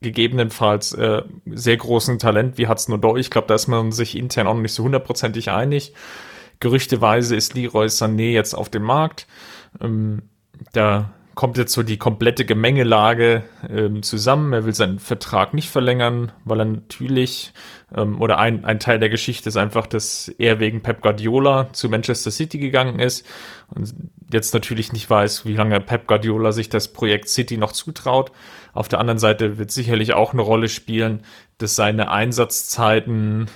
gegebenenfalls 0.00 0.92
äh, 0.94 1.22
sehr 1.46 1.76
großen 1.76 2.18
Talent 2.18 2.58
wie 2.58 2.68
Hudson 2.68 2.94
Odoi. 2.94 3.18
Ich 3.18 3.30
glaube, 3.30 3.48
da 3.48 3.54
ist 3.54 3.66
man 3.66 3.92
sich 3.92 4.16
intern 4.16 4.46
auch 4.46 4.54
noch 4.54 4.62
nicht 4.62 4.74
so 4.74 4.84
hundertprozentig 4.84 5.50
einig. 5.50 5.92
Gerüchteweise 6.60 7.36
ist 7.36 7.54
Leroy 7.54 7.86
Sané 7.86 8.30
jetzt 8.30 8.54
auf 8.54 8.68
dem 8.68 8.82
Markt. 8.82 9.26
Ähm, 9.80 10.22
da 10.72 11.12
kommt 11.38 11.56
jetzt 11.56 11.72
so 11.72 11.84
die 11.84 11.98
komplette 11.98 12.44
Gemengelage 12.44 13.44
ähm, 13.68 14.02
zusammen. 14.02 14.52
Er 14.52 14.64
will 14.64 14.74
seinen 14.74 14.98
Vertrag 14.98 15.54
nicht 15.54 15.70
verlängern, 15.70 16.32
weil 16.44 16.60
er 16.60 16.64
natürlich, 16.64 17.52
ähm, 17.94 18.20
oder 18.20 18.38
ein, 18.38 18.64
ein 18.64 18.80
Teil 18.80 18.98
der 18.98 19.08
Geschichte 19.08 19.48
ist 19.48 19.56
einfach, 19.56 19.86
dass 19.86 20.26
er 20.38 20.58
wegen 20.58 20.82
Pep 20.82 21.00
Guardiola 21.00 21.72
zu 21.72 21.88
Manchester 21.88 22.32
City 22.32 22.58
gegangen 22.58 22.98
ist 22.98 23.24
und 23.72 23.94
jetzt 24.32 24.54
natürlich 24.54 24.92
nicht 24.92 25.08
weiß, 25.08 25.46
wie 25.46 25.54
lange 25.54 25.80
Pep 25.80 26.06
Guardiola 26.06 26.52
sich 26.52 26.68
das 26.68 26.92
Projekt 26.92 27.28
City 27.28 27.56
noch 27.56 27.72
zutraut. 27.72 28.32
Auf 28.72 28.88
der 28.88 29.00
anderen 29.00 29.18
Seite 29.18 29.58
wird 29.58 29.70
sicherlich 29.70 30.12
auch 30.12 30.32
eine 30.32 30.42
Rolle 30.42 30.68
spielen, 30.68 31.22
dass 31.58 31.76
seine 31.76 32.10
Einsatzzeiten 32.10 33.48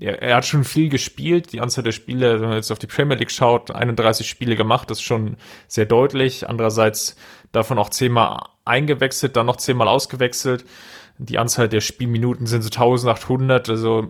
er, 0.00 0.22
er, 0.22 0.36
hat 0.36 0.46
schon 0.46 0.64
viel 0.64 0.88
gespielt. 0.88 1.52
Die 1.52 1.60
Anzahl 1.60 1.84
der 1.84 1.92
Spiele, 1.92 2.40
wenn 2.40 2.48
man 2.48 2.56
jetzt 2.56 2.70
auf 2.72 2.78
die 2.78 2.86
Premier 2.86 3.16
League 3.16 3.30
schaut, 3.30 3.70
31 3.70 4.28
Spiele 4.28 4.56
gemacht, 4.56 4.90
das 4.90 4.98
ist 4.98 5.04
schon 5.04 5.36
sehr 5.68 5.86
deutlich. 5.86 6.48
Andererseits 6.48 7.16
davon 7.52 7.78
auch 7.78 7.90
zehnmal 7.90 8.42
eingewechselt, 8.64 9.36
dann 9.36 9.46
noch 9.46 9.56
zehnmal 9.56 9.88
ausgewechselt. 9.88 10.64
Die 11.18 11.38
Anzahl 11.38 11.68
der 11.68 11.80
Spielminuten 11.80 12.46
sind 12.46 12.62
so 12.62 12.68
1800, 12.68 13.68
also 13.68 14.08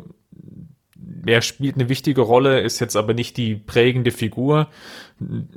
er 1.27 1.43
spielt 1.43 1.77
eine 1.77 1.89
wichtige 1.89 2.21
Rolle, 2.21 2.61
ist 2.61 2.81
jetzt 2.81 2.97
aber 2.97 3.15
nicht 3.15 3.37
die 3.37 3.55
prägende 3.57 4.11
Figur. 4.11 4.69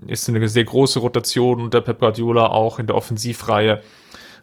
Ist 0.07 0.27
eine 0.29 0.47
sehr 0.47 0.63
große 0.63 0.99
Rotation 0.99 1.61
unter 1.61 1.81
Pep 1.81 1.99
Guardiola 1.99 2.47
auch 2.47 2.79
in 2.79 2.87
der 2.87 2.95
Offensivreihe. 2.95 3.81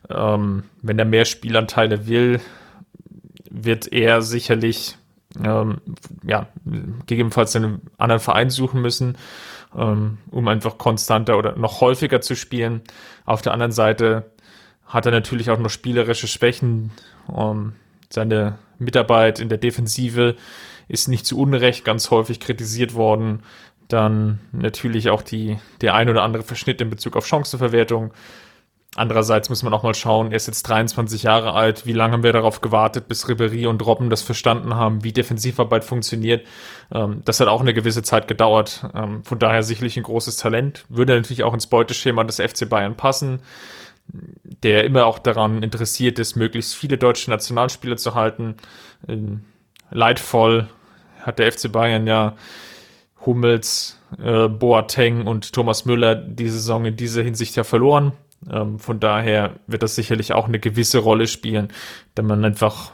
Ähm, 0.09 0.65
wenn 0.83 0.99
er 0.99 1.05
mehr 1.05 1.25
Spielanteile 1.25 2.07
will, 2.07 2.41
wird 3.51 3.93
er 3.93 4.23
sicherlich 4.23 4.97
ähm, 5.43 5.79
ja, 6.25 6.49
gegebenenfalls 7.07 7.55
einen 7.55 7.83
anderen 7.99 8.21
Verein 8.21 8.51
suchen 8.51 8.81
müssen, 8.81 9.17
ähm, 9.77 10.19
um 10.31 10.49
einfach 10.49 10.79
konstanter 10.79 11.39
oder 11.39 11.57
noch 11.57 11.81
häufiger 11.81 12.21
zu 12.21 12.35
spielen. 12.35 12.83
Auf 13.25 13.43
der 13.43 13.53
anderen 13.53 13.73
Seite 13.73 14.31
hat 14.87 15.07
er 15.07 15.13
natürlich 15.13 15.51
auch 15.51 15.59
noch 15.59 15.71
spielerische 15.71 16.27
Schwächen. 16.27 16.91
Ähm, 17.35 17.75
seine 18.13 18.59
Mitarbeit 18.79 19.39
in 19.39 19.49
der 19.49 19.59
Defensive 19.59 20.37
ist 20.91 21.09
nicht 21.09 21.25
zu 21.25 21.39
Unrecht 21.39 21.85
ganz 21.85 22.11
häufig 22.11 22.41
kritisiert 22.41 22.95
worden. 22.95 23.43
Dann 23.89 24.41
natürlich 24.53 25.11
auch 25.11 25.23
die, 25.23 25.59
der 25.81 25.95
ein 25.95 26.09
oder 26.09 26.23
andere 26.23 26.43
Verschnitt 26.43 26.81
in 26.81 26.91
Bezug 26.91 27.17
auf 27.17 27.27
Chancenverwertung. 27.27 28.13
Andererseits 28.97 29.49
muss 29.49 29.63
man 29.63 29.73
auch 29.73 29.85
mal 29.85 29.95
schauen, 29.95 30.33
er 30.33 30.37
ist 30.37 30.49
jetzt 30.49 30.65
23 30.65 31.23
Jahre 31.23 31.53
alt. 31.55 31.87
Wie 31.87 31.93
lange 31.93 32.15
haben 32.15 32.23
wir 32.25 32.33
darauf 32.33 32.61
gewartet, 32.61 33.07
bis 33.07 33.29
Ribery 33.29 33.67
und 33.67 33.87
Robben 33.87 34.11
das 34.11 34.23
verstanden 34.23 34.75
haben, 34.75 35.05
wie 35.05 35.13
Defensivarbeit 35.13 35.85
funktioniert? 35.85 36.45
Ähm, 36.93 37.23
das 37.25 37.39
hat 37.39 37.47
auch 37.47 37.61
eine 37.61 37.73
gewisse 37.73 38.03
Zeit 38.03 38.27
gedauert. 38.27 38.85
Ähm, 38.93 39.23
von 39.23 39.39
daher 39.39 39.63
sicherlich 39.63 39.97
ein 39.97 40.03
großes 40.03 40.39
Talent. 40.39 40.85
Würde 40.89 41.15
natürlich 41.15 41.45
auch 41.45 41.55
ins 41.55 41.69
Beuteschema 41.69 42.25
des 42.25 42.41
FC 42.41 42.69
Bayern 42.69 42.97
passen, 42.97 43.43
der 44.65 44.83
immer 44.83 45.07
auch 45.07 45.21
daran 45.21 45.63
interessiert 45.63 46.19
ist, 46.19 46.35
möglichst 46.35 46.75
viele 46.75 46.99
deutsche 46.99 47.31
Nationalspieler 47.31 47.97
zu 47.97 48.17
halten. 48.17 48.57
Ähm, 49.07 49.45
leidvoll 49.93 50.69
hat 51.21 51.39
der 51.39 51.51
FC 51.53 51.71
Bayern 51.71 52.07
ja 52.07 52.37
Hummels, 53.27 53.99
äh, 54.23 54.49
Boateng 54.49 55.27
und 55.27 55.53
Thomas 55.53 55.85
Müller 55.85 56.15
die 56.15 56.49
Saison 56.49 56.85
in 56.85 56.97
dieser 56.97 57.23
Hinsicht 57.23 57.57
ja 57.57 57.65
verloren. 57.65 58.13
Ähm, 58.51 58.79
von 58.79 59.01
daher 59.01 59.57
wird 59.67 59.83
das 59.83 59.95
sicherlich 59.95 60.33
auch 60.33 60.49
eine 60.49 60.59
gewisse 60.59 60.99
Rolle 60.99 61.27
spielen, 61.27 61.69
da 62.15 62.23
man 62.23 62.45
einfach 62.45 62.93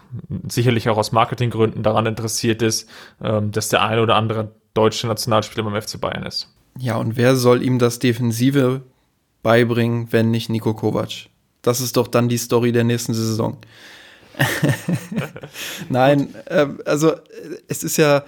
sicherlich 0.48 0.88
auch 0.88 0.96
aus 0.96 1.12
Marketinggründen 1.12 1.84
daran 1.84 2.06
interessiert 2.06 2.62
ist, 2.62 2.88
ähm, 3.22 3.52
dass 3.52 3.68
der 3.68 3.84
eine 3.84 4.02
oder 4.02 4.16
andere 4.16 4.50
deutsche 4.74 5.06
Nationalspieler 5.06 5.62
beim 5.62 5.80
FC 5.80 6.00
Bayern 6.00 6.24
ist. 6.24 6.52
Ja, 6.78 6.96
und 6.96 7.16
wer 7.16 7.36
soll 7.36 7.62
ihm 7.62 7.78
das 7.78 8.00
Defensive 8.00 8.82
beibringen, 9.42 10.08
wenn 10.10 10.30
nicht 10.30 10.50
Nico 10.50 10.74
Kovac? 10.74 11.28
Das 11.62 11.80
ist 11.80 11.96
doch 11.96 12.08
dann 12.08 12.28
die 12.28 12.38
Story 12.38 12.72
der 12.72 12.84
nächsten 12.84 13.14
Saison. 13.14 13.58
Nein, 15.88 16.34
äh, 16.46 16.66
also 16.84 17.14
es 17.68 17.82
ist 17.82 17.96
ja, 17.96 18.24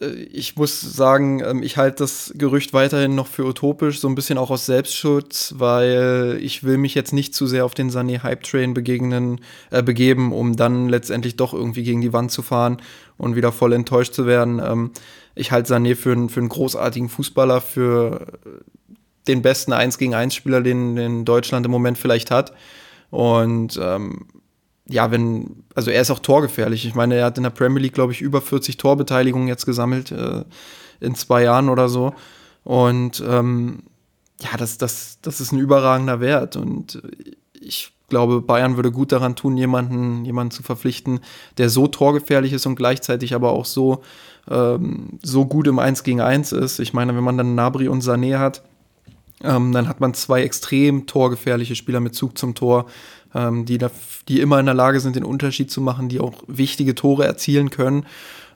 äh, 0.00 0.06
ich 0.06 0.56
muss 0.56 0.80
sagen, 0.80 1.40
ähm, 1.40 1.62
ich 1.62 1.76
halte 1.76 2.04
das 2.04 2.32
Gerücht 2.36 2.72
weiterhin 2.72 3.14
noch 3.14 3.26
für 3.26 3.44
utopisch, 3.44 4.00
so 4.00 4.08
ein 4.08 4.14
bisschen 4.14 4.38
auch 4.38 4.50
aus 4.50 4.66
Selbstschutz, 4.66 5.54
weil 5.58 6.38
ich 6.40 6.64
will 6.64 6.78
mich 6.78 6.94
jetzt 6.94 7.12
nicht 7.12 7.34
zu 7.34 7.46
sehr 7.46 7.64
auf 7.64 7.74
den 7.74 7.90
Sané 7.90 8.22
Hype 8.22 8.42
Train 8.42 8.74
begegnen, 8.74 9.40
äh, 9.70 9.82
begeben, 9.82 10.32
um 10.32 10.56
dann 10.56 10.88
letztendlich 10.88 11.36
doch 11.36 11.54
irgendwie 11.54 11.82
gegen 11.82 12.00
die 12.00 12.12
Wand 12.12 12.30
zu 12.30 12.42
fahren 12.42 12.78
und 13.16 13.36
wieder 13.36 13.52
voll 13.52 13.72
enttäuscht 13.72 14.14
zu 14.14 14.26
werden. 14.26 14.60
Ähm, 14.64 14.90
ich 15.34 15.52
halte 15.52 15.74
Sané 15.74 15.94
für, 15.94 16.28
für 16.28 16.40
einen 16.40 16.48
großartigen 16.48 17.08
Fußballer, 17.08 17.60
für 17.60 18.26
den 19.28 19.42
besten 19.42 19.72
1 19.72 19.98
gegen 19.98 20.14
1 20.14 20.34
Spieler, 20.34 20.62
den, 20.62 20.96
den 20.96 21.24
Deutschland 21.24 21.66
im 21.66 21.72
Moment 21.72 21.98
vielleicht 21.98 22.30
hat. 22.30 22.52
Und 23.10 23.78
ähm, 23.82 24.26
ja, 24.88 25.10
wenn, 25.10 25.64
also 25.74 25.90
er 25.90 26.00
ist 26.00 26.10
auch 26.10 26.20
torgefährlich. 26.20 26.86
Ich 26.86 26.94
meine, 26.94 27.16
er 27.16 27.26
hat 27.26 27.36
in 27.36 27.42
der 27.42 27.50
Premier 27.50 27.80
League, 27.80 27.94
glaube 27.94 28.12
ich, 28.12 28.20
über 28.20 28.40
40 28.40 28.76
Torbeteiligungen 28.76 29.48
jetzt 29.48 29.66
gesammelt 29.66 30.12
äh, 30.12 30.44
in 31.00 31.14
zwei 31.14 31.42
Jahren 31.42 31.68
oder 31.68 31.88
so. 31.88 32.14
Und 32.64 33.22
ähm, 33.26 33.82
ja, 34.40 34.56
das, 34.56 34.78
das, 34.78 35.18
das 35.22 35.40
ist 35.40 35.52
ein 35.52 35.58
überragender 35.58 36.20
Wert. 36.20 36.56
Und 36.56 37.02
ich 37.60 37.92
glaube, 38.08 38.40
Bayern 38.40 38.76
würde 38.76 38.92
gut 38.92 39.12
daran 39.12 39.34
tun, 39.34 39.56
jemanden, 39.56 40.24
jemanden 40.24 40.52
zu 40.52 40.62
verpflichten, 40.62 41.20
der 41.58 41.68
so 41.70 41.88
torgefährlich 41.88 42.52
ist 42.52 42.66
und 42.66 42.76
gleichzeitig 42.76 43.34
aber 43.34 43.50
auch 43.50 43.64
so, 43.64 44.02
ähm, 44.48 45.18
so 45.22 45.46
gut 45.46 45.66
im 45.66 45.78
1 45.78 46.04
gegen 46.04 46.20
1 46.20 46.52
ist. 46.52 46.78
Ich 46.78 46.92
meine, 46.92 47.16
wenn 47.16 47.24
man 47.24 47.36
dann 47.36 47.54
Nabri 47.54 47.88
und 47.88 48.04
Sané 48.04 48.38
hat, 48.38 48.62
ähm, 49.42 49.72
dann 49.72 49.88
hat 49.88 50.00
man 50.00 50.14
zwei 50.14 50.42
extrem 50.42 51.06
torgefährliche 51.06 51.74
Spieler 51.74 52.00
mit 52.00 52.14
Zug 52.14 52.38
zum 52.38 52.54
Tor 52.54 52.86
ähm, 53.36 53.66
die, 53.66 53.78
da, 53.78 53.90
die 54.28 54.40
immer 54.40 54.58
in 54.58 54.66
der 54.66 54.74
Lage 54.74 55.00
sind, 55.00 55.16
den 55.16 55.24
Unterschied 55.24 55.70
zu 55.70 55.80
machen, 55.80 56.08
die 56.08 56.20
auch 56.20 56.32
wichtige 56.46 56.94
Tore 56.94 57.24
erzielen 57.24 57.70
können. 57.70 58.06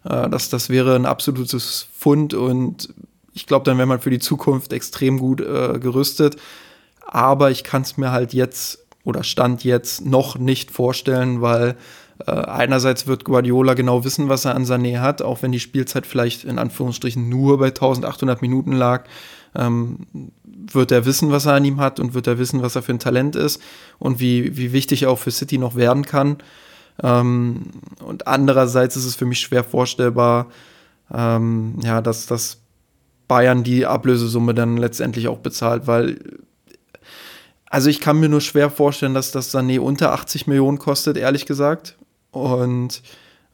Äh, 0.04 0.28
das, 0.30 0.48
das 0.48 0.70
wäre 0.70 0.96
ein 0.96 1.06
absolutes 1.06 1.88
Fund 1.96 2.34
und 2.34 2.92
ich 3.32 3.46
glaube, 3.46 3.64
dann 3.64 3.78
wäre 3.78 3.86
man 3.86 4.00
für 4.00 4.10
die 4.10 4.18
Zukunft 4.18 4.72
extrem 4.72 5.18
gut 5.18 5.40
äh, 5.40 5.78
gerüstet. 5.78 6.36
Aber 7.06 7.50
ich 7.50 7.64
kann 7.64 7.82
es 7.82 7.96
mir 7.96 8.10
halt 8.10 8.32
jetzt 8.32 8.86
oder 9.04 9.22
Stand 9.22 9.64
jetzt 9.64 10.04
noch 10.04 10.38
nicht 10.38 10.70
vorstellen, 10.70 11.40
weil 11.40 11.76
äh, 12.26 12.30
einerseits 12.30 13.06
wird 13.06 13.24
Guardiola 13.24 13.74
genau 13.74 14.04
wissen, 14.04 14.28
was 14.28 14.44
er 14.44 14.54
an 14.54 14.64
Sané 14.64 15.00
hat, 15.00 15.22
auch 15.22 15.42
wenn 15.42 15.52
die 15.52 15.60
Spielzeit 15.60 16.06
vielleicht 16.06 16.44
in 16.44 16.58
Anführungsstrichen 16.58 17.28
nur 17.28 17.58
bei 17.58 17.68
1800 17.68 18.42
Minuten 18.42 18.72
lag 18.72 19.04
ähm, 19.55 20.07
wird 20.44 20.92
er 20.92 21.07
wissen, 21.07 21.30
was 21.30 21.46
er 21.46 21.55
an 21.55 21.64
ihm 21.64 21.80
hat 21.80 22.01
und 22.01 22.14
wird 22.14 22.26
er 22.26 22.38
wissen, 22.38 22.62
was 22.62 22.76
er 22.76 22.82
für 22.82 22.92
ein 22.92 22.98
Talent 22.98 23.36
ist 23.36 23.61
und 23.98 24.20
wie, 24.20 24.57
wie 24.57 24.72
wichtig 24.72 25.03
er 25.03 25.11
auch 25.11 25.18
für 25.18 25.30
City 25.30 25.59
noch 25.59 25.74
werden 25.74 26.05
kann. 26.05 26.38
Ähm, 27.03 27.70
und 28.05 28.26
andererseits 28.26 28.96
ist 28.96 29.07
es 29.07 29.16
für 29.16 29.26
mich 29.26 29.40
schwer 29.40 29.64
vorstellbar, 29.64 30.48
ähm, 31.12 31.76
ja, 31.82 32.01
dass, 32.01 32.26
dass 32.26 32.59
Bayern 33.26 33.64
die 33.64 33.86
Ablösesumme 33.86 34.55
dann 34.55 34.76
letztendlich 34.76 35.28
auch 35.28 35.38
bezahlt, 35.38 35.86
weil 35.86 36.18
also 37.70 37.88
ich 37.88 38.01
kann 38.01 38.18
mir 38.18 38.28
nur 38.28 38.40
schwer 38.40 38.68
vorstellen, 38.68 39.14
dass 39.14 39.30
das 39.30 39.55
Sané 39.55 39.78
unter 39.78 40.12
80 40.12 40.48
Millionen 40.48 40.78
kostet, 40.78 41.16
ehrlich 41.16 41.46
gesagt. 41.46 41.96
Und 42.32 43.03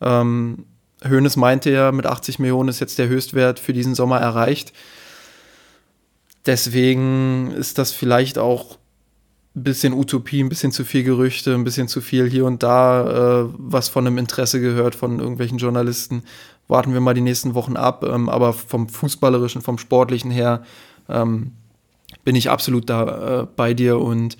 ähm, 0.01 0.65
Hoeneß 1.07 1.37
meinte 1.37 1.71
ja, 1.71 1.93
mit 1.93 2.07
80 2.07 2.39
Millionen 2.39 2.71
ist 2.71 2.81
jetzt 2.81 2.99
der 2.99 3.09
Höchstwert 3.09 3.61
für 3.61 3.75
diesen 3.75 3.95
Sommer 3.95 4.19
erreicht. 4.19 4.73
Deswegen 6.47 7.51
ist 7.51 7.79
das 7.79 7.93
vielleicht 7.93 8.39
auch 8.39 8.79
ein 9.57 9.65
bisschen 9.65 9.93
Utopie, 9.93 10.43
ein 10.43 10.49
bisschen 10.49 10.71
zu 10.71 10.85
viel 10.85 11.03
Gerüchte, 11.03 11.55
ein 11.55 11.65
bisschen 11.65 11.89
zu 11.89 12.01
viel 12.01 12.29
hier 12.31 12.45
und 12.45 12.63
da, 12.63 13.43
äh, 13.43 13.49
was 13.57 13.89
von 13.89 14.07
einem 14.07 14.19
Interesse 14.19 14.61
gehört 14.61 14.95
von 14.95 15.19
irgendwelchen 15.19 15.59
Journalisten. 15.59 16.23
Warten 16.69 16.93
wir 16.93 17.01
mal 17.01 17.15
die 17.15 17.21
nächsten 17.21 17.55
Wochen 17.55 17.77
ab. 17.77 18.05
Ähm, 18.05 18.29
aber 18.29 18.53
vom 18.53 18.89
Fußballerischen, 18.89 19.63
vom 19.63 19.79
Sportlichen 19.79 20.31
her 20.31 20.63
ähm, 21.09 21.53
bin 22.25 22.37
ich 22.37 22.51
absolut 22.51 22.89
da 22.91 23.43
äh, 23.43 23.47
bei 23.57 23.75
dir 23.75 23.99
und 23.99 24.37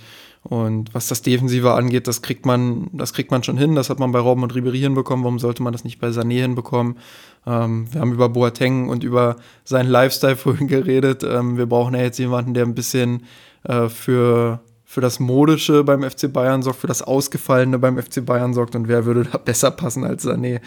und 0.49 0.95
was 0.95 1.09
das 1.09 1.23
Defensive 1.23 1.73
angeht, 1.73 2.07
das 2.07 2.23
kriegt 2.23 2.47
man, 2.47 2.89
das 2.93 3.13
kriegt 3.13 3.33
man 3.33 3.43
schon 3.43 3.59
hin. 3.59 3.75
Das 3.75 3.91
hat 3.91 3.99
man 3.99 4.13
bei 4.13 4.21
Robben 4.21 4.45
und 4.45 4.55
Ribery 4.55 4.79
hinbekommen. 4.79 5.25
Warum 5.25 5.41
sollte 5.41 5.63
man 5.63 5.73
das 5.73 5.83
nicht 5.83 5.99
bei 5.99 6.09
Sané 6.09 6.41
hinbekommen? 6.41 6.99
Ähm, 7.47 7.87
wir 7.93 8.01
haben 8.01 8.13
über 8.13 8.29
Boateng 8.29 8.89
und 8.89 9.03
über 9.03 9.37
seinen 9.65 9.89
Lifestyle 9.89 10.37
vorhin 10.37 10.69
geredet. 10.69 11.25
Ähm, 11.25 11.57
wir 11.57 11.67
brauchen 11.67 11.95
ja 11.95 12.03
jetzt 12.03 12.19
jemanden, 12.19 12.55
der 12.55 12.65
ein 12.65 12.77
bisschen 12.77 13.25
äh, 13.65 13.89
für, 13.89 14.61
für 14.85 15.01
das 15.01 15.19
Modische 15.19 15.83
beim 15.83 16.09
FC 16.09 16.33
Bayern 16.33 16.63
sorgt, 16.63 16.79
für 16.79 16.87
das 16.87 17.03
Ausgefallene 17.03 17.81
beim 17.81 18.01
FC 18.01 18.25
Bayern 18.25 18.55
sorgt. 18.55 18.77
Und 18.77 18.87
wer 18.87 19.05
würde 19.05 19.25
da 19.25 19.39
besser 19.45 19.73
passen 19.73 20.05
als 20.05 20.25
Sané? 20.25 20.61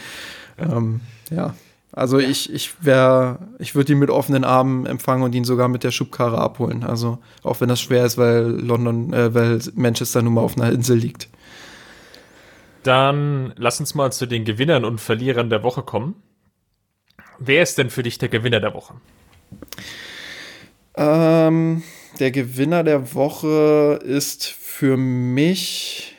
Ähm, 0.58 1.00
ja. 1.32 1.54
Also 1.92 2.20
ich, 2.20 2.54
ich 2.54 2.84
wäre, 2.86 3.40
ich 3.58 3.74
würde 3.74 3.94
ihn 3.94 4.00
mit 4.00 4.12
offenen 4.12 4.44
Armen 4.44 4.86
empfangen 4.86 5.24
und 5.24 5.34
ihn 5.34 5.44
sogar 5.44 5.68
mit 5.68 5.84
der 5.84 5.92
Schubkarre 5.92 6.38
abholen. 6.38 6.84
Also 6.84 7.18
auch 7.44 7.62
wenn 7.62 7.70
das 7.70 7.82
schwer 7.82 8.06
ist, 8.06 8.18
weil 8.18 8.44
London, 8.44 9.12
äh, 9.12 9.34
weil 9.34 9.60
Manchester 9.74 10.22
nun 10.22 10.36
mal 10.36 10.42
auf 10.42 10.58
einer 10.58 10.72
Insel 10.72 10.98
liegt. 10.98 11.30
Dann 12.84 13.54
lass 13.58 13.80
uns 13.80 13.96
mal 13.96 14.12
zu 14.12 14.26
den 14.26 14.46
Gewinnern 14.46 14.86
und 14.86 15.02
Verlierern 15.02 15.50
der 15.50 15.64
Woche 15.64 15.82
kommen. 15.82 16.16
Wer 17.40 17.64
ist 17.64 17.78
denn 17.78 17.90
für 17.90 18.04
dich 18.04 18.18
der 18.18 18.30
Gewinner 18.30 18.60
der 18.60 18.74
Woche? 18.74 18.94
Ähm, 20.96 21.84
der 22.20 22.32
Gewinner 22.32 22.84
der 22.84 23.14
Woche 23.16 24.00
ist 24.04 24.46
für 24.46 24.98
mich 24.98 26.16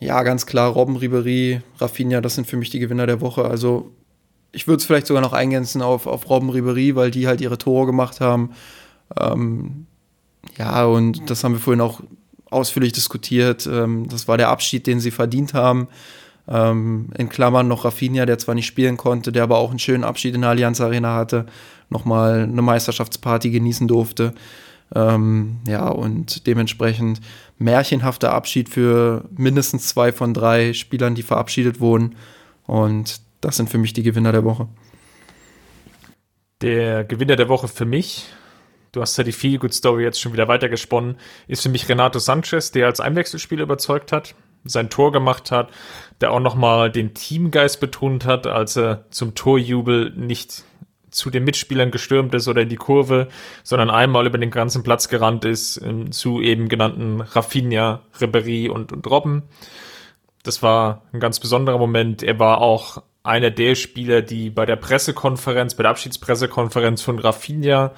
ja 0.00 0.22
ganz 0.22 0.46
klar 0.46 0.70
Robben 0.70 0.96
Ribery, 0.96 1.60
Rafinha, 1.78 2.20
das 2.20 2.34
sind 2.34 2.46
für 2.46 2.56
mich 2.56 2.70
die 2.70 2.78
Gewinner 2.78 3.06
der 3.06 3.20
Woche. 3.20 3.44
Also 3.44 3.92
ich 4.52 4.66
würde 4.66 4.78
es 4.80 4.84
vielleicht 4.84 5.06
sogar 5.06 5.22
noch 5.22 5.32
eingrenzen 5.32 5.82
auf, 5.82 6.06
auf 6.06 6.28
Robben 6.28 6.50
Ribery, 6.50 6.94
weil 6.94 7.10
die 7.10 7.26
halt 7.26 7.40
ihre 7.40 7.58
Tore 7.58 7.86
gemacht 7.86 8.20
haben. 8.20 8.50
Ähm, 9.18 9.86
ja, 10.58 10.84
und 10.84 11.30
das 11.30 11.42
haben 11.42 11.52
wir 11.52 11.60
vorhin 11.60 11.80
auch 11.80 12.00
ausführlich 12.50 12.92
diskutiert. 12.92 13.66
Ähm, 13.66 14.08
das 14.08 14.28
war 14.28 14.36
der 14.36 14.50
Abschied, 14.50 14.86
den 14.86 15.00
sie 15.00 15.10
verdient 15.10 15.54
haben. 15.54 15.88
Ähm, 16.48 17.10
in 17.16 17.28
Klammern 17.28 17.68
noch 17.68 17.84
Rafinha, 17.84 18.26
der 18.26 18.38
zwar 18.38 18.54
nicht 18.54 18.66
spielen 18.66 18.96
konnte, 18.96 19.32
der 19.32 19.44
aber 19.44 19.58
auch 19.58 19.70
einen 19.70 19.78
schönen 19.78 20.04
Abschied 20.04 20.34
in 20.34 20.42
der 20.42 20.50
Allianz 20.50 20.80
Arena 20.80 21.14
hatte, 21.14 21.46
nochmal 21.88 22.42
eine 22.42 22.62
Meisterschaftsparty 22.62 23.50
genießen 23.50 23.88
durfte. 23.88 24.34
Ähm, 24.94 25.60
ja, 25.66 25.88
und 25.88 26.46
dementsprechend 26.46 27.20
märchenhafter 27.58 28.32
Abschied 28.34 28.68
für 28.68 29.24
mindestens 29.36 29.88
zwei 29.88 30.12
von 30.12 30.34
drei 30.34 30.74
Spielern, 30.74 31.14
die 31.14 31.22
verabschiedet 31.22 31.80
wurden. 31.80 32.16
Und 32.66 33.20
das 33.42 33.56
sind 33.56 33.68
für 33.68 33.78
mich 33.78 33.92
die 33.92 34.02
Gewinner 34.02 34.32
der 34.32 34.44
Woche. 34.44 34.68
Der 36.62 37.04
Gewinner 37.04 37.36
der 37.36 37.48
Woche 37.48 37.68
für 37.68 37.84
mich, 37.84 38.26
du 38.92 39.02
hast 39.02 39.18
ja 39.18 39.24
die 39.24 39.32
Feel 39.32 39.58
Good 39.58 39.74
Story 39.74 40.04
jetzt 40.04 40.20
schon 40.20 40.32
wieder 40.32 40.48
weitergesponnen, 40.48 41.16
ist 41.48 41.62
für 41.62 41.68
mich 41.68 41.88
Renato 41.88 42.18
Sanchez, 42.18 42.70
der 42.70 42.86
als 42.86 43.00
Einwechselspieler 43.00 43.64
überzeugt 43.64 44.12
hat, 44.12 44.34
sein 44.64 44.90
Tor 44.90 45.10
gemacht 45.10 45.50
hat, 45.50 45.70
der 46.20 46.30
auch 46.30 46.40
nochmal 46.40 46.90
den 46.90 47.14
Teamgeist 47.14 47.80
betont 47.80 48.24
hat, 48.24 48.46
als 48.46 48.76
er 48.76 49.06
zum 49.10 49.34
Torjubel 49.34 50.12
nicht 50.16 50.64
zu 51.10 51.28
den 51.28 51.44
Mitspielern 51.44 51.90
gestürmt 51.90 52.32
ist 52.34 52.46
oder 52.46 52.62
in 52.62 52.68
die 52.68 52.76
Kurve, 52.76 53.28
sondern 53.64 53.90
einmal 53.90 54.26
über 54.26 54.38
den 54.38 54.52
ganzen 54.52 54.84
Platz 54.84 55.08
gerannt 55.08 55.44
ist 55.44 55.78
ähm, 55.78 56.12
zu 56.12 56.40
eben 56.40 56.68
genannten 56.68 57.20
Rafinha, 57.20 58.02
Ribery 58.20 58.68
und, 58.68 58.92
und 58.92 59.06
Robben. 59.10 59.42
Das 60.44 60.62
war 60.62 61.02
ein 61.12 61.20
ganz 61.20 61.38
besonderer 61.40 61.78
Moment. 61.78 62.22
Er 62.22 62.38
war 62.38 62.60
auch 62.60 63.02
einer 63.22 63.50
der 63.50 63.74
Spieler, 63.74 64.22
die 64.22 64.50
bei 64.50 64.66
der 64.66 64.76
Pressekonferenz, 64.76 65.74
bei 65.74 65.82
der 65.82 65.90
Abschiedspressekonferenz 65.90 67.02
von 67.02 67.18
Rafinha 67.18 67.92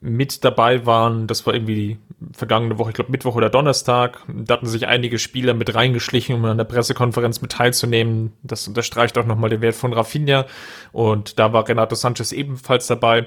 mit 0.00 0.44
dabei 0.44 0.86
waren. 0.86 1.26
Das 1.26 1.46
war 1.46 1.54
irgendwie 1.54 1.74
die 1.74 1.98
vergangene 2.32 2.78
Woche, 2.78 2.90
ich 2.90 2.94
glaube 2.94 3.10
Mittwoch 3.10 3.36
oder 3.36 3.50
Donnerstag. 3.50 4.22
Da 4.28 4.54
hatten 4.54 4.66
sich 4.66 4.86
einige 4.86 5.18
Spieler 5.18 5.54
mit 5.54 5.74
reingeschlichen, 5.74 6.36
um 6.36 6.44
an 6.46 6.58
der 6.58 6.64
Pressekonferenz 6.64 7.42
mit 7.42 7.52
teilzunehmen. 7.52 8.32
Das 8.42 8.66
unterstreicht 8.66 9.16
auch 9.18 9.26
nochmal 9.26 9.50
den 9.50 9.60
Wert 9.60 9.74
von 9.74 9.92
Rafinha. 9.92 10.46
Und 10.92 11.38
da 11.38 11.52
war 11.52 11.68
Renato 11.68 11.94
Sanchez 11.94 12.32
ebenfalls 12.32 12.86
dabei. 12.86 13.26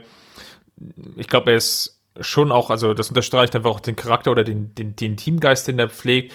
Ich 1.15 1.27
glaube, 1.27 1.51
er 1.51 1.57
ist 1.57 2.01
schon 2.19 2.51
auch, 2.51 2.69
also 2.69 2.93
das 2.93 3.09
unterstreicht 3.09 3.55
einfach 3.55 3.71
auch 3.71 3.79
den 3.79 3.95
Charakter 3.95 4.31
oder 4.31 4.43
den, 4.43 4.75
den, 4.75 4.95
den 4.95 5.17
Teamgeist, 5.17 5.67
den 5.67 5.79
er 5.79 5.89
pflegt 5.89 6.33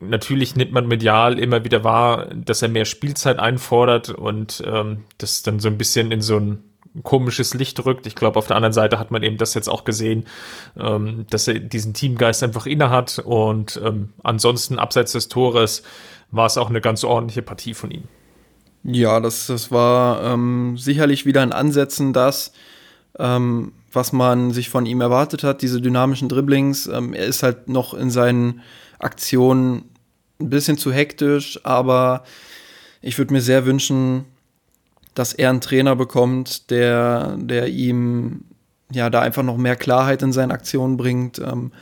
natürlich 0.00 0.56
nimmt 0.56 0.72
man 0.72 0.86
medial 0.86 1.38
immer 1.38 1.64
wieder 1.64 1.84
wahr, 1.84 2.26
dass 2.34 2.62
er 2.62 2.68
mehr 2.68 2.84
Spielzeit 2.84 3.38
einfordert 3.38 4.10
und 4.10 4.62
ähm, 4.66 5.04
das 5.18 5.42
dann 5.42 5.60
so 5.60 5.68
ein 5.68 5.78
bisschen 5.78 6.12
in 6.12 6.20
so 6.20 6.36
ein 6.38 6.64
komisches 7.02 7.54
Licht 7.54 7.84
rückt. 7.84 8.06
Ich 8.06 8.14
glaube, 8.14 8.38
auf 8.38 8.46
der 8.46 8.56
anderen 8.56 8.74
Seite 8.74 8.98
hat 8.98 9.10
man 9.10 9.22
eben 9.22 9.38
das 9.38 9.54
jetzt 9.54 9.68
auch 9.68 9.84
gesehen, 9.84 10.26
ähm, 10.78 11.26
dass 11.30 11.48
er 11.48 11.58
diesen 11.58 11.94
Teamgeist 11.94 12.42
einfach 12.42 12.66
inne 12.66 12.90
hat 12.90 13.18
und 13.18 13.80
ähm, 13.82 14.10
ansonsten 14.22 14.78
abseits 14.78 15.12
des 15.12 15.28
Tores 15.28 15.82
war 16.30 16.46
es 16.46 16.58
auch 16.58 16.68
eine 16.68 16.80
ganz 16.80 17.04
ordentliche 17.04 17.42
Partie 17.42 17.74
von 17.74 17.90
ihm. 17.90 18.04
Ja, 18.84 19.20
das, 19.20 19.46
das 19.46 19.70
war 19.70 20.22
ähm, 20.24 20.76
sicherlich 20.76 21.24
wieder 21.24 21.42
ein 21.42 21.52
Ansetzen, 21.52 22.12
das, 22.12 22.52
ähm, 23.18 23.72
was 23.92 24.12
man 24.12 24.50
sich 24.50 24.70
von 24.70 24.86
ihm 24.86 25.00
erwartet 25.00 25.44
hat, 25.44 25.62
diese 25.62 25.80
dynamischen 25.80 26.28
Dribblings. 26.28 26.88
Ähm, 26.88 27.12
er 27.14 27.26
ist 27.26 27.42
halt 27.42 27.68
noch 27.68 27.94
in 27.94 28.10
seinen 28.10 28.62
Aktionen 29.02 29.84
ein 30.40 30.50
bisschen 30.50 30.78
zu 30.78 30.92
hektisch, 30.92 31.60
aber 31.64 32.24
ich 33.00 33.18
würde 33.18 33.32
mir 33.32 33.42
sehr 33.42 33.66
wünschen, 33.66 34.24
dass 35.14 35.32
er 35.32 35.50
einen 35.50 35.60
Trainer 35.60 35.96
bekommt, 35.96 36.70
der, 36.70 37.36
der 37.38 37.68
ihm 37.68 38.44
ja 38.92 39.10
da 39.10 39.20
einfach 39.20 39.42
noch 39.42 39.56
mehr 39.56 39.76
Klarheit 39.76 40.22
in 40.22 40.32
seinen 40.32 40.50
Aktionen 40.50 40.96
bringt. 40.96 41.38
Ähm, 41.38 41.72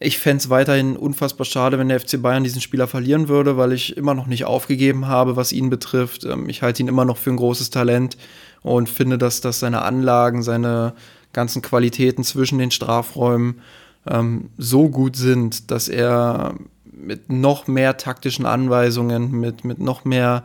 ich 0.00 0.18
fände 0.18 0.38
es 0.38 0.50
weiterhin 0.50 0.96
unfassbar 0.96 1.44
schade, 1.44 1.78
wenn 1.78 1.88
der 1.88 1.98
FC 1.98 2.22
Bayern 2.22 2.44
diesen 2.44 2.60
Spieler 2.60 2.86
verlieren 2.86 3.28
würde, 3.28 3.56
weil 3.56 3.72
ich 3.72 3.96
immer 3.96 4.14
noch 4.14 4.26
nicht 4.26 4.44
aufgegeben 4.44 5.08
habe, 5.08 5.34
was 5.34 5.52
ihn 5.52 5.70
betrifft. 5.70 6.24
Ähm, 6.24 6.48
ich 6.48 6.62
halte 6.62 6.82
ihn 6.82 6.88
immer 6.88 7.04
noch 7.04 7.16
für 7.16 7.30
ein 7.30 7.36
großes 7.36 7.70
Talent 7.70 8.16
und 8.62 8.88
finde, 8.88 9.18
dass, 9.18 9.40
dass 9.40 9.60
seine 9.60 9.82
Anlagen, 9.82 10.42
seine 10.42 10.94
ganzen 11.32 11.62
Qualitäten 11.62 12.24
zwischen 12.24 12.58
den 12.58 12.70
Strafräumen 12.70 13.60
ähm, 14.08 14.50
so 14.58 14.88
gut 14.88 15.16
sind, 15.16 15.70
dass 15.70 15.88
er 15.88 16.54
mit 16.92 17.30
noch 17.30 17.66
mehr 17.66 17.96
taktischen 17.96 18.46
Anweisungen, 18.46 19.30
mit, 19.30 19.64
mit 19.64 19.78
noch 19.78 20.04
mehr 20.04 20.44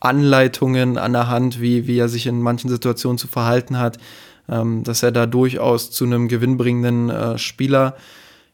Anleitungen 0.00 0.96
an 0.96 1.12
der 1.12 1.28
Hand, 1.28 1.60
wie, 1.60 1.86
wie 1.86 1.98
er 1.98 2.08
sich 2.08 2.26
in 2.26 2.40
manchen 2.40 2.70
Situationen 2.70 3.18
zu 3.18 3.26
verhalten 3.26 3.78
hat, 3.78 3.98
ähm, 4.48 4.84
dass 4.84 5.02
er 5.02 5.12
da 5.12 5.26
durchaus 5.26 5.90
zu 5.90 6.04
einem 6.04 6.28
gewinnbringenden 6.28 7.10
äh, 7.10 7.38
Spieler 7.38 7.96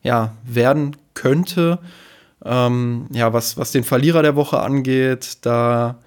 ja, 0.02 0.32
werden 0.44 0.96
könnte. 1.12 1.78
Ähm, 2.44 3.07
ja, 3.12 3.32
was, 3.32 3.57
was 3.57 3.72
den 3.72 3.84
Verlierer 3.84 4.22
der 4.22 4.36
Woche 4.36 4.61
angeht, 4.61 5.38
da 5.42 5.98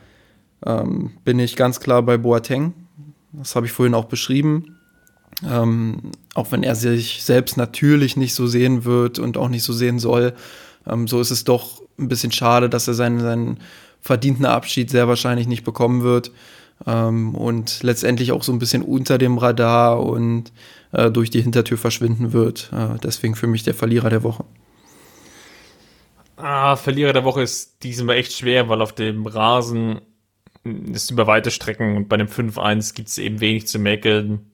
ähm, 0.66 1.12
bin 1.24 1.40
ich 1.40 1.56
ganz 1.56 1.80
klar 1.80 2.02
bei 2.02 2.18
Boateng. 2.18 2.74
Das 3.32 3.56
habe 3.56 3.66
ich 3.66 3.72
vorhin 3.72 3.94
auch 3.94 4.06
beschrieben. 4.06 4.77
Ähm, 5.46 6.12
auch 6.34 6.52
wenn 6.52 6.64
er 6.64 6.76
sich 6.76 7.24
selbst 7.24 7.58
natürlich 7.58 8.18
nicht 8.18 8.34
so 8.34 8.48
sehen 8.48 8.86
wird 8.86 9.20
und 9.20 9.38
auch 9.38 9.50
nicht 9.50 9.64
so 9.64 9.74
sehen 9.74 10.00
soll, 10.00 10.34
ähm, 10.88 11.08
so 11.08 11.20
ist 11.22 11.32
es 11.32 11.44
doch 11.44 11.82
ein 12.00 12.08
bisschen 12.08 12.32
schade, 12.32 12.70
dass 12.70 12.88
er 12.88 12.94
seinen, 12.94 13.20
seinen 13.20 13.60
verdienten 14.02 14.46
Abschied 14.46 14.90
sehr 14.90 15.08
wahrscheinlich 15.08 15.48
nicht 15.48 15.64
bekommen 15.64 16.02
wird 16.02 16.32
ähm, 16.86 17.36
und 17.36 17.84
letztendlich 17.84 18.32
auch 18.32 18.44
so 18.44 18.52
ein 18.52 18.60
bisschen 18.60 18.82
unter 18.82 19.18
dem 19.18 19.38
Radar 19.38 20.04
und 20.04 20.52
äh, 20.92 21.12
durch 21.12 21.30
die 21.30 21.42
Hintertür 21.42 21.78
verschwinden 21.78 22.34
wird. 22.34 22.72
Äh, 22.74 22.98
deswegen 23.04 23.36
für 23.36 23.48
mich 23.48 23.64
der 23.64 23.74
Verlierer 23.74 24.10
der 24.10 24.24
Woche. 24.24 24.46
Ah, 26.38 26.76
Verlierer 26.76 27.14
der 27.14 27.24
Woche 27.24 27.42
ist 27.42 27.84
diesmal 27.84 28.18
echt 28.18 28.32
schwer, 28.34 28.70
weil 28.70 28.82
auf 28.82 28.94
dem 28.94 29.26
Rasen 29.26 30.02
ist 30.64 31.10
über 31.10 31.26
weite 31.26 31.50
Strecken 31.50 31.98
und 31.98 32.10
bei 32.10 32.18
dem 32.18 32.28
5-1 32.28 32.94
gibt 32.94 33.08
es 33.08 33.18
eben 33.18 33.40
wenig 33.40 33.68
zu 33.68 33.80
mäkeln. 33.80 34.52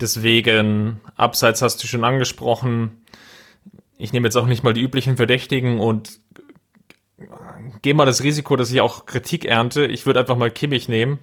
Deswegen, 0.00 1.00
abseits 1.16 1.62
hast 1.62 1.82
du 1.82 1.86
schon 1.86 2.04
angesprochen. 2.04 3.02
Ich 3.98 4.12
nehme 4.12 4.26
jetzt 4.26 4.36
auch 4.36 4.46
nicht 4.46 4.62
mal 4.62 4.74
die 4.74 4.82
üblichen 4.82 5.16
Verdächtigen 5.16 5.80
und 5.80 6.20
gehe 7.80 7.94
mal 7.94 8.04
das 8.04 8.22
Risiko, 8.22 8.56
dass 8.56 8.70
ich 8.70 8.82
auch 8.82 9.06
Kritik 9.06 9.46
ernte. 9.46 9.86
Ich 9.86 10.04
würde 10.04 10.20
einfach 10.20 10.36
mal 10.36 10.50
Kimmich 10.50 10.88
nehmen. 10.88 11.18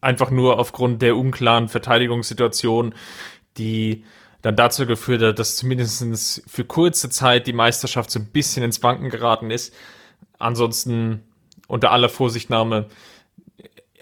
einfach 0.00 0.30
nur 0.30 0.58
aufgrund 0.58 1.02
der 1.02 1.16
unklaren 1.16 1.68
Verteidigungssituation, 1.68 2.94
die 3.58 4.04
dann 4.42 4.56
dazu 4.56 4.86
geführt 4.86 5.22
hat, 5.22 5.38
dass 5.38 5.56
zumindest 5.56 6.42
für 6.46 6.64
kurze 6.64 7.10
Zeit 7.10 7.46
die 7.46 7.52
Meisterschaft 7.52 8.10
so 8.10 8.20
ein 8.20 8.26
bisschen 8.26 8.62
ins 8.62 8.82
Wanken 8.82 9.10
geraten 9.10 9.50
ist. 9.50 9.74
Ansonsten 10.38 11.22
unter 11.66 11.90
aller 11.90 12.08
Vorsichtnahme 12.08 12.86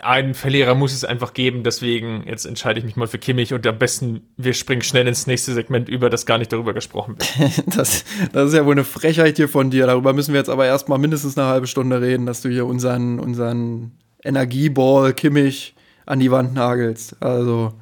einen 0.00 0.34
Verlierer 0.34 0.74
muss 0.74 0.92
es 0.92 1.04
einfach 1.04 1.34
geben, 1.34 1.62
deswegen 1.62 2.24
jetzt 2.26 2.44
entscheide 2.44 2.78
ich 2.78 2.84
mich 2.84 2.96
mal 2.96 3.06
für 3.06 3.18
Kimmich 3.18 3.54
und 3.54 3.66
am 3.66 3.78
besten 3.78 4.22
wir 4.36 4.54
springen 4.54 4.82
schnell 4.82 5.06
ins 5.06 5.26
nächste 5.26 5.52
Segment 5.52 5.88
über, 5.88 6.10
das 6.10 6.26
gar 6.26 6.38
nicht 6.38 6.52
darüber 6.52 6.74
gesprochen 6.74 7.16
wird. 7.18 7.64
das, 7.76 8.04
das 8.32 8.48
ist 8.48 8.54
ja 8.54 8.66
wohl 8.66 8.72
eine 8.72 8.84
Frechheit 8.84 9.36
hier 9.36 9.48
von 9.48 9.70
dir. 9.70 9.86
Darüber 9.86 10.12
müssen 10.12 10.32
wir 10.32 10.40
jetzt 10.40 10.50
aber 10.50 10.66
erstmal 10.66 10.98
mindestens 10.98 11.38
eine 11.38 11.46
halbe 11.46 11.66
Stunde 11.66 12.00
reden, 12.00 12.26
dass 12.26 12.42
du 12.42 12.48
hier 12.48 12.66
unseren, 12.66 13.20
unseren 13.20 13.92
Energieball 14.22 15.14
Kimmich 15.14 15.74
an 16.06 16.18
die 16.18 16.30
Wand 16.30 16.54
nagelst. 16.54 17.22
Also, 17.22 17.72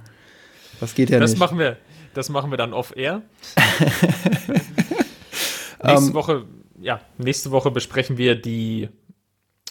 das 0.80 0.94
geht 0.94 1.10
ja 1.10 1.18
das 1.18 1.32
nicht. 1.32 1.40
Machen 1.40 1.58
wir, 1.58 1.76
das 2.14 2.28
machen 2.28 2.50
wir 2.50 2.58
dann 2.58 2.72
off-air. 2.72 3.22
nächste 5.82 6.08
um, 6.08 6.14
Woche, 6.14 6.44
ja, 6.80 7.00
nächste 7.18 7.50
Woche 7.50 7.70
besprechen 7.70 8.18
wir 8.18 8.34
die, 8.34 8.88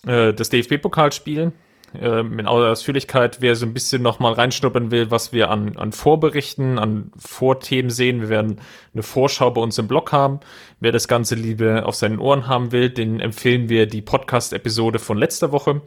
äh, 0.05 0.33
das 0.33 0.49
DFB-Pokalspiel 0.49 1.51
ähm, 1.99 2.39
in 2.39 2.47
Ausführlichkeit, 2.47 3.41
wer 3.41 3.55
so 3.55 3.65
ein 3.65 3.73
bisschen 3.73 4.01
nochmal 4.01 4.33
reinschnuppern 4.33 4.91
will, 4.91 5.11
was 5.11 5.33
wir 5.33 5.49
an, 5.49 5.77
an 5.77 5.91
Vorberichten, 5.91 6.79
an 6.79 7.11
Vorthemen 7.17 7.89
sehen. 7.89 8.21
Wir 8.21 8.29
werden 8.29 8.59
eine 8.93 9.03
Vorschau 9.03 9.51
bei 9.51 9.61
uns 9.61 9.77
im 9.77 9.87
Blog 9.87 10.11
haben. 10.11 10.39
Wer 10.79 10.91
das 10.91 11.07
Ganze 11.07 11.35
lieber 11.35 11.85
auf 11.85 11.95
seinen 11.95 12.19
Ohren 12.19 12.47
haben 12.47 12.71
will, 12.71 12.89
den 12.89 13.19
empfehlen 13.19 13.69
wir 13.69 13.87
die 13.87 14.01
Podcast-Episode 14.01 14.99
von 14.99 15.17
letzter 15.17 15.51
Woche. 15.51 15.81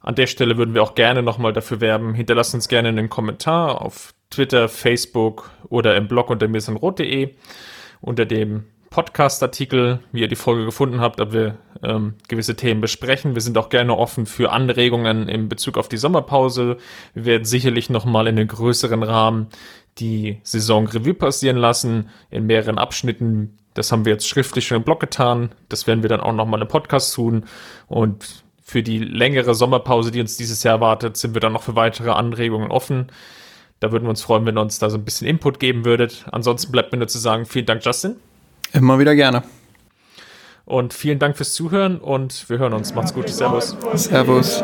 An 0.00 0.14
der 0.14 0.26
Stelle 0.26 0.58
würden 0.58 0.74
wir 0.74 0.82
auch 0.82 0.94
gerne 0.94 1.22
nochmal 1.22 1.54
dafür 1.54 1.80
werben. 1.80 2.14
Hinterlasst 2.14 2.54
uns 2.54 2.68
gerne 2.68 2.88
einen 2.88 3.08
Kommentar 3.08 3.80
auf 3.80 4.12
Twitter, 4.28 4.68
Facebook 4.68 5.50
oder 5.68 5.96
im 5.96 6.08
Blog 6.08 6.28
unter 6.28 6.48
mirsanrot.de 6.48 7.34
unter 8.02 8.26
dem 8.26 8.64
Podcast-Artikel, 8.94 9.98
wie 10.12 10.20
ihr 10.20 10.28
die 10.28 10.36
Folge 10.36 10.64
gefunden 10.64 11.00
habt, 11.00 11.20
ob 11.20 11.32
wir 11.32 11.58
ähm, 11.82 12.14
gewisse 12.28 12.54
Themen 12.54 12.80
besprechen. 12.80 13.34
Wir 13.34 13.42
sind 13.42 13.58
auch 13.58 13.68
gerne 13.68 13.98
offen 13.98 14.24
für 14.24 14.52
Anregungen 14.52 15.28
in 15.28 15.48
Bezug 15.48 15.78
auf 15.78 15.88
die 15.88 15.96
Sommerpause. 15.96 16.76
Wir 17.12 17.24
werden 17.24 17.44
sicherlich 17.44 17.90
nochmal 17.90 18.28
in 18.28 18.38
einem 18.38 18.46
größeren 18.46 19.02
Rahmen 19.02 19.48
die 19.98 20.38
Saison 20.44 20.86
Revue 20.86 21.12
passieren 21.12 21.56
lassen, 21.56 22.08
in 22.30 22.46
mehreren 22.46 22.78
Abschnitten. 22.78 23.58
Das 23.74 23.90
haben 23.90 24.04
wir 24.04 24.12
jetzt 24.12 24.28
schriftlich 24.28 24.68
schon 24.68 24.76
im 24.76 24.84
Blog 24.84 25.00
getan. 25.00 25.50
Das 25.68 25.88
werden 25.88 26.04
wir 26.04 26.08
dann 26.08 26.20
auch 26.20 26.32
nochmal 26.32 26.62
im 26.62 26.68
Podcast 26.68 27.12
tun. 27.16 27.46
Und 27.88 28.44
für 28.62 28.84
die 28.84 29.00
längere 29.00 29.56
Sommerpause, 29.56 30.12
die 30.12 30.20
uns 30.20 30.36
dieses 30.36 30.62
Jahr 30.62 30.76
erwartet, 30.76 31.16
sind 31.16 31.34
wir 31.34 31.40
dann 31.40 31.54
noch 31.54 31.64
für 31.64 31.74
weitere 31.74 32.10
Anregungen 32.10 32.70
offen. 32.70 33.08
Da 33.80 33.90
würden 33.90 34.04
wir 34.04 34.10
uns 34.10 34.22
freuen, 34.22 34.46
wenn 34.46 34.56
ihr 34.56 34.62
uns 34.62 34.78
da 34.78 34.88
so 34.88 34.98
ein 34.98 35.04
bisschen 35.04 35.26
Input 35.26 35.58
geben 35.58 35.84
würdet. 35.84 36.26
Ansonsten 36.30 36.70
bleibt 36.70 36.92
mir 36.92 36.98
nur 36.98 37.08
zu 37.08 37.18
sagen, 37.18 37.44
vielen 37.44 37.66
Dank, 37.66 37.84
Justin. 37.84 38.20
Immer 38.74 38.98
wieder 38.98 39.14
gerne. 39.14 39.42
Und 40.66 40.92
vielen 40.92 41.18
Dank 41.18 41.36
fürs 41.36 41.54
Zuhören 41.54 41.98
und 41.98 42.48
wir 42.50 42.58
hören 42.58 42.72
uns. 42.72 42.94
Macht's 42.94 43.14
gut. 43.14 43.28
Servus. 43.28 43.76
Servus. 43.94 44.62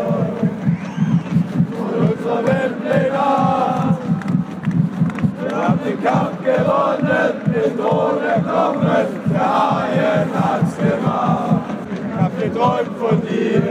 Kampf 12.81 12.99
von 12.99 13.21
dir 13.23 13.63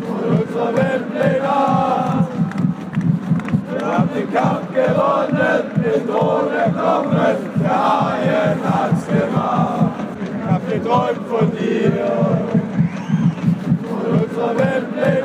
und 0.00 0.40
unserer 0.40 0.76
Welt 0.76 1.04
hab 3.88 4.14
den 4.14 4.32
Kampf 4.32 4.68
gewonnen, 4.74 5.62
den 5.82 6.06
Thron 6.06 6.52
erklommen, 6.52 7.36
der 7.60 7.70
Haien 7.70 8.58
hat's 8.64 9.06
gemacht. 9.06 9.90
Ich 10.22 10.50
hab 10.50 10.62
geträumt 10.68 11.26
von 11.28 11.50
dir, 11.56 11.92
von 13.88 14.04
unserer 14.20 14.54
Wembley 14.58 15.22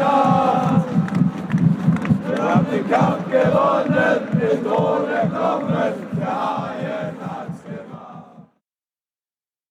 Wir 2.30 2.44
haben 2.44 2.66
den 2.72 2.90
Kampf 2.90 3.24
gewonnen, 3.32 4.20
den 4.40 4.72
ohne 4.72 5.14
erklommen, 5.14 5.94
der 6.20 6.28
Haien 6.28 6.73